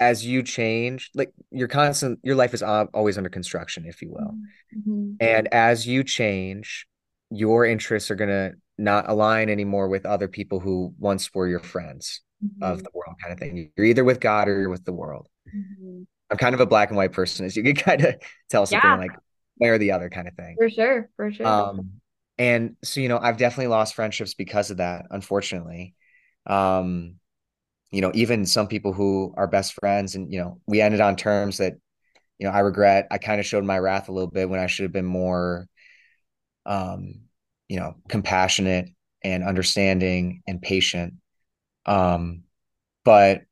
as 0.03 0.25
you 0.25 0.43
change, 0.43 1.11
like 1.15 1.33
your 1.49 1.69
constant, 1.69 2.19
your 2.23 2.35
life 2.35 2.53
is 2.53 2.61
always 2.61 3.17
under 3.17 3.29
construction, 3.29 3.85
if 3.85 4.01
you 4.01 4.11
will. 4.11 4.35
Mm-hmm. 4.77 5.13
And 5.21 5.47
as 5.53 5.87
you 5.87 6.03
change, 6.03 6.85
your 7.29 7.65
interests 7.65 8.11
are 8.11 8.15
going 8.15 8.29
to 8.29 8.53
not 8.77 9.09
align 9.09 9.49
anymore 9.49 9.87
with 9.87 10.05
other 10.05 10.27
people 10.27 10.59
who 10.59 10.93
once 10.99 11.33
were 11.33 11.47
your 11.47 11.61
friends 11.61 12.21
mm-hmm. 12.43 12.63
of 12.63 12.83
the 12.83 12.89
world, 12.93 13.15
kind 13.21 13.31
of 13.31 13.39
thing. 13.39 13.71
You're 13.77 13.85
either 13.85 14.03
with 14.03 14.19
God 14.19 14.49
or 14.49 14.59
you're 14.59 14.69
with 14.69 14.83
the 14.83 14.93
world. 14.93 15.29
Mm-hmm. 15.47 16.03
I'm 16.29 16.37
kind 16.37 16.53
of 16.53 16.59
a 16.59 16.65
black 16.65 16.89
and 16.89 16.97
white 16.97 17.13
person, 17.13 17.45
as 17.45 17.55
you 17.55 17.63
can 17.63 17.75
kind 17.87 18.03
of 18.03 18.15
tell 18.49 18.65
something 18.65 18.89
yeah. 18.89 18.97
like 18.97 19.11
one 19.55 19.69
or 19.69 19.77
the 19.77 19.93
other 19.93 20.09
kind 20.09 20.27
of 20.27 20.33
thing. 20.35 20.57
For 20.59 20.69
sure. 20.69 21.09
For 21.15 21.31
sure. 21.31 21.47
Um, 21.47 21.91
and 22.37 22.75
so 22.83 22.99
you 22.99 23.07
know 23.07 23.19
I've 23.19 23.37
definitely 23.37 23.67
lost 23.67 23.95
friendships 23.95 24.33
because 24.33 24.69
of 24.69 24.77
that, 24.77 25.05
unfortunately. 25.11 25.93
Um, 26.45 27.19
you 27.93 28.01
know, 28.01 28.11
even 28.15 28.47
some 28.47 28.67
people 28.67 28.91
who 28.91 29.33
are 29.37 29.45
best 29.47 29.73
friends, 29.73 30.15
and 30.15 30.33
you 30.33 30.39
know, 30.39 30.59
we 30.65 30.81
ended 30.81 30.99
on 30.99 31.15
terms 31.15 31.57
that 31.59 31.75
you 32.39 32.47
know 32.47 32.51
I 32.51 32.59
regret. 32.61 33.07
I 33.11 33.19
kind 33.19 33.39
of 33.39 33.45
showed 33.45 33.63
my 33.63 33.77
wrath 33.77 34.09
a 34.09 34.11
little 34.11 34.31
bit 34.31 34.49
when 34.49 34.59
I 34.59 34.65
should 34.65 34.83
have 34.83 34.91
been 34.91 35.05
more, 35.05 35.67
um, 36.65 37.21
you 37.69 37.79
know, 37.79 37.93
compassionate 38.09 38.89
and 39.23 39.43
understanding 39.43 40.41
and 40.47 40.59
patient. 40.59 41.13
Um, 41.85 42.45
but 43.05 43.43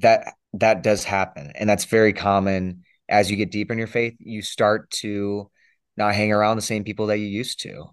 that 0.00 0.34
that 0.54 0.82
does 0.82 1.04
happen, 1.04 1.52
and 1.54 1.70
that's 1.70 1.84
very 1.84 2.12
common 2.12 2.82
as 3.08 3.30
you 3.30 3.36
get 3.36 3.52
deeper 3.52 3.72
in 3.72 3.78
your 3.78 3.86
faith. 3.86 4.14
You 4.18 4.42
start 4.42 4.90
to 5.02 5.50
not 5.96 6.16
hang 6.16 6.32
around 6.32 6.56
the 6.56 6.62
same 6.62 6.82
people 6.82 7.06
that 7.06 7.18
you 7.18 7.26
used 7.26 7.60
to. 7.60 7.84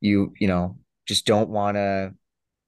You 0.00 0.32
you 0.40 0.48
know 0.48 0.78
just 1.06 1.24
don't 1.24 1.50
want 1.50 1.76
to 1.76 2.14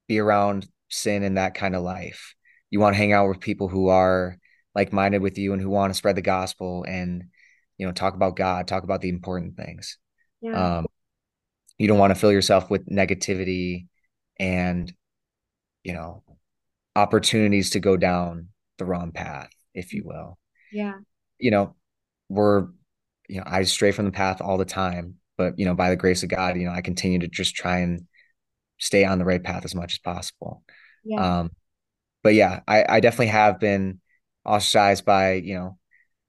be 0.07 0.21
around 0.21 0.69
sin 0.89 1.23
and 1.23 1.37
that 1.37 1.55
kind 1.55 1.75
of 1.75 1.83
life. 1.83 2.35
You 2.71 2.81
want 2.81 2.95
to 2.95 2.99
hang 2.99 3.13
out 3.13 3.29
with 3.29 3.41
people 3.41 3.69
who 3.69 3.89
are 3.89 4.37
like 4.75 4.93
minded 4.93 5.23
with 5.23 5.39
you 5.39 5.53
and 5.53 5.63
who 5.63 5.71
want 5.71 5.93
to 5.93 5.99
spread 5.99 6.17
the 6.17 6.23
gospel 6.23 6.85
and 6.87 7.25
you 7.77 7.87
know 7.87 7.93
talk 7.93 8.15
about 8.15 8.37
God, 8.37 8.67
talk 8.67 8.83
about 8.83 9.01
the 9.01 9.09
important 9.09 9.57
things. 9.57 9.99
Yeah. 10.41 10.79
Um, 10.79 10.87
you 11.79 11.89
don't 11.89 11.99
want 11.99 12.13
to 12.13 12.19
fill 12.19 12.33
yourself 12.33 12.71
with 12.71 12.87
negativity 12.87 13.87
and 14.39 14.93
you 15.85 15.93
know 15.93 16.23
opportunities 16.97 17.71
to 17.71 17.81
go 17.81 17.97
down 17.97 18.49
the 18.79 18.85
wrong 18.85 19.13
path, 19.13 19.51
if 19.75 19.93
you 19.93 20.03
will. 20.05 20.39
Yeah. 20.73 20.95
You 21.39 21.51
know, 21.51 21.77
we're 22.29 22.69
you 23.29 23.39
know, 23.39 23.45
I 23.47 23.63
stray 23.65 23.93
from 23.93 24.07
the 24.07 24.11
path 24.11 24.41
all 24.41 24.57
the 24.57 24.65
time, 24.65 25.17
but 25.37 25.59
you 25.59 25.67
know, 25.67 25.75
by 25.75 25.91
the 25.91 25.97
grace 25.97 26.23
of 26.23 26.31
God, 26.31 26.57
you 26.57 26.65
know, 26.65 26.73
I 26.73 26.81
continue 26.81 27.19
to 27.21 27.29
just 27.29 27.55
try 27.55 27.79
and 27.79 28.07
stay 28.79 29.05
on 29.05 29.19
the 29.19 29.25
right 29.25 29.43
path 29.43 29.65
as 29.65 29.75
much 29.75 29.95
as 29.95 29.99
possible. 29.99 30.63
Yeah. 31.05 31.41
Um, 31.41 31.51
but 32.23 32.35
yeah, 32.35 32.61
I, 32.67 32.85
I 32.89 33.01
definitely 33.01 33.29
have 33.29 33.61
been 33.61 34.01
ostracized 34.45 35.05
by, 35.05 35.35
you 35.35 35.55
know, 35.55 35.79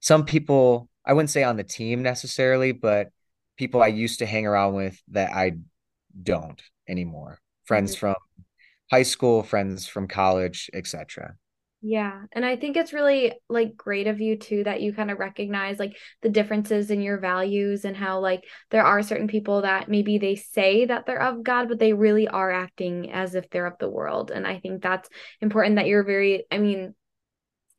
some 0.00 0.24
people, 0.24 0.88
I 1.04 1.12
wouldn't 1.12 1.30
say 1.30 1.42
on 1.42 1.56
the 1.56 1.64
team 1.64 2.02
necessarily, 2.02 2.72
but 2.72 3.08
people 3.56 3.82
I 3.82 3.88
used 3.88 4.20
to 4.20 4.26
hang 4.26 4.46
around 4.46 4.74
with 4.74 5.00
that 5.08 5.32
I 5.32 5.52
don't 6.22 6.62
anymore. 6.88 7.38
Friends 7.64 7.92
mm-hmm. 7.92 8.00
from 8.00 8.14
high 8.90 9.02
school, 9.02 9.42
friends 9.42 9.86
from 9.86 10.08
college, 10.08 10.70
etc. 10.72 11.36
Yeah. 11.82 12.24
And 12.32 12.44
I 12.44 12.56
think 12.56 12.76
it's 12.76 12.92
really 12.92 13.32
like 13.48 13.74
great 13.74 14.06
of 14.06 14.20
you 14.20 14.36
too 14.36 14.64
that 14.64 14.82
you 14.82 14.92
kind 14.92 15.10
of 15.10 15.18
recognize 15.18 15.78
like 15.78 15.96
the 16.20 16.28
differences 16.28 16.90
in 16.90 17.00
your 17.00 17.18
values 17.18 17.86
and 17.86 17.96
how 17.96 18.20
like 18.20 18.44
there 18.70 18.84
are 18.84 19.02
certain 19.02 19.28
people 19.28 19.62
that 19.62 19.88
maybe 19.88 20.18
they 20.18 20.36
say 20.36 20.84
that 20.84 21.06
they're 21.06 21.22
of 21.22 21.42
God, 21.42 21.68
but 21.68 21.78
they 21.78 21.94
really 21.94 22.28
are 22.28 22.50
acting 22.50 23.10
as 23.12 23.34
if 23.34 23.48
they're 23.48 23.66
of 23.66 23.78
the 23.78 23.88
world. 23.88 24.30
And 24.30 24.46
I 24.46 24.58
think 24.60 24.82
that's 24.82 25.08
important 25.40 25.76
that 25.76 25.86
you're 25.86 26.04
very, 26.04 26.44
I 26.50 26.58
mean, 26.58 26.94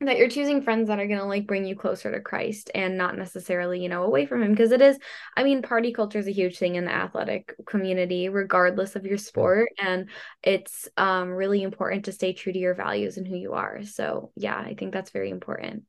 that 0.06 0.16
you're 0.18 0.28
choosing 0.28 0.62
friends 0.62 0.88
that 0.88 0.98
are 0.98 1.06
going 1.06 1.18
to 1.18 1.24
like 1.26 1.46
bring 1.46 1.64
you 1.64 1.74
closer 1.76 2.10
to 2.10 2.20
Christ 2.20 2.70
and 2.74 2.96
not 2.98 3.16
necessarily, 3.16 3.82
you 3.82 3.88
know, 3.88 4.04
away 4.04 4.26
from 4.26 4.42
him 4.42 4.50
because 4.52 4.72
it 4.72 4.82
is 4.82 4.98
I 5.36 5.44
mean 5.44 5.62
party 5.62 5.92
culture 5.92 6.18
is 6.18 6.26
a 6.26 6.32
huge 6.32 6.58
thing 6.58 6.74
in 6.76 6.84
the 6.84 6.92
athletic 6.92 7.54
community 7.66 8.28
regardless 8.28 8.96
of 8.96 9.06
your 9.06 9.18
sport 9.18 9.68
and 9.78 10.08
it's 10.42 10.88
um 10.96 11.30
really 11.30 11.62
important 11.62 12.04
to 12.06 12.12
stay 12.12 12.32
true 12.32 12.52
to 12.52 12.58
your 12.58 12.74
values 12.74 13.16
and 13.16 13.26
who 13.26 13.36
you 13.36 13.52
are. 13.52 13.84
So, 13.84 14.32
yeah, 14.36 14.56
I 14.56 14.74
think 14.74 14.92
that's 14.92 15.10
very 15.10 15.30
important. 15.30 15.84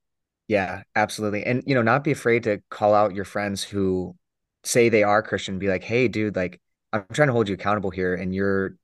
Yeah, 0.47 0.84
absolutely. 0.95 1.45
And 1.45 1.64
you 1.66 1.76
know, 1.76 1.82
not 1.82 2.03
be 2.03 2.11
afraid 2.11 2.43
to 2.43 2.61
call 2.70 2.93
out 2.93 3.16
your 3.16 3.26
friends 3.26 3.64
who 3.64 4.16
say 4.64 4.89
they 4.89 5.03
are 5.03 5.24
Christian 5.24 5.59
be 5.59 5.70
like, 5.70 5.84
"Hey, 5.84 6.07
dude, 6.07 6.36
like 6.36 6.61
I'm 6.91 7.05
trying 7.14 7.28
to 7.30 7.34
hold 7.34 7.47
you 7.47 7.55
accountable 7.55 7.89
here 7.89 8.14
and 8.16 8.34
you're 8.36 8.76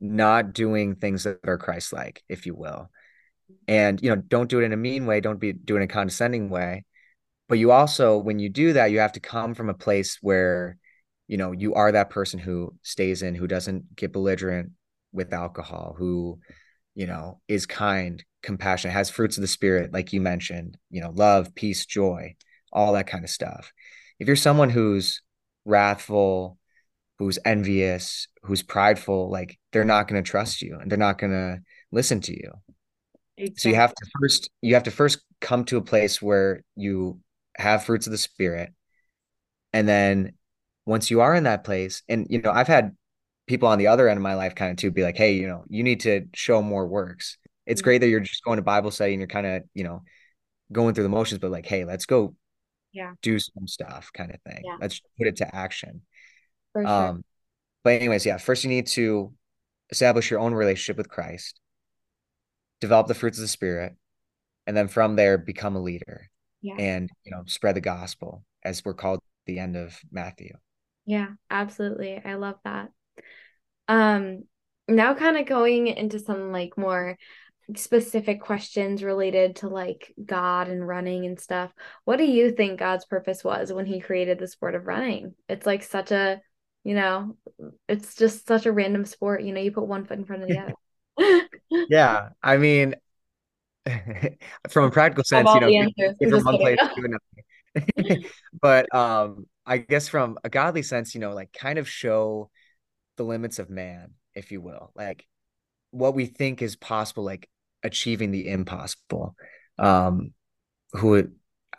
not 0.00 0.52
doing 0.52 0.94
things 0.94 1.24
that 1.24 1.40
are 1.46 1.58
Christ-like, 1.58 2.22
if 2.28 2.46
you 2.46 2.54
will." 2.54 2.90
And 3.66 4.00
you 4.02 4.10
know 4.10 4.16
don't 4.16 4.50
do 4.50 4.60
it 4.60 4.64
in 4.64 4.72
a 4.72 4.76
mean 4.76 5.06
way 5.06 5.20
don't 5.20 5.40
be 5.40 5.52
do 5.52 5.74
it 5.74 5.78
in 5.78 5.82
a 5.84 5.88
condescending 5.88 6.50
way. 6.50 6.84
But 7.48 7.58
you 7.58 7.72
also 7.72 8.18
when 8.18 8.38
you 8.38 8.48
do 8.48 8.74
that 8.74 8.90
you 8.90 9.00
have 9.00 9.12
to 9.12 9.20
come 9.20 9.54
from 9.54 9.68
a 9.68 9.74
place 9.74 10.18
where 10.20 10.76
you 11.26 11.36
know 11.36 11.52
you 11.52 11.74
are 11.74 11.92
that 11.92 12.10
person 12.10 12.38
who 12.38 12.74
stays 12.82 13.22
in 13.22 13.34
who 13.34 13.46
doesn't 13.46 13.96
get 13.96 14.12
belligerent 14.12 14.72
with 15.12 15.32
alcohol 15.32 15.94
who 15.98 16.38
you 16.94 17.06
know 17.06 17.40
is 17.48 17.66
kind 17.66 18.24
compassionate 18.42 18.94
has 18.94 19.10
fruits 19.10 19.36
of 19.36 19.40
the 19.40 19.48
spirit 19.48 19.92
like 19.92 20.12
you 20.12 20.20
mentioned 20.20 20.76
you 20.90 21.00
know 21.00 21.10
love 21.10 21.54
peace 21.54 21.86
joy 21.86 22.34
all 22.72 22.92
that 22.92 23.06
kind 23.06 23.24
of 23.24 23.30
stuff. 23.30 23.72
If 24.18 24.26
you're 24.26 24.36
someone 24.36 24.70
who's 24.70 25.22
wrathful 25.64 26.58
who's 27.18 27.38
envious 27.44 28.28
who's 28.42 28.62
prideful 28.62 29.28
like 29.30 29.58
they're 29.72 29.84
not 29.84 30.08
going 30.08 30.22
to 30.22 30.30
trust 30.30 30.62
you 30.62 30.78
and 30.80 30.90
they're 30.90 30.96
not 30.96 31.18
going 31.18 31.32
to 31.32 31.58
listen 31.90 32.20
to 32.20 32.32
you 32.32 32.50
Exactly. 33.38 33.60
So 33.60 33.68
you 33.68 33.74
have 33.76 33.94
to 33.94 34.06
first 34.20 34.50
you 34.62 34.74
have 34.74 34.82
to 34.84 34.90
first 34.90 35.20
come 35.40 35.64
to 35.66 35.76
a 35.76 35.82
place 35.82 36.20
where 36.20 36.64
you 36.74 37.20
have 37.56 37.84
fruits 37.84 38.06
of 38.06 38.10
the 38.10 38.18
spirit. 38.18 38.72
And 39.72 39.88
then 39.88 40.32
once 40.86 41.10
you 41.10 41.20
are 41.20 41.34
in 41.34 41.44
that 41.44 41.64
place, 41.64 42.02
and 42.08 42.26
you 42.28 42.40
know, 42.42 42.50
I've 42.50 42.66
had 42.66 42.96
people 43.46 43.68
on 43.68 43.78
the 43.78 43.86
other 43.86 44.08
end 44.08 44.18
of 44.18 44.22
my 44.22 44.34
life 44.34 44.54
kind 44.54 44.72
of 44.72 44.76
too 44.76 44.90
be 44.90 45.02
like, 45.02 45.16
hey, 45.16 45.34
you 45.34 45.46
know, 45.46 45.64
you 45.68 45.82
need 45.82 46.00
to 46.00 46.26
show 46.34 46.62
more 46.62 46.86
works. 46.86 47.38
It's 47.64 47.80
mm-hmm. 47.80 47.84
great 47.84 47.98
that 47.98 48.08
you're 48.08 48.20
just 48.20 48.42
going 48.42 48.56
to 48.56 48.62
Bible 48.62 48.90
study 48.90 49.12
and 49.12 49.20
you're 49.20 49.28
kind 49.28 49.46
of, 49.46 49.62
you 49.74 49.84
know, 49.84 50.02
going 50.72 50.94
through 50.94 51.04
the 51.04 51.10
motions, 51.10 51.38
but 51.38 51.50
like, 51.50 51.66
hey, 51.66 51.84
let's 51.84 52.06
go 52.06 52.34
yeah 52.92 53.12
do 53.20 53.38
some 53.38 53.68
stuff 53.68 54.10
kind 54.14 54.32
of 54.32 54.40
thing. 54.42 54.62
Yeah. 54.64 54.76
Let's 54.80 55.00
put 55.16 55.28
it 55.28 55.36
to 55.36 55.54
action. 55.54 56.02
For 56.72 56.82
sure. 56.82 56.90
Um, 56.90 57.24
but 57.84 57.94
anyways, 57.94 58.26
yeah, 58.26 58.38
first 58.38 58.64
you 58.64 58.70
need 58.70 58.88
to 58.88 59.32
establish 59.90 60.30
your 60.30 60.40
own 60.40 60.54
relationship 60.54 60.96
with 60.96 61.08
Christ 61.08 61.60
develop 62.80 63.06
the 63.06 63.14
fruits 63.14 63.38
of 63.38 63.42
the 63.42 63.48
spirit, 63.48 63.94
and 64.66 64.76
then 64.76 64.88
from 64.88 65.16
there 65.16 65.38
become 65.38 65.76
a 65.76 65.82
leader 65.82 66.28
yeah. 66.60 66.74
and 66.78 67.10
you 67.24 67.30
know 67.30 67.42
spread 67.46 67.76
the 67.76 67.80
gospel 67.80 68.44
as 68.62 68.84
we're 68.84 68.94
called 68.94 69.20
the 69.46 69.58
end 69.58 69.76
of 69.76 69.98
Matthew. 70.10 70.54
Yeah, 71.06 71.28
absolutely. 71.50 72.20
I 72.22 72.34
love 72.34 72.56
that. 72.64 72.90
Um 73.88 74.44
now 74.86 75.14
kind 75.14 75.36
of 75.36 75.46
going 75.46 75.86
into 75.86 76.18
some 76.18 76.52
like 76.52 76.76
more 76.76 77.16
specific 77.76 78.40
questions 78.40 79.02
related 79.02 79.56
to 79.56 79.68
like 79.68 80.12
God 80.24 80.68
and 80.68 80.86
running 80.86 81.26
and 81.26 81.38
stuff. 81.38 81.70
What 82.04 82.16
do 82.16 82.24
you 82.24 82.52
think 82.52 82.78
God's 82.78 83.04
purpose 83.04 83.44
was 83.44 83.72
when 83.72 83.86
he 83.86 84.00
created 84.00 84.38
the 84.38 84.48
sport 84.48 84.74
of 84.74 84.86
running? 84.86 85.34
It's 85.48 85.66
like 85.66 85.82
such 85.82 86.10
a, 86.10 86.40
you 86.84 86.94
know, 86.94 87.36
it's 87.86 88.14
just 88.14 88.46
such 88.46 88.64
a 88.64 88.72
random 88.72 89.04
sport, 89.04 89.42
you 89.42 89.52
know, 89.52 89.60
you 89.60 89.72
put 89.72 89.86
one 89.86 90.06
foot 90.06 90.18
in 90.18 90.24
front 90.24 90.42
of 90.42 90.48
the 90.48 90.58
other 90.62 90.74
yeah, 91.70 92.30
I 92.42 92.56
mean, 92.56 92.94
from 94.68 94.84
a 94.84 94.90
practical 94.90 95.24
sense, 95.24 95.48
you 95.54 95.60
know, 95.60 96.30
from 96.30 96.44
one 96.44 96.58
place 96.58 96.78
to 96.78 97.04
another. 97.04 98.22
but 98.60 98.94
um, 98.94 99.46
I 99.66 99.78
guess 99.78 100.08
from 100.08 100.38
a 100.44 100.48
godly 100.48 100.82
sense, 100.82 101.14
you 101.14 101.20
know, 101.20 101.32
like 101.32 101.52
kind 101.52 101.78
of 101.78 101.88
show 101.88 102.50
the 103.16 103.24
limits 103.24 103.58
of 103.58 103.70
man, 103.70 104.12
if 104.34 104.52
you 104.52 104.60
will, 104.60 104.92
like 104.94 105.26
what 105.90 106.14
we 106.14 106.26
think 106.26 106.62
is 106.62 106.76
possible, 106.76 107.24
like 107.24 107.48
achieving 107.82 108.30
the 108.30 108.48
impossible. 108.48 109.34
Um, 109.78 110.32
who 110.92 111.28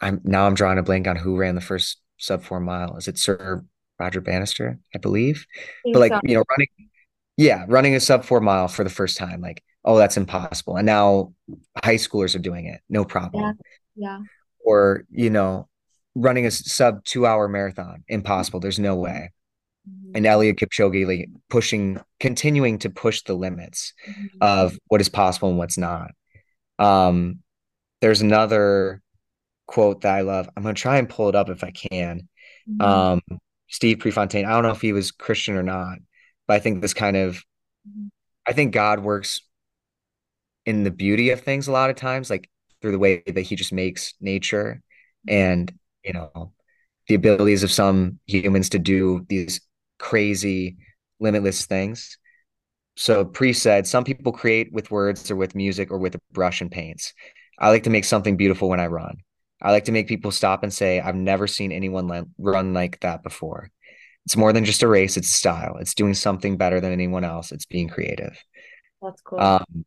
I'm 0.01 0.21
now 0.23 0.45
I'm 0.45 0.53
drawing 0.53 0.77
a 0.77 0.83
blank 0.83 1.07
on 1.07 1.15
who 1.15 1.35
ran 1.35 1.55
the 1.55 1.61
first 1.61 1.99
sub 2.17 2.43
four 2.43 2.59
mile. 2.59 2.95
Is 2.97 3.07
it 3.07 3.17
Sir 3.17 3.65
Roger 3.99 4.21
Bannister, 4.21 4.79
I 4.93 4.99
believe? 4.99 5.45
I 5.85 5.91
but 5.91 5.99
like 5.99 6.11
so. 6.11 6.19
you 6.23 6.35
know, 6.35 6.43
running 6.49 6.88
yeah, 7.39 7.63
running 7.69 7.95
a 7.95 8.01
sub 8.01 8.25
four 8.25 8.41
mile 8.41 8.67
for 8.67 8.83
the 8.83 8.89
first 8.89 9.15
time, 9.15 9.39
like, 9.39 9.63
oh, 9.85 9.97
that's 9.97 10.17
impossible. 10.17 10.75
And 10.75 10.85
now 10.85 11.33
high 11.81 11.95
schoolers 11.95 12.35
are 12.35 12.39
doing 12.39 12.65
it, 12.65 12.81
no 12.89 13.05
problem. 13.05 13.57
Yeah. 13.95 14.17
yeah. 14.17 14.19
Or, 14.59 15.05
you 15.09 15.29
know, 15.29 15.69
running 16.15 16.45
a 16.45 16.51
sub 16.51 17.05
two 17.05 17.25
hour 17.25 17.47
marathon, 17.47 18.03
impossible. 18.09 18.59
There's 18.59 18.77
no 18.77 18.97
way. 18.97 19.31
Mm-hmm. 19.89 20.17
And 20.17 20.25
Eliud 20.25 20.59
Kipchoge 20.59 21.07
like, 21.07 21.29
pushing, 21.49 22.01
continuing 22.19 22.77
to 22.79 22.89
push 22.89 23.21
the 23.21 23.35
limits 23.35 23.93
mm-hmm. 24.05 24.37
of 24.41 24.77
what 24.87 24.99
is 24.99 25.07
possible 25.07 25.47
and 25.47 25.57
what's 25.57 25.77
not. 25.77 26.11
Um, 26.77 27.39
there's 28.01 28.19
another 28.19 29.01
quote 29.65 30.01
that 30.01 30.13
I 30.13 30.21
love. 30.21 30.49
I'm 30.57 30.63
gonna 30.63 30.73
try 30.73 30.97
and 30.97 31.07
pull 31.07 31.29
it 31.29 31.35
up 31.35 31.49
if 31.49 31.63
I 31.63 31.71
can. 31.71 32.27
Mm-hmm. 32.69 32.81
Um, 32.81 33.21
Steve 33.69 33.99
Prefontaine. 33.99 34.43
I 34.43 34.49
don't 34.49 34.63
know 34.63 34.71
if 34.71 34.81
he 34.81 34.91
was 34.91 35.11
Christian 35.11 35.55
or 35.55 35.63
not, 35.63 35.99
but 36.49 36.55
I 36.55 36.59
think 36.59 36.81
this 36.81 36.95
kind 36.95 37.15
of, 37.15 37.35
mm-hmm. 37.87 38.07
I 38.47 38.53
think 38.53 38.73
God 38.73 39.01
works 39.01 39.41
in 40.65 40.83
the 40.83 40.89
beauty 40.89 41.29
of 41.29 41.41
things 41.41 41.67
a 41.67 41.71
lot 41.71 41.91
of 41.91 41.95
times, 41.95 42.31
like 42.31 42.49
through 42.81 42.93
the 42.93 42.97
way 42.97 43.21
that 43.27 43.41
He 43.41 43.55
just 43.55 43.71
makes 43.71 44.15
nature 44.19 44.81
mm-hmm. 45.29 45.35
and, 45.35 45.73
you 46.03 46.13
know, 46.13 46.51
the 47.07 47.13
abilities 47.13 47.61
of 47.61 47.71
some 47.71 48.17
humans 48.25 48.69
to 48.69 48.79
do 48.79 49.27
these 49.29 49.61
crazy, 49.99 50.77
limitless 51.19 51.67
things. 51.67 52.17
So, 52.95 53.25
Pre 53.25 53.53
said, 53.53 53.85
some 53.85 54.03
people 54.03 54.31
create 54.31 54.73
with 54.73 54.89
words 54.89 55.29
or 55.29 55.35
with 55.35 55.53
music 55.53 55.91
or 55.91 55.99
with 55.99 56.15
a 56.15 56.21
brush 56.31 56.61
and 56.61 56.71
paints. 56.71 57.13
I 57.59 57.69
like 57.69 57.83
to 57.83 57.91
make 57.91 58.05
something 58.05 58.37
beautiful 58.37 58.69
when 58.69 58.79
I 58.79 58.87
run. 58.87 59.17
I 59.61 59.71
like 59.71 59.85
to 59.85 59.91
make 59.91 60.07
people 60.07 60.31
stop 60.31 60.63
and 60.63 60.73
say, 60.73 60.99
I've 60.99 61.15
never 61.15 61.45
seen 61.45 61.71
anyone 61.71 62.33
run 62.39 62.73
like 62.73 62.99
that 63.01 63.21
before 63.21 63.69
it's 64.29 64.37
more 64.37 64.53
than 64.53 64.63
just 64.63 64.83
a 64.83 64.87
race, 64.87 65.17
it's 65.17 65.31
style. 65.31 65.77
It's 65.79 65.95
doing 65.95 66.13
something 66.13 66.55
better 66.55 66.79
than 66.79 66.91
anyone 66.91 67.23
else. 67.23 67.51
It's 67.51 67.65
being 67.65 67.89
creative. 67.89 68.37
That's 69.01 69.19
cool. 69.21 69.39
Um, 69.39 69.85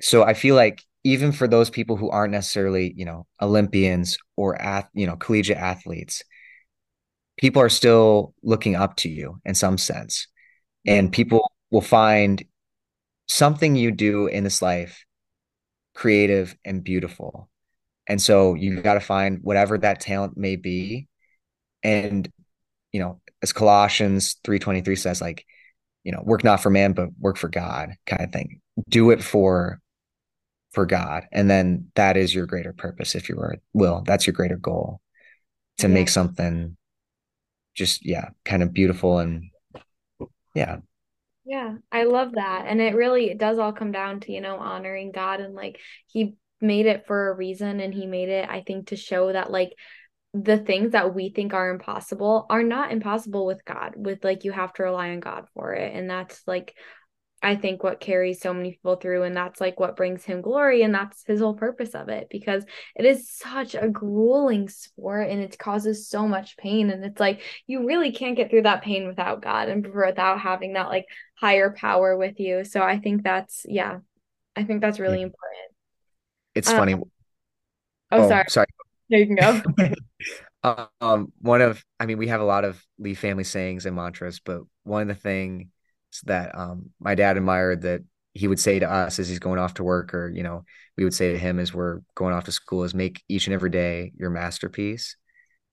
so 0.00 0.24
I 0.24 0.34
feel 0.34 0.56
like 0.56 0.82
even 1.04 1.30
for 1.30 1.46
those 1.46 1.70
people 1.70 1.96
who 1.96 2.10
aren't 2.10 2.32
necessarily, 2.32 2.92
you 2.96 3.04
know, 3.04 3.28
Olympians 3.40 4.18
or 4.36 4.60
ath- 4.60 4.90
you 4.92 5.06
know, 5.06 5.14
collegiate 5.14 5.56
athletes, 5.56 6.24
people 7.36 7.62
are 7.62 7.68
still 7.68 8.34
looking 8.42 8.74
up 8.74 8.96
to 8.96 9.08
you 9.08 9.40
in 9.44 9.54
some 9.54 9.78
sense. 9.78 10.26
And 10.84 11.12
people 11.12 11.52
will 11.70 11.80
find 11.80 12.42
something 13.28 13.76
you 13.76 13.92
do 13.92 14.26
in 14.26 14.42
this 14.42 14.60
life 14.60 15.04
creative 15.94 16.56
and 16.64 16.82
beautiful. 16.82 17.48
And 18.08 18.20
so 18.20 18.54
you 18.54 18.82
got 18.82 18.94
to 18.94 19.00
find 19.00 19.38
whatever 19.42 19.78
that 19.78 20.00
talent 20.00 20.36
may 20.36 20.56
be. 20.56 21.06
And, 21.84 22.28
you 22.90 22.98
know, 22.98 23.20
as 23.42 23.52
Colossians 23.52 24.36
3:23 24.44 24.96
says, 24.96 25.20
like, 25.20 25.44
you 26.04 26.12
know, 26.12 26.22
work 26.24 26.44
not 26.44 26.62
for 26.62 26.70
man, 26.70 26.92
but 26.92 27.10
work 27.20 27.36
for 27.36 27.48
God 27.48 27.94
kind 28.06 28.22
of 28.24 28.32
thing. 28.32 28.60
Do 28.88 29.10
it 29.10 29.22
for 29.22 29.80
for 30.72 30.86
God. 30.86 31.24
And 31.32 31.50
then 31.50 31.90
that 31.94 32.16
is 32.16 32.34
your 32.34 32.46
greater 32.46 32.72
purpose, 32.72 33.14
if 33.14 33.28
you 33.28 33.36
were 33.36 33.56
will. 33.72 34.02
That's 34.06 34.26
your 34.26 34.34
greater 34.34 34.56
goal 34.56 35.00
to 35.78 35.88
Yeah. 35.88 35.94
make 35.94 36.08
something 36.08 36.76
just, 37.74 38.04
yeah, 38.04 38.30
kind 38.44 38.62
of 38.62 38.72
beautiful 38.72 39.18
and 39.18 39.44
yeah. 40.54 40.78
Yeah, 41.44 41.76
I 41.90 42.04
love 42.04 42.32
that. 42.34 42.64
And 42.66 42.80
it 42.80 42.94
really 42.94 43.30
it 43.30 43.38
does 43.38 43.58
all 43.58 43.72
come 43.72 43.92
down 43.92 44.20
to, 44.20 44.32
you 44.32 44.40
know, 44.40 44.58
honoring 44.58 45.12
God 45.12 45.40
and 45.40 45.54
like 45.54 45.80
he 46.06 46.36
made 46.60 46.86
it 46.86 47.06
for 47.06 47.28
a 47.30 47.34
reason 47.34 47.80
and 47.80 47.94
he 47.94 48.06
made 48.06 48.28
it, 48.28 48.48
I 48.48 48.62
think, 48.62 48.88
to 48.88 48.96
show 48.96 49.32
that 49.32 49.50
like 49.50 49.72
the 50.34 50.58
things 50.58 50.92
that 50.92 51.14
we 51.14 51.30
think 51.30 51.54
are 51.54 51.70
impossible 51.70 52.46
are 52.50 52.62
not 52.62 52.92
impossible 52.92 53.46
with 53.46 53.64
God. 53.64 53.94
With 53.96 54.24
like 54.24 54.44
you 54.44 54.52
have 54.52 54.72
to 54.74 54.84
rely 54.84 55.10
on 55.10 55.20
God 55.20 55.46
for 55.54 55.72
it. 55.72 55.94
And 55.94 56.08
that's 56.08 56.42
like 56.46 56.74
I 57.40 57.54
think 57.54 57.84
what 57.84 58.00
carries 58.00 58.40
so 58.40 58.52
many 58.52 58.72
people 58.72 58.96
through 58.96 59.22
and 59.22 59.36
that's 59.36 59.60
like 59.60 59.78
what 59.78 59.96
brings 59.96 60.24
him 60.24 60.40
glory 60.40 60.82
and 60.82 60.92
that's 60.92 61.22
his 61.24 61.40
whole 61.40 61.54
purpose 61.54 61.94
of 61.94 62.08
it 62.08 62.26
because 62.30 62.64
it 62.96 63.04
is 63.04 63.30
such 63.30 63.76
a 63.76 63.88
grueling 63.88 64.68
sport 64.68 65.28
and 65.30 65.40
it 65.40 65.56
causes 65.56 66.08
so 66.08 66.26
much 66.26 66.56
pain 66.56 66.90
and 66.90 67.04
it's 67.04 67.20
like 67.20 67.42
you 67.68 67.86
really 67.86 68.10
can't 68.10 68.36
get 68.36 68.50
through 68.50 68.62
that 68.62 68.82
pain 68.82 69.06
without 69.06 69.40
God 69.40 69.68
and 69.68 69.86
without 69.86 70.40
having 70.40 70.72
that 70.72 70.88
like 70.88 71.06
higher 71.36 71.70
power 71.70 72.16
with 72.16 72.40
you. 72.40 72.64
So 72.64 72.82
I 72.82 72.98
think 72.98 73.22
that's 73.22 73.64
yeah. 73.68 73.98
I 74.56 74.64
think 74.64 74.80
that's 74.80 74.98
really 74.98 75.22
important. 75.22 75.68
It's 76.54 76.68
Um, 76.68 76.76
funny. 76.76 76.94
Oh, 78.10 78.22
Oh, 78.22 78.22
sorry. 78.22 78.44
sorry. 78.48 78.66
There 79.10 79.20
you 79.20 79.26
can 79.26 79.36
go. 79.36 79.62
Um, 81.00 81.32
one 81.40 81.62
of, 81.62 81.84
I 82.00 82.06
mean, 82.06 82.18
we 82.18 82.28
have 82.28 82.40
a 82.40 82.44
lot 82.44 82.64
of 82.64 82.84
Lee 82.98 83.14
family 83.14 83.44
sayings 83.44 83.86
and 83.86 83.94
mantras, 83.94 84.40
but 84.40 84.62
one 84.82 85.02
of 85.02 85.08
the 85.08 85.14
things 85.14 85.68
that 86.24 86.58
um 86.58 86.90
my 86.98 87.14
dad 87.14 87.36
admired 87.36 87.82
that 87.82 88.02
he 88.34 88.48
would 88.48 88.58
say 88.58 88.78
to 88.78 88.90
us 88.90 89.18
as 89.18 89.28
he's 89.28 89.38
going 89.38 89.58
off 89.58 89.74
to 89.74 89.84
work, 89.84 90.14
or 90.14 90.30
you 90.30 90.42
know, 90.42 90.64
we 90.96 91.04
would 91.04 91.14
say 91.14 91.32
to 91.32 91.38
him 91.38 91.58
as 91.58 91.72
we're 91.72 92.00
going 92.16 92.34
off 92.34 92.44
to 92.44 92.52
school, 92.52 92.84
is 92.84 92.94
make 92.94 93.22
each 93.28 93.46
and 93.46 93.54
every 93.54 93.70
day 93.70 94.12
your 94.18 94.30
masterpiece. 94.30 95.16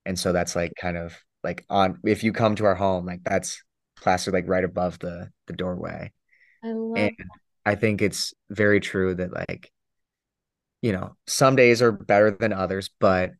And 0.05 0.17
so 0.17 0.31
that's 0.31 0.55
like 0.55 0.73
kind 0.79 0.97
of 0.97 1.17
like 1.43 1.65
on 1.69 1.99
if 2.05 2.23
you 2.23 2.31
come 2.31 2.55
to 2.55 2.65
our 2.65 2.75
home, 2.75 3.05
like 3.05 3.23
that's 3.23 3.63
plastered 3.97 4.33
like 4.33 4.47
right 4.47 4.63
above 4.63 4.99
the 4.99 5.29
the 5.47 5.53
doorway. 5.53 6.11
I 6.63 6.67
love 6.67 6.97
And 6.97 7.11
I 7.65 7.75
think 7.75 8.01
it's 8.01 8.33
very 8.49 8.79
true 8.79 9.15
that 9.15 9.33
like, 9.33 9.71
you 10.85 10.91
know, 10.91 11.15
some 11.25 11.55
days 11.55 11.81
are 11.81 11.91
better 11.91 12.29
than 12.29 12.53
others, 12.53 12.91
but 12.99 13.31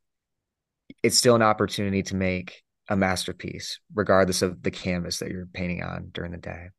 it's 1.03 1.15
still 1.15 1.35
an 1.35 1.43
opportunity 1.43 2.01
to 2.01 2.15
make 2.15 2.63
a 2.89 2.95
masterpiece, 2.95 3.79
regardless 3.93 4.41
of 4.41 4.63
the 4.63 4.71
canvas 4.71 5.19
that 5.19 5.29
you're 5.29 5.45
painting 5.53 5.83
on 5.83 6.09
during 6.11 6.31
the 6.31 6.39
day. 6.39 6.69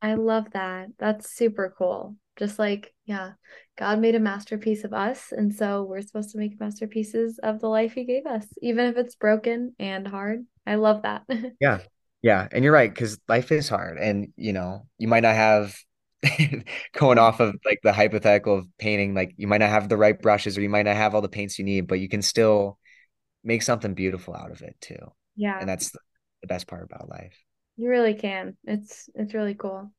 I 0.00 0.14
love 0.14 0.46
that. 0.52 0.86
That's 0.98 1.36
super 1.36 1.74
cool. 1.76 2.16
Just 2.38 2.58
like, 2.58 2.94
yeah, 3.04 3.32
God 3.76 3.98
made 3.98 4.14
a 4.14 4.18
masterpiece 4.18 4.84
of 4.84 4.94
us, 4.94 5.32
and 5.32 5.54
so 5.54 5.82
we're 5.82 6.00
supposed 6.00 6.30
to 6.30 6.38
make 6.38 6.58
masterpieces 6.58 7.38
of 7.42 7.60
the 7.60 7.68
life 7.68 7.92
he 7.92 8.04
gave 8.04 8.24
us, 8.24 8.46
even 8.62 8.86
if 8.86 8.96
it's 8.96 9.16
broken 9.16 9.74
and 9.78 10.08
hard. 10.08 10.46
I 10.66 10.76
love 10.76 11.02
that. 11.02 11.24
Yeah. 11.60 11.80
Yeah. 12.22 12.48
And 12.52 12.64
you're 12.64 12.72
right, 12.72 12.88
because 12.88 13.18
life 13.28 13.52
is 13.52 13.68
hard. 13.68 13.98
And, 13.98 14.32
you 14.34 14.54
know, 14.54 14.86
you 14.96 15.08
might 15.08 15.24
not 15.24 15.34
have 15.34 15.76
going 16.94 17.18
off 17.18 17.40
of 17.40 17.56
like 17.64 17.80
the 17.82 17.92
hypothetical 17.92 18.58
of 18.58 18.68
painting, 18.78 19.14
like 19.14 19.34
you 19.36 19.46
might 19.46 19.58
not 19.58 19.70
have 19.70 19.88
the 19.88 19.96
right 19.96 20.20
brushes 20.20 20.56
or 20.58 20.60
you 20.62 20.68
might 20.68 20.84
not 20.86 20.96
have 20.96 21.14
all 21.14 21.22
the 21.22 21.28
paints 21.28 21.58
you 21.58 21.64
need, 21.64 21.86
but 21.86 22.00
you 22.00 22.08
can 22.08 22.22
still 22.22 22.78
make 23.44 23.62
something 23.62 23.94
beautiful 23.94 24.34
out 24.34 24.50
of 24.50 24.62
it 24.62 24.76
too. 24.80 24.98
Yeah, 25.36 25.58
And 25.60 25.68
that's 25.68 25.90
the, 25.90 26.00
the 26.42 26.48
best 26.48 26.66
part 26.66 26.84
about 26.84 27.08
life. 27.08 27.36
you 27.76 27.88
really 27.88 28.14
can. 28.14 28.56
It's 28.64 29.08
it's 29.14 29.34
really 29.34 29.54
cool. 29.54 29.90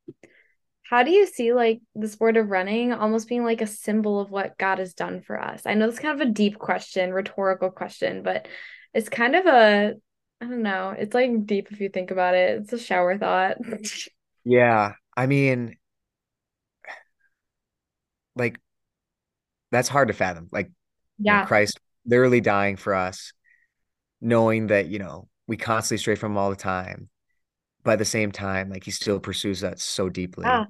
How 0.84 1.04
do 1.04 1.12
you 1.12 1.28
see 1.28 1.54
like 1.54 1.82
the 1.96 2.08
sport 2.08 2.38
of 2.38 2.50
running 2.50 2.94
almost 2.94 3.28
being 3.28 3.44
like 3.44 3.62
a 3.62 3.68
symbol 3.68 4.20
of 4.20 4.32
what 4.32 4.58
God 4.58 4.80
has 4.80 4.94
done 4.94 5.22
for 5.22 5.40
us? 5.42 5.64
I 5.66 5.74
know 5.74 5.90
it's 5.90 6.00
kind 6.00 6.20
of 6.22 6.28
a 6.28 6.32
deep 6.32 6.58
question, 6.60 7.12
rhetorical 7.14 7.72
question, 7.72 8.24
but 8.24 8.48
it's 8.94 9.10
kind 9.10 9.36
of 9.36 9.46
a, 9.46 9.96
I 10.42 10.46
don't 10.46 10.64
know, 10.64 10.96
it's 10.98 11.14
like 11.14 11.46
deep 11.46 11.72
if 11.72 11.82
you 11.82 11.90
think 11.90 12.12
about 12.12 12.36
it. 12.36 12.62
It's 12.62 12.74
a 12.74 12.80
shower 12.80 13.18
thought. 13.18 13.58
Yeah. 14.46 14.94
I 15.16 15.26
mean, 15.28 15.78
like 18.38 18.60
that's 19.72 19.88
hard 19.90 20.08
to 20.10 20.14
fathom. 20.14 20.48
Like, 20.52 20.72
Yeah. 21.18 21.46
Christ 21.46 21.80
literally 22.06 22.42
dying 22.42 22.78
for 22.78 22.96
us, 22.96 23.34
knowing 24.22 24.68
that, 24.70 24.88
you 24.88 25.00
know, 25.00 25.30
we 25.48 25.58
constantly 25.58 26.00
stray 26.00 26.16
from 26.16 26.34
him 26.34 26.38
all 26.38 26.50
the 26.52 26.56
time. 26.56 27.10
But 27.84 27.94
at 27.94 28.00
the 28.00 28.06
same 28.06 28.32
time, 28.32 28.70
like 28.70 28.84
he 28.86 28.92
still 28.92 29.20
pursues 29.20 29.64
us 29.64 29.84
so 29.84 30.10
deeply. 30.10 30.46
Yeah. 30.46 30.66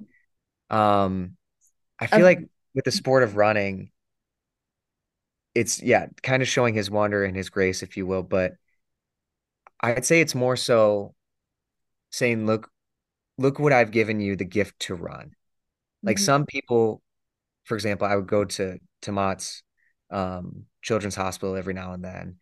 Um, 0.70 1.36
I 2.00 2.06
feel 2.08 2.24
Um, 2.24 2.24
like 2.24 2.48
with 2.74 2.84
the 2.86 2.92
sport 2.92 3.22
of 3.24 3.36
running, 3.36 3.92
it's 5.54 5.82
yeah, 5.82 6.06
kind 6.22 6.42
of 6.42 6.48
showing 6.48 6.74
his 6.74 6.90
wonder 6.90 7.24
and 7.24 7.36
his 7.36 7.50
grace, 7.50 7.82
if 7.82 7.96
you 7.96 8.06
will. 8.06 8.22
But 8.22 8.54
I'd 9.80 10.04
say 10.04 10.20
it's 10.20 10.34
more 10.34 10.56
so 10.56 11.14
saying, 12.10 12.46
look, 12.46 12.70
look 13.38 13.58
what 13.58 13.72
I've 13.74 13.90
given 13.92 14.20
you 14.20 14.36
the 14.36 14.44
gift 14.44 14.80
to 14.82 14.94
run. 14.94 15.32
Like 16.04 16.18
mhm. 16.18 16.22
some 16.24 16.46
people, 16.46 17.02
for 17.68 17.76
example, 17.76 18.08
I 18.08 18.16
would 18.16 18.26
go 18.26 18.44
to 18.44 18.78
to 19.02 19.12
Mott's 19.12 19.62
um, 20.10 20.64
Children's 20.82 21.14
Hospital 21.16 21.56
every 21.56 21.74
now 21.74 21.92
and 21.92 22.04
then, 22.04 22.36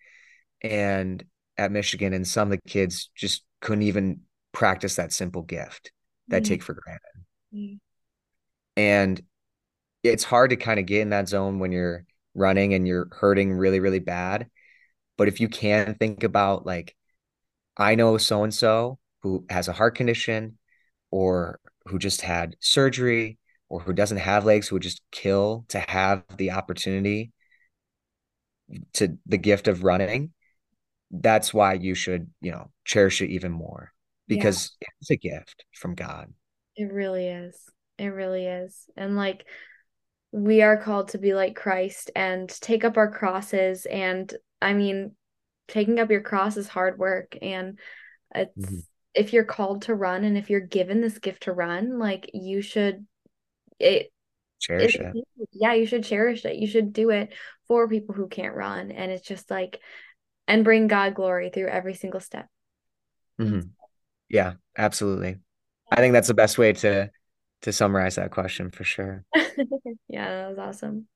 and 0.63 1.25
at 1.59 1.73
Michigan, 1.73 2.15
and 2.15 2.27
some 2.27 2.53
of 2.53 2.59
the 2.59 2.71
kids 2.71 3.11
just 3.17 3.45
couldn't 3.61 3.85
even 3.85 4.21
practice 4.53 4.97
that 4.97 5.13
simple 5.13 5.43
gift 5.43 5.93
that 6.31 6.45
Yeah. 6.45 6.49
take 6.49 6.63
for 6.63 6.75
granted. 6.75 7.25
Yeah. 7.53 7.77
And 8.77 9.21
it's 10.03 10.25
hard 10.25 10.51
to 10.51 10.57
kind 10.57 10.81
of 10.81 10.87
get 10.87 11.03
in 11.03 11.11
that 11.11 11.29
zone 11.29 11.59
when 11.59 11.73
you're 11.73 12.05
running 12.35 12.75
and 12.75 12.87
you're 12.87 13.09
hurting 13.13 13.53
really, 13.53 13.81
really 13.81 13.99
bad. 14.01 14.49
But 15.19 15.29
if 15.29 15.41
you 15.41 15.49
can 15.49 15.95
think 15.97 16.25
about 16.25 16.67
like, 16.67 16.95
I 17.77 17.95
know 17.95 18.19
so 18.19 18.45
and 18.45 18.55
so 18.55 18.99
who 19.23 19.47
has 19.51 19.69
a 19.69 19.73
heart 19.73 19.97
condition 19.97 20.59
or 21.11 21.61
who 21.87 21.99
just 21.99 22.23
had 22.23 22.57
surgery 22.61 23.39
or 23.69 23.81
who 23.81 23.93
doesn't 23.93 24.19
have 24.19 24.45
legs, 24.45 24.69
who 24.69 24.77
would 24.77 24.83
just 24.83 25.03
kill 25.11 25.65
to 25.69 25.79
have 25.81 26.25
the 26.37 26.53
opportunity 26.53 27.33
to 28.95 29.17
the 29.27 29.39
gift 29.39 29.69
of 29.69 29.85
running, 29.85 30.33
that's 31.11 31.55
why 31.55 31.75
you 31.75 31.95
should, 31.95 32.31
you 32.41 32.51
know, 32.51 32.71
cherish 32.85 33.23
it 33.23 33.31
even 33.31 33.53
more 33.53 33.93
Yeah. 34.29 34.39
because 34.39 34.77
it's 35.01 35.11
a 35.11 35.17
gift 35.17 35.65
from 35.73 35.95
God. 35.95 36.33
It 36.77 36.93
really 36.93 37.27
is. 37.29 37.59
It 37.99 38.09
really 38.09 38.47
is. 38.47 38.87
And 38.97 39.17
like 39.17 39.47
we 40.33 40.63
are 40.63 40.77
called 40.77 41.09
to 41.11 41.19
be 41.19 41.35
like 41.35 41.57
Christ 41.57 42.11
and 42.15 42.49
take 42.49 42.85
up 42.85 42.97
our 42.97 43.11
crosses. 43.11 43.87
And 43.87 44.33
I 44.61 44.73
mean, 44.75 45.13
taking 45.69 45.99
up 45.99 46.11
your 46.11 46.21
cross 46.21 46.57
is 46.57 46.69
hard 46.69 46.99
work. 46.99 47.37
And 47.41 47.79
it's 48.35 48.55
Mhm. 48.57 48.83
if 49.15 49.33
you're 49.33 49.45
called 49.45 49.83
to 49.83 49.95
run 49.95 50.25
and 50.25 50.37
if 50.37 50.51
you're 50.51 50.61
given 50.61 51.01
this 51.01 51.19
gift 51.19 51.45
to 51.45 51.53
run, 51.53 51.99
like 51.99 52.31
you 52.35 52.61
should 52.61 53.07
it 53.79 54.11
Cherish 54.59 54.97
it 54.97 55.15
yeah, 55.53 55.73
you 55.75 55.87
should 55.87 56.05
cherish 56.05 56.45
it. 56.45 56.57
You 56.57 56.67
should 56.67 56.93
do 56.93 57.11
it 57.11 57.33
for 57.69 57.89
people 57.89 58.15
who 58.15 58.29
can't 58.29 58.55
run. 58.55 58.91
And 58.91 59.11
it's 59.11 59.27
just 59.27 59.51
like 59.51 59.81
and 60.49 60.65
bring 60.65 60.87
God 60.87 61.15
glory 61.15 61.51
through 61.51 61.69
every 61.69 61.95
single 61.95 62.21
step. 62.21 62.47
Mhm. 63.41 63.71
Yeah, 64.29 64.55
absolutely. 64.77 65.39
I 65.91 65.97
think 65.97 66.13
that's 66.13 66.29
the 66.29 66.35
best 66.35 66.59
way 66.59 66.73
to 66.75 67.11
to 67.63 67.73
summarize 67.73 68.17
that 68.17 68.31
question 68.31 68.71
for 68.71 68.85
sure. 68.85 69.25
Yeah, 70.09 70.29
that 70.29 70.49
was 70.51 70.59
awesome. 70.59 71.09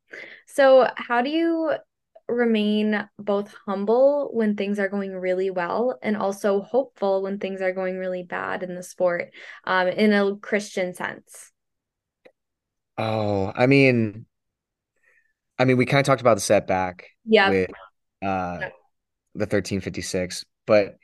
So, 0.46 0.88
how 0.96 1.22
do 1.22 1.30
you 1.30 1.72
remain 2.28 3.08
both 3.18 3.54
humble 3.66 4.30
when 4.32 4.56
things 4.56 4.78
are 4.78 4.88
going 4.88 5.12
really 5.16 5.50
well 5.50 5.98
and 6.02 6.16
also 6.16 6.60
hopeful 6.60 7.22
when 7.22 7.38
things 7.38 7.60
are 7.60 7.72
going 7.72 7.98
really 7.98 8.22
bad 8.22 8.62
in 8.62 8.74
the 8.74 8.82
sport, 8.82 9.32
um, 9.64 9.88
in 9.88 10.12
a 10.12 10.36
Christian 10.36 10.94
sense? 10.94 11.49
Oh, 13.00 13.50
I 13.54 13.66
mean, 13.66 14.26
I 15.58 15.64
mean, 15.64 15.76
we 15.76 15.86
kind 15.86 16.00
of 16.00 16.06
talked 16.06 16.20
about 16.20 16.34
the 16.34 16.40
setback 16.40 17.08
Yeah. 17.24 17.50
with 17.50 17.70
uh 18.22 18.68
the 19.34 19.46
1356, 19.46 20.44
but 20.66 20.96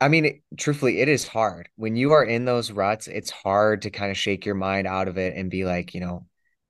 I 0.00 0.08
mean, 0.08 0.24
it, 0.26 0.42
truthfully, 0.56 1.00
it 1.00 1.08
is 1.08 1.26
hard. 1.26 1.68
When 1.76 1.96
you 1.96 2.12
are 2.12 2.24
in 2.24 2.44
those 2.44 2.70
ruts, 2.70 3.08
it's 3.08 3.30
hard 3.30 3.82
to 3.82 3.90
kind 3.90 4.10
of 4.10 4.16
shake 4.16 4.46
your 4.46 4.54
mind 4.54 4.86
out 4.86 5.08
of 5.08 5.18
it 5.18 5.36
and 5.36 5.50
be 5.50 5.64
like, 5.64 5.94
you 5.94 6.00
know, 6.00 6.26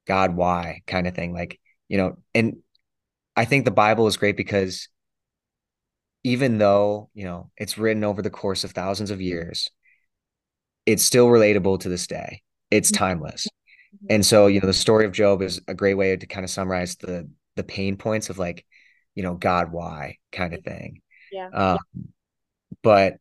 God, 0.06 0.34
why 0.34 0.82
kind 0.86 1.06
of 1.06 1.14
thing. 1.14 1.34
Like, 1.34 1.60
you 1.88 1.98
know, 1.98 2.18
and 2.34 2.58
I 3.36 3.44
think 3.46 3.64
the 3.66 3.70
Bible 3.72 4.06
is 4.08 4.16
great 4.16 4.36
because 4.36 4.88
even 6.24 6.58
though, 6.58 7.10
you 7.14 7.24
know, 7.24 7.50
it's 7.56 7.78
written 7.78 8.04
over 8.04 8.22
the 8.22 8.30
course 8.30 8.64
of 8.64 8.72
thousands 8.72 9.10
of 9.10 9.20
years, 9.20 9.70
it's 10.86 11.04
still 11.04 11.28
relatable 11.28 11.80
to 11.80 11.88
this 11.88 12.06
day. 12.06 12.42
It's 12.70 12.90
timeless. 12.90 13.46
Mhm. 13.94 14.06
And 14.10 14.26
so, 14.26 14.46
you 14.46 14.60
know, 14.60 14.66
the 14.66 14.72
story 14.74 15.04
of 15.06 15.12
Job 15.12 15.42
is 15.42 15.60
a 15.68 15.74
great 15.74 15.94
way 15.94 16.16
to 16.16 16.26
kind 16.26 16.44
of 16.44 16.50
summarize 16.50 16.96
the 16.96 17.28
the 17.56 17.64
pain 17.64 17.96
points 17.96 18.30
of 18.30 18.38
like, 18.38 18.64
you 19.14 19.22
know, 19.22 19.34
God, 19.34 19.72
why 19.72 20.18
kind 20.32 20.54
of 20.54 20.62
thing. 20.62 21.02
Yeah. 21.32 21.48
Um, 21.48 21.78
but 22.82 23.18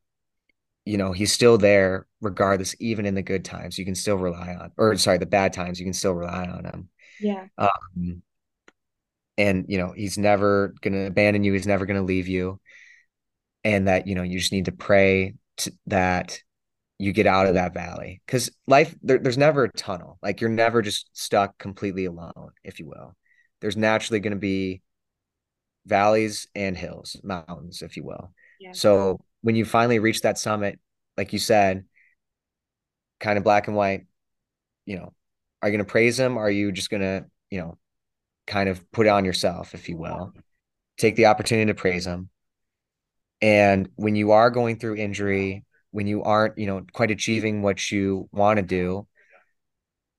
you 0.86 0.98
know, 0.98 1.12
he's 1.12 1.34
still 1.34 1.58
there 1.58 2.08
regardless, 2.22 2.76
even 2.80 3.06
in 3.06 3.16
the 3.16 3.22
good 3.22 3.44
times. 3.44 3.78
You 3.78 3.86
can 3.86 3.96
still 3.96 4.18
rely 4.18 4.56
on, 4.56 4.72
or 4.78 4.96
sorry, 4.98 5.18
the 5.18 5.26
bad 5.26 5.54
times, 5.54 5.80
you 5.80 5.86
can 5.86 5.94
still 5.94 6.14
rely 6.14 6.46
on 6.46 6.66
him. 6.66 6.90
Yeah. 7.20 7.48
Um, 7.58 8.22
and 9.38 9.66
you 9.68 9.78
know, 9.78 9.92
he's 9.92 10.18
never 10.18 10.74
gonna 10.82 11.06
abandon 11.06 11.44
you. 11.44 11.54
He's 11.54 11.68
never 11.68 11.86
gonna 11.86 12.04
leave 12.04 12.28
you. 12.28 12.60
And 13.64 13.88
that, 13.88 14.08
you 14.08 14.16
know, 14.16 14.24
you 14.24 14.40
just 14.40 14.52
need 14.54 14.66
to 14.66 14.72
pray 14.72 15.36
to, 15.58 15.74
that 15.88 16.42
you 17.00 17.14
get 17.14 17.28
out 17.28 17.48
of 17.48 17.56
that 17.56 17.74
valley. 17.74 18.22
Because 18.26 18.50
life 18.66 18.96
there, 19.02 19.20
there's 19.20 19.38
never 19.38 19.66
a 19.66 19.72
tunnel. 19.72 20.18
Like 20.22 20.42
you're 20.42 20.50
never 20.50 20.82
just 20.82 21.10
stuck 21.14 21.58
completely 21.58 22.06
alone 22.06 22.52
if 22.64 22.80
you 22.80 22.88
will. 22.88 23.16
There's 23.62 23.78
naturally 23.78 24.20
going 24.20 24.32
to 24.32 24.40
be 24.40 24.82
valleys 25.86 26.48
and 26.54 26.78
hills 26.78 27.16
mountains 27.24 27.82
if 27.82 27.96
you 27.96 28.04
will. 28.04 28.34
Yeah. 28.60 28.72
so 28.74 29.20
when 29.42 29.56
you 29.56 29.64
finally 29.64 30.00
reach 30.00 30.22
that 30.22 30.40
summit 30.40 30.80
like 31.16 31.32
you 31.32 31.38
said 31.38 31.86
kind 33.20 33.38
of 33.38 33.44
black 33.44 33.68
and 33.68 33.78
white 33.78 34.08
you 34.88 34.98
know 34.98 35.14
are 35.62 35.70
you 35.70 35.78
going 35.78 35.86
to 35.86 35.92
praise 35.92 36.20
him? 36.20 36.38
Are 36.38 36.50
you 36.50 36.72
just 36.72 36.90
going 36.90 37.02
to 37.02 37.26
you 37.50 37.60
know 37.60 37.78
kind 38.46 38.70
of 38.70 38.90
put 38.92 39.08
it 39.08 39.10
on 39.10 39.26
yourself 39.26 39.74
if 39.74 39.90
you 39.90 39.98
will? 39.98 40.34
Take 40.98 41.16
the 41.16 41.28
opportunity 41.28 41.68
to 41.68 41.76
praise 41.76 42.06
him. 42.06 42.30
And 43.42 43.90
when 43.96 44.16
you 44.16 44.32
are 44.32 44.50
going 44.50 44.80
through 44.80 44.96
injury 44.96 45.64
when 45.98 46.08
you 46.08 46.22
aren't 46.24 46.58
you 46.60 46.68
know 46.68 46.86
quite 46.94 47.12
achieving 47.12 47.64
what 47.64 47.92
you 47.92 48.30
want 48.32 48.58
to 48.58 48.64
do 48.64 49.08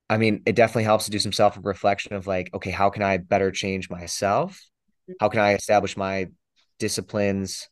I 0.09 0.17
mean, 0.17 0.41
it 0.45 0.55
definitely 0.55 0.85
helps 0.85 1.05
to 1.05 1.11
do 1.11 1.19
some 1.19 1.31
self 1.31 1.57
reflection 1.61 2.13
of 2.13 2.25
like, 2.25 2.49
okay, 2.53 2.71
how 2.71 2.89
can 2.89 3.03
I 3.03 3.17
better 3.17 3.51
change 3.51 3.89
myself? 3.89 4.59
How 5.19 5.29
can 5.29 5.39
I 5.39 5.53
establish 5.53 5.95
my 5.95 6.27
disciplines, 6.79 7.69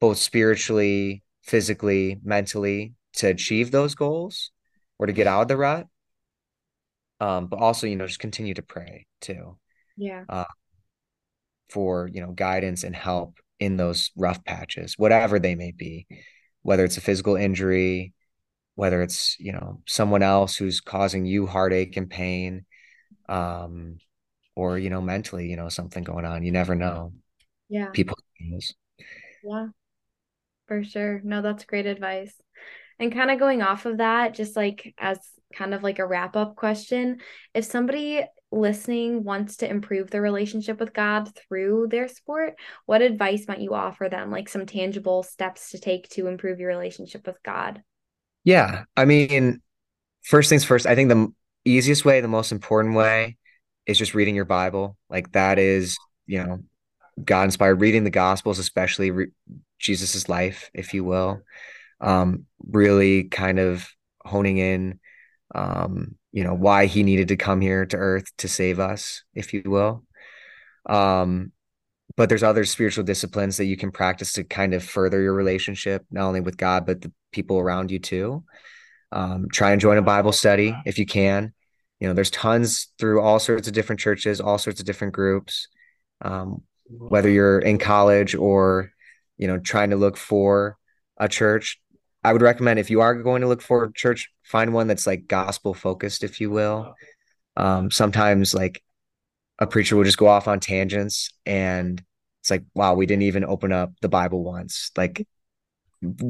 both 0.00 0.18
spiritually, 0.18 1.24
physically, 1.42 2.20
mentally, 2.22 2.94
to 3.14 3.28
achieve 3.28 3.70
those 3.70 3.94
goals 3.94 4.52
or 4.98 5.06
to 5.06 5.12
get 5.12 5.26
out 5.26 5.42
of 5.42 5.48
the 5.48 5.56
rut? 5.56 5.86
Um, 7.20 7.48
but 7.48 7.58
also, 7.58 7.86
you 7.86 7.96
know, 7.96 8.06
just 8.06 8.20
continue 8.20 8.54
to 8.54 8.62
pray 8.62 9.06
too, 9.20 9.58
Yeah. 9.96 10.24
uh, 10.28 10.44
for, 11.70 12.08
you 12.12 12.20
know, 12.20 12.32
guidance 12.32 12.84
and 12.84 12.94
help 12.94 13.38
in 13.58 13.76
those 13.76 14.10
rough 14.16 14.44
patches, 14.44 14.94
whatever 14.98 15.38
they 15.38 15.54
may 15.54 15.72
be, 15.72 16.06
whether 16.62 16.84
it's 16.84 16.96
a 16.96 17.02
physical 17.02 17.36
injury, 17.36 18.12
whether 18.74 19.02
it's, 19.02 19.36
you 19.38 19.52
know, 19.52 19.80
someone 19.86 20.22
else 20.22 20.56
who's 20.56 20.80
causing 20.80 21.26
you 21.26 21.46
heartache 21.46 21.96
and 21.96 22.10
pain. 22.10 22.64
Um, 23.28 23.98
or 24.54 24.78
you 24.78 24.90
know 24.90 25.00
mentally 25.00 25.48
you 25.48 25.56
know 25.56 25.70
something 25.70 26.04
going 26.04 26.26
on 26.26 26.42
you 26.42 26.52
never 26.52 26.74
know 26.74 27.12
Yeah. 27.70 27.88
people 27.90 28.16
Yeah. 29.42 29.68
For 30.66 30.84
sure. 30.84 31.20
No, 31.24 31.42
that's 31.42 31.64
great 31.64 31.86
advice. 31.86 32.34
And 32.98 33.12
kind 33.12 33.30
of 33.30 33.38
going 33.38 33.62
off 33.62 33.84
of 33.84 33.98
that, 33.98 34.34
just 34.34 34.56
like 34.56 34.94
as 34.98 35.18
kind 35.54 35.74
of 35.74 35.82
like 35.82 35.98
a 35.98 36.06
wrap 36.06 36.36
up 36.36 36.56
question, 36.56 37.18
if 37.52 37.64
somebody 37.64 38.22
listening 38.52 39.24
wants 39.24 39.58
to 39.58 39.68
improve 39.68 40.10
their 40.10 40.22
relationship 40.22 40.78
with 40.78 40.92
God 40.92 41.34
through 41.34 41.88
their 41.90 42.08
sport, 42.08 42.54
what 42.86 43.02
advice 43.02 43.48
might 43.48 43.60
you 43.60 43.74
offer 43.74 44.08
them? 44.08 44.30
Like 44.30 44.48
some 44.48 44.66
tangible 44.66 45.22
steps 45.22 45.70
to 45.70 45.78
take 45.78 46.08
to 46.10 46.28
improve 46.28 46.60
your 46.60 46.68
relationship 46.68 47.26
with 47.26 47.42
God? 47.42 47.82
yeah 48.44 48.84
i 48.96 49.04
mean 49.04 49.60
first 50.22 50.48
things 50.48 50.64
first 50.64 50.86
i 50.86 50.94
think 50.94 51.08
the 51.08 51.32
easiest 51.64 52.04
way 52.04 52.20
the 52.20 52.28
most 52.28 52.52
important 52.52 52.94
way 52.94 53.36
is 53.86 53.98
just 53.98 54.14
reading 54.14 54.34
your 54.34 54.44
bible 54.44 54.96
like 55.08 55.30
that 55.32 55.58
is 55.58 55.96
you 56.26 56.42
know 56.42 56.60
god 57.24 57.44
inspired 57.44 57.80
reading 57.80 58.04
the 58.04 58.10
gospels 58.10 58.58
especially 58.58 59.10
re- 59.10 59.32
jesus's 59.78 60.28
life 60.28 60.70
if 60.74 60.94
you 60.94 61.04
will 61.04 61.42
um 62.00 62.46
really 62.68 63.24
kind 63.24 63.58
of 63.58 63.88
honing 64.24 64.58
in 64.58 64.98
um 65.54 66.16
you 66.32 66.42
know 66.42 66.54
why 66.54 66.86
he 66.86 67.02
needed 67.02 67.28
to 67.28 67.36
come 67.36 67.60
here 67.60 67.86
to 67.86 67.96
earth 67.96 68.30
to 68.38 68.48
save 68.48 68.80
us 68.80 69.22
if 69.34 69.52
you 69.52 69.62
will 69.66 70.04
um 70.88 71.52
but 72.16 72.28
there's 72.28 72.42
other 72.42 72.64
spiritual 72.64 73.04
disciplines 73.04 73.56
that 73.56 73.64
you 73.64 73.76
can 73.76 73.90
practice 73.90 74.32
to 74.34 74.44
kind 74.44 74.74
of 74.74 74.84
further 74.84 75.20
your 75.20 75.34
relationship, 75.34 76.04
not 76.10 76.26
only 76.26 76.40
with 76.40 76.56
God, 76.56 76.84
but 76.84 77.00
the 77.00 77.12
people 77.32 77.58
around 77.58 77.90
you 77.90 77.98
too. 77.98 78.44
Um, 79.10 79.46
try 79.52 79.72
and 79.72 79.80
join 79.80 79.98
a 79.98 80.02
Bible 80.02 80.32
study 80.32 80.74
if 80.84 80.98
you 80.98 81.06
can. 81.06 81.52
You 82.00 82.08
know, 82.08 82.14
there's 82.14 82.30
tons 82.30 82.88
through 82.98 83.20
all 83.20 83.38
sorts 83.38 83.68
of 83.68 83.74
different 83.74 84.00
churches, 84.00 84.40
all 84.40 84.58
sorts 84.58 84.80
of 84.80 84.86
different 84.86 85.14
groups. 85.14 85.68
Um, 86.20 86.62
whether 86.88 87.28
you're 87.28 87.58
in 87.58 87.78
college 87.78 88.34
or, 88.34 88.90
you 89.38 89.46
know, 89.46 89.58
trying 89.58 89.90
to 89.90 89.96
look 89.96 90.16
for 90.16 90.76
a 91.16 91.28
church, 91.28 91.80
I 92.24 92.32
would 92.32 92.42
recommend 92.42 92.78
if 92.78 92.90
you 92.90 93.00
are 93.00 93.14
going 93.14 93.42
to 93.42 93.48
look 93.48 93.62
for 93.62 93.84
a 93.84 93.92
church, 93.92 94.30
find 94.42 94.72
one 94.72 94.86
that's 94.86 95.06
like 95.06 95.26
gospel 95.26 95.74
focused, 95.74 96.22
if 96.22 96.40
you 96.40 96.50
will. 96.50 96.94
Um, 97.56 97.90
sometimes 97.90 98.54
like 98.54 98.82
a 99.58 99.66
preacher 99.66 99.96
will 99.96 100.04
just 100.04 100.18
go 100.18 100.28
off 100.28 100.48
on 100.48 100.60
tangents 100.60 101.30
and 101.44 102.02
it's 102.40 102.50
like 102.50 102.64
wow 102.74 102.94
we 102.94 103.06
didn't 103.06 103.22
even 103.22 103.44
open 103.44 103.72
up 103.72 103.92
the 104.00 104.08
bible 104.08 104.42
once. 104.42 104.90
Like 104.96 105.26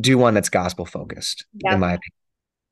do 0.01 0.19
one 0.19 0.35
that's 0.35 0.49
gospel 0.49 0.85
focused 0.85 1.47
in 1.65 1.71
Yep, 1.71 1.79
my 1.79 1.99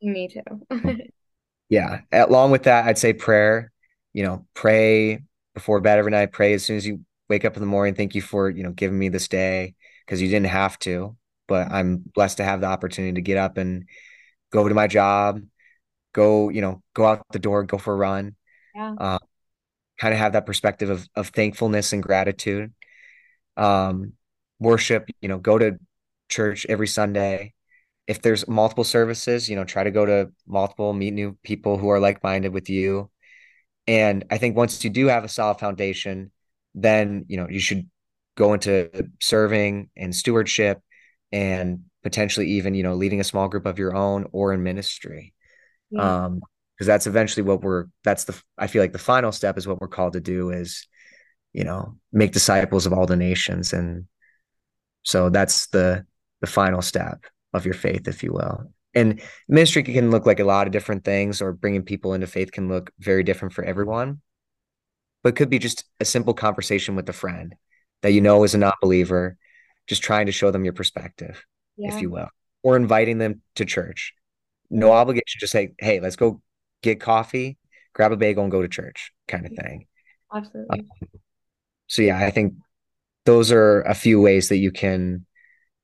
me 0.03 0.29
too. 0.29 0.67
yeah. 1.69 2.01
Along 2.13 2.51
with 2.51 2.65
that 2.65 2.87
i'd 2.87 2.99
say 2.99 3.13
prayer 3.13 3.71
you 4.13 4.23
know 4.23 4.47
pray 4.55 5.23
before 5.55 5.81
bed 5.81 5.99
every 5.99 6.11
night 6.11 6.33
pray 6.33 6.55
as 6.55 6.65
soon 6.65 6.77
as 6.77 6.87
you 6.87 7.01
wake 7.29 7.45
up 7.45 7.57
in 7.57 7.61
the 7.61 7.67
morning 7.67 7.95
thank 7.95 8.15
you 8.15 8.23
for 8.23 8.51
you 8.51 8.63
know 8.63 8.73
giving 8.73 8.99
me 8.99 9.09
this 9.09 9.29
day 9.29 9.75
because 10.05 10.21
you 10.21 10.29
didn't 10.29 10.47
have 10.47 10.79
to 10.81 11.17
but 11.51 11.71
i'm 11.73 11.99
blessed 12.17 12.39
to 12.39 12.45
have 12.45 12.63
the 12.63 12.69
opportunity 12.69 13.15
to 13.15 13.23
get 13.23 13.39
up 13.39 13.59
and 13.59 13.85
go 14.53 14.69
to 14.69 14.75
my 14.75 14.89
job 14.89 15.43
go 16.15 16.51
you 16.51 16.63
know 16.63 16.83
go 16.95 17.07
out 17.07 17.27
the 17.33 17.41
door 17.41 17.65
go 17.65 17.79
for 17.79 17.95
a 17.95 17.97
run 17.97 18.37
Yeah. 18.75 18.95
uh, 18.99 19.19
kind 20.01 20.15
of 20.15 20.21
have 20.21 20.33
that 20.35 20.47
perspective 20.47 20.91
of 20.91 21.09
of 21.17 21.29
thankfulness 21.29 21.93
and 21.93 22.03
gratitude 22.03 22.73
um, 23.57 24.15
worship, 24.59 25.09
you 25.21 25.29
know, 25.29 25.39
go 25.39 25.59
to 25.59 25.79
church 26.29 26.67
every 26.69 26.87
Sunday. 26.87 27.55
If 28.07 28.23
there's 28.23 28.49
multiple 28.49 28.85
services, 28.85 29.49
you 29.49 29.57
know, 29.57 29.65
try 29.65 29.85
to 29.85 29.91
go 29.91 30.07
to 30.07 30.33
multiple, 30.47 30.93
meet 30.93 31.13
new 31.13 31.39
people 31.43 31.79
who 31.79 31.91
are 31.91 32.01
like-minded 32.01 32.53
with 32.53 32.71
you. 32.71 33.11
And 33.87 34.25
I 34.31 34.39
think 34.39 34.57
once 34.57 34.85
you 34.85 34.91
do 34.91 35.07
have 35.09 35.25
a 35.25 35.29
solid 35.29 35.59
foundation, 35.59 36.33
then, 36.75 37.25
you 37.29 37.37
know, 37.37 37.49
you 37.49 37.61
should 37.61 37.89
go 38.37 38.55
into 38.55 38.91
serving 39.21 39.91
and 39.97 40.15
stewardship 40.15 40.81
and 41.33 41.85
potentially 42.03 42.47
even, 42.53 42.75
you 42.75 42.83
know, 42.83 42.95
leading 42.95 43.21
a 43.21 43.25
small 43.25 43.49
group 43.49 43.67
of 43.67 43.79
your 43.79 43.95
own 43.95 44.27
or 44.33 44.53
in 44.53 44.63
ministry. 44.63 45.35
Yeah. 45.91 46.25
Um, 46.25 46.41
because 46.75 46.87
that's 46.87 47.07
eventually 47.07 47.43
what 47.43 47.61
we're 47.61 47.89
that's 48.05 48.25
the 48.25 48.43
I 48.57 48.67
feel 48.67 48.83
like 48.83 48.93
the 48.93 48.99
final 48.99 49.33
step 49.33 49.59
is 49.59 49.69
what 49.69 49.83
we're 49.83 49.89
called 49.89 50.15
to 50.15 50.21
do 50.21 50.49
is 50.49 50.89
you 51.53 51.65
know, 51.65 51.97
make 52.13 52.33
disciples 52.33 52.87
of 52.87 52.93
all 52.93 53.07
the 53.07 53.17
nations. 53.17 53.73
And 53.73 54.07
so 55.03 55.31
that's 55.31 55.67
the 55.69 56.07
the 56.41 56.47
final 56.47 56.81
step 56.81 57.25
of 57.53 57.65
your 57.65 57.75
faith, 57.75 58.09
if 58.09 58.23
you 58.23 58.33
will. 58.33 58.73
And 58.95 59.21
ministry 59.49 59.83
can 59.83 60.11
look 60.11 60.27
like 60.27 60.41
a 60.41 60.45
lot 60.45 60.67
of 60.67 60.73
different 60.73 61.05
things, 61.05 61.43
or 61.43 61.53
bringing 61.53 61.83
people 61.83 62.15
into 62.15 62.27
faith 62.27 62.53
can 62.53 62.69
look 62.69 62.91
very 62.99 63.23
different 63.23 63.55
for 63.55 63.65
everyone. 63.65 64.21
But 65.23 65.37
could 65.37 65.51
be 65.51 65.59
just 65.59 65.85
a 66.01 66.05
simple 66.05 66.35
conversation 66.35 66.97
with 66.97 67.09
a 67.09 67.13
friend 67.13 67.55
that 68.03 68.13
you 68.13 68.21
know 68.21 68.43
is 68.45 68.55
a 68.55 68.59
non-believer, 68.59 69.37
just 69.91 70.03
trying 70.03 70.27
to 70.27 70.33
show 70.33 70.51
them 70.51 70.65
your 70.65 70.73
perspective, 70.73 71.45
if 71.83 72.01
you 72.01 72.11
will, 72.11 72.29
or 72.63 72.77
inviting 72.77 73.19
them 73.19 73.43
to 73.57 73.67
church. 73.67 74.15
No 74.71 74.89
Yeah. 74.89 74.95
obligation, 74.95 75.41
just 75.41 75.53
say, 75.53 75.75
hey, 75.79 76.01
let's 76.01 76.17
go 76.17 76.41
get 76.83 77.01
coffee, 77.01 77.59
grab 77.93 78.13
a 78.13 78.17
bagel, 78.17 78.45
and 78.45 78.53
go 78.53 78.63
to 78.63 78.69
church, 78.69 79.13
kind 79.29 79.47
of 79.47 79.53
thing. 79.53 79.87
Absolutely. 80.33 80.87
So 81.89 82.03
yeah, 82.03 82.19
I 82.25 82.31
think 82.31 82.55
those 83.27 83.53
are 83.53 83.83
a 83.83 83.95
few 83.95 84.21
ways 84.21 84.49
that 84.51 84.59
you 84.59 84.71
can 84.71 85.27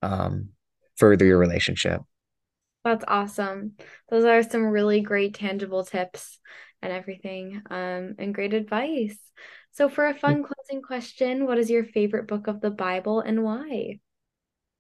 um, 0.03 0.51
further 0.97 1.25
your 1.27 1.39
relationship. 1.39 2.03
That's 2.85 3.05
awesome. 3.09 3.73
Those 4.09 4.25
are 4.25 4.43
some 4.45 4.65
really 4.67 5.01
great 5.01 5.35
tangible 5.35 5.85
tips 5.85 6.39
and 6.83 6.93
everything, 6.93 7.63
um, 7.71 8.15
and 8.19 8.35
great 8.35 8.55
advice. 8.55 9.19
So, 9.73 9.89
for 9.89 10.07
a 10.07 10.15
fun 10.15 10.43
closing 10.43 10.83
question, 10.83 11.47
what 11.47 11.59
is 11.59 11.71
your 11.71 11.85
favorite 11.85 12.29
book 12.29 12.47
of 12.47 12.61
the 12.61 12.71
Bible 12.71 13.21
and 13.21 13.43
why? 13.45 14.01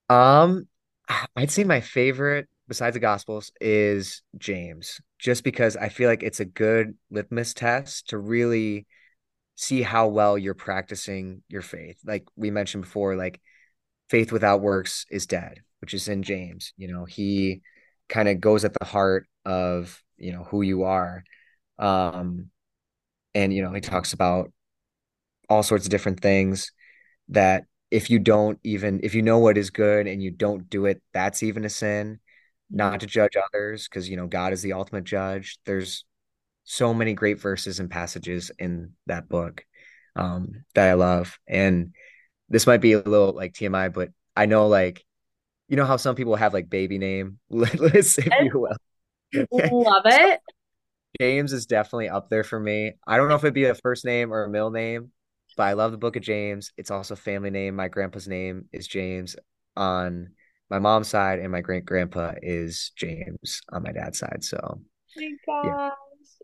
Um, 0.09 0.68
I'd 1.36 1.51
say 1.51 1.64
my 1.64 1.80
favorite 1.80 2.49
besides 2.68 2.94
the 2.94 3.01
Gospels 3.01 3.53
is 3.61 4.22
James, 4.38 5.01
just 5.18 5.44
because 5.44 5.76
I 5.76 5.88
feel 5.88 6.09
like 6.09 6.22
it's 6.22 6.40
a 6.40 6.44
good 6.44 6.94
litmus 7.11 7.55
test 7.55 8.09
to 8.09 8.18
really 8.18 8.86
see 9.55 9.82
how 9.82 10.09
well 10.09 10.36
you're 10.36 10.55
practicing 10.55 11.42
your 11.49 11.62
faith. 11.62 11.99
Like 12.05 12.24
we 12.36 12.51
mentioned 12.51 12.84
before, 12.84 13.16
like 13.16 13.40
faith 14.11 14.32
without 14.32 14.61
works 14.61 15.07
is 15.11 15.26
dead, 15.26 15.61
which 15.80 15.94
is 15.94 16.09
in 16.09 16.22
James. 16.22 16.72
You 16.76 16.88
know, 16.88 17.05
he 17.05 17.62
kind 18.09 18.28
of 18.28 18.40
goes 18.40 18.64
at 18.64 18.74
the 18.78 18.84
heart 18.84 19.26
of, 19.44 20.03
you 20.18 20.32
know, 20.32 20.44
who 20.44 20.62
you 20.62 20.84
are. 20.84 21.24
Um, 21.78 22.50
and, 23.34 23.52
you 23.52 23.62
know, 23.62 23.72
he 23.72 23.80
talks 23.80 24.12
about 24.12 24.52
all 25.48 25.62
sorts 25.62 25.86
of 25.86 25.90
different 25.90 26.20
things 26.20 26.72
that 27.28 27.64
if 27.90 28.10
you 28.10 28.18
don't 28.18 28.58
even, 28.64 29.00
if 29.02 29.14
you 29.14 29.22
know 29.22 29.38
what 29.38 29.58
is 29.58 29.70
good 29.70 30.06
and 30.06 30.22
you 30.22 30.30
don't 30.30 30.68
do 30.68 30.86
it, 30.86 31.02
that's 31.12 31.42
even 31.42 31.64
a 31.64 31.68
sin. 31.70 32.20
Not 32.68 33.00
to 33.00 33.06
judge 33.06 33.36
others, 33.36 33.86
because, 33.88 34.08
you 34.08 34.16
know, 34.16 34.26
God 34.26 34.52
is 34.52 34.60
the 34.60 34.72
ultimate 34.72 35.04
judge. 35.04 35.58
There's 35.66 36.04
so 36.64 36.92
many 36.92 37.14
great 37.14 37.40
verses 37.40 37.78
and 37.78 37.88
passages 37.88 38.50
in 38.58 38.92
that 39.06 39.28
book 39.28 39.64
um, 40.16 40.64
that 40.74 40.88
I 40.90 40.94
love. 40.94 41.38
And 41.46 41.94
this 42.48 42.66
might 42.66 42.80
be 42.80 42.92
a 42.92 42.98
little 42.98 43.32
like 43.32 43.52
TMI, 43.52 43.92
but 43.92 44.10
I 44.36 44.46
know 44.46 44.66
like 44.66 45.04
you 45.68 45.76
know 45.76 45.84
how 45.84 45.96
some 45.96 46.14
people 46.14 46.36
have 46.36 46.54
like 46.54 46.70
baby 46.70 46.98
name 46.98 47.38
lists, 47.50 48.18
if 48.18 48.28
you 48.40 48.50
will. 48.60 48.76
Love 49.50 50.02
it. 50.06 50.40
James 51.20 51.52
is 51.52 51.66
definitely 51.66 52.08
up 52.08 52.28
there 52.28 52.44
for 52.44 52.58
me. 52.58 52.92
I 53.06 53.16
don't 53.16 53.28
know 53.28 53.34
if 53.34 53.44
it'd 53.44 53.54
be 53.54 53.64
a 53.64 53.74
first 53.74 54.04
name 54.04 54.32
or 54.32 54.44
a 54.44 54.48
middle 54.48 54.70
name, 54.70 55.10
but 55.56 55.64
I 55.64 55.72
love 55.74 55.92
the 55.92 55.98
book 55.98 56.16
of 56.16 56.22
James. 56.22 56.72
It's 56.76 56.90
also 56.90 57.16
family 57.16 57.50
name. 57.50 57.76
My 57.76 57.88
grandpa's 57.88 58.28
name 58.28 58.66
is 58.72 58.86
James 58.86 59.36
on 59.76 60.30
my 60.70 60.78
mom's 60.78 61.08
side, 61.08 61.38
and 61.38 61.52
my 61.52 61.60
great 61.60 61.84
grandpa 61.84 62.34
is 62.42 62.92
James 62.96 63.60
on 63.70 63.82
my 63.82 63.92
dad's 63.92 64.18
side. 64.18 64.42
So, 64.42 64.58
oh 64.62 64.80
my 65.16 65.30
gosh. 65.46 65.64
Yeah. 65.66 65.90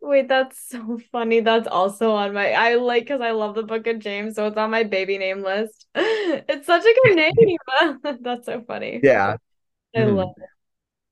Wait, 0.00 0.28
that's 0.28 0.68
so 0.68 0.98
funny. 1.12 1.40
That's 1.40 1.68
also 1.68 2.12
on 2.12 2.34
my 2.34 2.52
I 2.52 2.74
like 2.74 3.04
because 3.04 3.20
I 3.20 3.30
love 3.30 3.54
the 3.54 3.62
book 3.62 3.86
of 3.86 4.00
James, 4.00 4.34
so 4.34 4.46
it's 4.46 4.56
on 4.56 4.70
my 4.70 4.82
baby 4.84 5.18
name 5.18 5.42
list. 5.42 5.86
It's 6.34 6.66
such 6.66 6.82
a 6.82 6.94
good 7.04 7.16
name. 7.36 7.98
That's 8.22 8.46
so 8.46 8.64
funny. 8.66 9.00
Yeah. 9.02 9.36
I 9.94 9.98
mm-hmm. 9.98 10.16
love 10.16 10.32
it. 10.36 10.48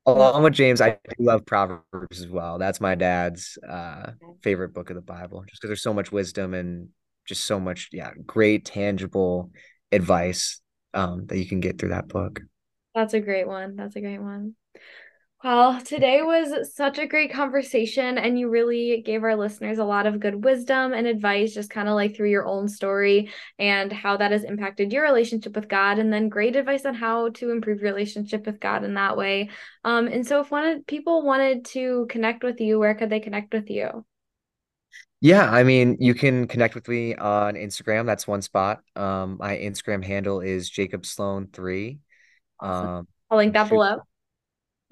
Along 0.06 0.42
with 0.42 0.54
James, 0.54 0.80
I 0.80 0.90
do 0.90 1.24
love 1.24 1.44
Proverbs 1.46 2.20
as 2.20 2.28
well. 2.28 2.58
That's 2.58 2.80
my 2.80 2.94
dad's 2.94 3.58
uh, 3.68 4.12
favorite 4.42 4.74
book 4.74 4.90
of 4.90 4.96
the 4.96 5.02
Bible, 5.02 5.44
just 5.46 5.60
because 5.60 5.68
there's 5.68 5.82
so 5.82 5.94
much 5.94 6.10
wisdom 6.10 6.54
and 6.54 6.88
just 7.26 7.44
so 7.44 7.60
much, 7.60 7.90
yeah, 7.92 8.10
great 8.26 8.64
tangible 8.64 9.50
advice 9.92 10.60
um, 10.94 11.26
that 11.26 11.38
you 11.38 11.46
can 11.46 11.60
get 11.60 11.78
through 11.78 11.90
that 11.90 12.08
book. 12.08 12.40
That's 12.94 13.14
a 13.14 13.20
great 13.20 13.46
one. 13.46 13.76
That's 13.76 13.94
a 13.96 14.00
great 14.00 14.20
one. 14.20 14.54
Well, 15.42 15.80
today 15.80 16.20
was 16.20 16.74
such 16.74 16.98
a 16.98 17.06
great 17.06 17.32
conversation, 17.32 18.18
and 18.18 18.38
you 18.38 18.50
really 18.50 19.00
gave 19.00 19.24
our 19.24 19.34
listeners 19.34 19.78
a 19.78 19.84
lot 19.84 20.06
of 20.06 20.20
good 20.20 20.44
wisdom 20.44 20.92
and 20.92 21.06
advice, 21.06 21.54
just 21.54 21.70
kind 21.70 21.88
of 21.88 21.94
like 21.94 22.14
through 22.14 22.28
your 22.28 22.44
own 22.44 22.68
story 22.68 23.30
and 23.58 23.90
how 23.90 24.18
that 24.18 24.32
has 24.32 24.44
impacted 24.44 24.92
your 24.92 25.02
relationship 25.02 25.56
with 25.56 25.66
God, 25.66 25.98
and 25.98 26.12
then 26.12 26.28
great 26.28 26.56
advice 26.56 26.84
on 26.84 26.94
how 26.94 27.30
to 27.30 27.52
improve 27.52 27.80
your 27.80 27.90
relationship 27.90 28.44
with 28.44 28.60
God 28.60 28.84
in 28.84 28.92
that 28.94 29.16
way. 29.16 29.48
Um, 29.82 30.08
and 30.08 30.26
so, 30.26 30.40
if 30.42 30.50
wanted 30.50 30.86
people 30.86 31.22
wanted 31.22 31.64
to 31.66 32.06
connect 32.10 32.44
with 32.44 32.60
you, 32.60 32.78
where 32.78 32.94
could 32.94 33.08
they 33.08 33.20
connect 33.20 33.54
with 33.54 33.70
you? 33.70 34.04
Yeah, 35.22 35.50
I 35.50 35.62
mean, 35.62 35.96
you 36.00 36.12
can 36.12 36.48
connect 36.48 36.74
with 36.74 36.86
me 36.86 37.14
on 37.14 37.54
Instagram. 37.54 38.04
That's 38.04 38.26
one 38.26 38.42
spot. 38.42 38.80
Um, 38.94 39.38
my 39.40 39.56
Instagram 39.56 40.04
handle 40.04 40.40
is 40.40 40.68
Jacob 40.68 41.06
Sloan 41.06 41.48
three. 41.50 42.00
Um, 42.60 43.08
I'll 43.30 43.38
link 43.38 43.54
that 43.54 43.70
below. 43.70 44.00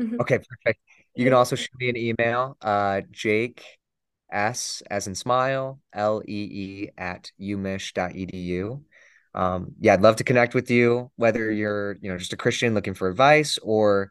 Mm-hmm. 0.00 0.20
Okay, 0.20 0.38
perfect. 0.38 0.80
You 1.14 1.24
can 1.24 1.32
also 1.32 1.56
shoot 1.56 1.70
me 1.78 1.88
an 1.88 1.96
email, 1.96 2.56
uh, 2.62 3.02
Jake 3.10 3.64
S 4.30 4.82
as 4.90 5.06
in 5.06 5.14
smile, 5.14 5.80
L 5.92 6.22
E 6.26 6.32
E 6.84 6.90
at 6.96 7.32
umich.edu. 7.40 8.82
Um, 9.34 9.72
yeah, 9.80 9.94
I'd 9.94 10.02
love 10.02 10.16
to 10.16 10.24
connect 10.24 10.54
with 10.54 10.70
you, 10.70 11.10
whether 11.16 11.50
you're, 11.50 11.96
you 12.00 12.10
know, 12.10 12.18
just 12.18 12.32
a 12.32 12.36
Christian 12.36 12.74
looking 12.74 12.94
for 12.94 13.08
advice 13.08 13.58
or 13.62 14.10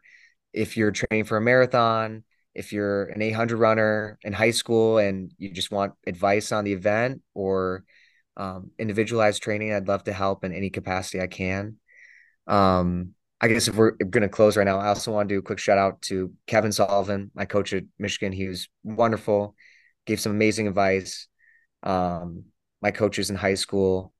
if 0.52 0.76
you're 0.76 0.90
training 0.90 1.24
for 1.24 1.36
a 1.36 1.40
marathon, 1.40 2.24
if 2.54 2.72
you're 2.72 3.04
an 3.04 3.22
800 3.22 3.58
runner 3.58 4.18
in 4.22 4.32
high 4.32 4.50
school 4.50 4.98
and 4.98 5.32
you 5.38 5.50
just 5.50 5.70
want 5.70 5.92
advice 6.06 6.52
on 6.52 6.64
the 6.64 6.72
event 6.72 7.22
or 7.34 7.84
um, 8.36 8.70
individualized 8.78 9.42
training, 9.42 9.72
I'd 9.72 9.88
love 9.88 10.04
to 10.04 10.12
help 10.12 10.44
in 10.44 10.52
any 10.52 10.70
capacity 10.70 11.20
I 11.20 11.26
can. 11.26 11.76
Um, 12.46 13.14
I 13.40 13.48
guess 13.48 13.68
if 13.68 13.76
we're 13.76 13.92
going 13.92 14.22
to 14.22 14.28
close 14.28 14.56
right 14.56 14.64
now, 14.64 14.78
I 14.78 14.88
also 14.88 15.12
want 15.12 15.28
to 15.28 15.34
do 15.34 15.38
a 15.38 15.42
quick 15.42 15.60
shout 15.60 15.78
out 15.78 16.02
to 16.02 16.32
Kevin 16.46 16.72
Sullivan, 16.72 17.30
my 17.34 17.44
coach 17.44 17.72
at 17.72 17.84
Michigan. 17.98 18.32
He 18.32 18.48
was 18.48 18.68
wonderful, 18.82 19.54
gave 20.06 20.20
some 20.20 20.32
amazing 20.32 20.66
advice. 20.66 21.28
Um, 21.84 22.44
my 22.82 22.90
coaches 22.90 23.30
in 23.30 23.36
high 23.36 23.54
school, 23.54 24.12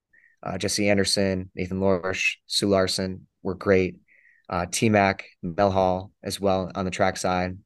uh, 0.42 0.56
Jesse 0.56 0.88
Anderson, 0.88 1.50
Nathan 1.54 1.80
Lorsch, 1.80 2.36
Sue 2.46 2.68
Larson 2.68 3.26
were 3.42 3.54
great. 3.54 3.96
Uh, 4.48 4.66
T 4.70 4.88
Mac, 4.88 5.24
Mel 5.42 5.70
Hall 5.70 6.12
as 6.22 6.40
well 6.40 6.70
on 6.74 6.84
the 6.84 6.90
track 6.90 7.18
side, 7.18 7.58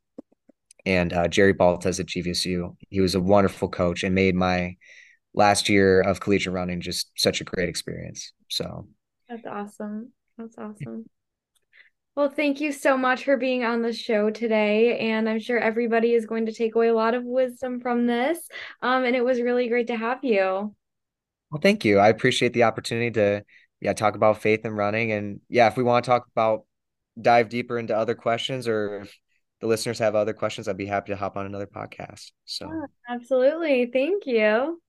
and 0.85 1.13
uh, 1.13 1.29
Jerry 1.29 1.55
Baltes 1.55 2.01
at 2.01 2.07
GVSU. 2.07 2.77
He 2.89 3.01
was 3.01 3.15
a 3.15 3.21
wonderful 3.21 3.69
coach 3.69 4.03
and 4.03 4.15
made 4.15 4.35
my 4.35 4.77
last 5.35 5.69
year 5.69 6.01
of 6.01 6.21
collegiate 6.21 6.55
running 6.55 6.81
just 6.81 7.11
such 7.17 7.41
a 7.41 7.45
great 7.45 7.69
experience. 7.69 8.33
So 8.49 8.89
that's 9.29 9.47
awesome. 9.47 10.13
That's 10.37 10.57
awesome. 10.59 11.05
Well, 12.15 12.29
thank 12.29 12.61
you 12.61 12.73
so 12.73 12.99
much 12.99 13.25
for 13.25 13.39
being 13.39 13.65
on 13.65 13.81
the 13.81 13.93
show 13.93 14.31
today. 14.31 14.99
And 14.99 15.29
I'm 15.29 15.41
sure 15.41 15.59
everybody 15.59 16.13
is 16.13 16.27
going 16.27 16.47
to 16.47 16.53
take 16.53 16.75
away 16.75 16.89
a 16.89 16.95
lot 16.95 17.15
of 17.15 17.25
wisdom 17.25 17.81
from 17.81 18.07
this. 18.07 18.39
Um, 18.83 19.05
and 19.05 19.17
it 19.17 19.25
was 19.25 19.41
really 19.41 19.69
great 19.69 19.87
to 19.87 19.97
have 19.97 20.23
you. 20.23 20.75
Well, 21.51 21.61
thank 21.63 21.85
you. 21.85 21.99
I 21.99 22.09
appreciate 22.09 22.53
the 22.53 22.65
opportunity 22.65 23.11
to 23.13 23.45
yeah, 23.81 23.95
talk 23.95 24.15
about 24.15 24.43
faith 24.43 24.65
and 24.65 24.77
running. 24.77 25.11
And 25.13 25.41
yeah, 25.49 25.67
if 25.67 25.77
we 25.77 25.83
want 25.83 26.05
to 26.05 26.11
talk 26.11 26.27
about 26.37 26.65
dive 27.21 27.49
deeper 27.49 27.79
into 27.79 27.97
other 27.97 28.15
questions 28.15 28.69
or 28.69 29.03
if 29.03 29.19
the 29.61 29.67
listeners 29.67 29.99
have 29.99 30.15
other 30.15 30.35
questions, 30.35 30.69
I'd 30.69 30.77
be 30.77 30.87
happy 30.87 31.13
to 31.13 31.17
hop 31.17 31.37
on 31.37 31.47
another 31.47 31.67
podcast. 31.67 32.31
So 32.45 32.67
yeah, 32.67 33.15
absolutely. 33.15 33.91
Thank 33.93 34.27
you. 34.27 34.81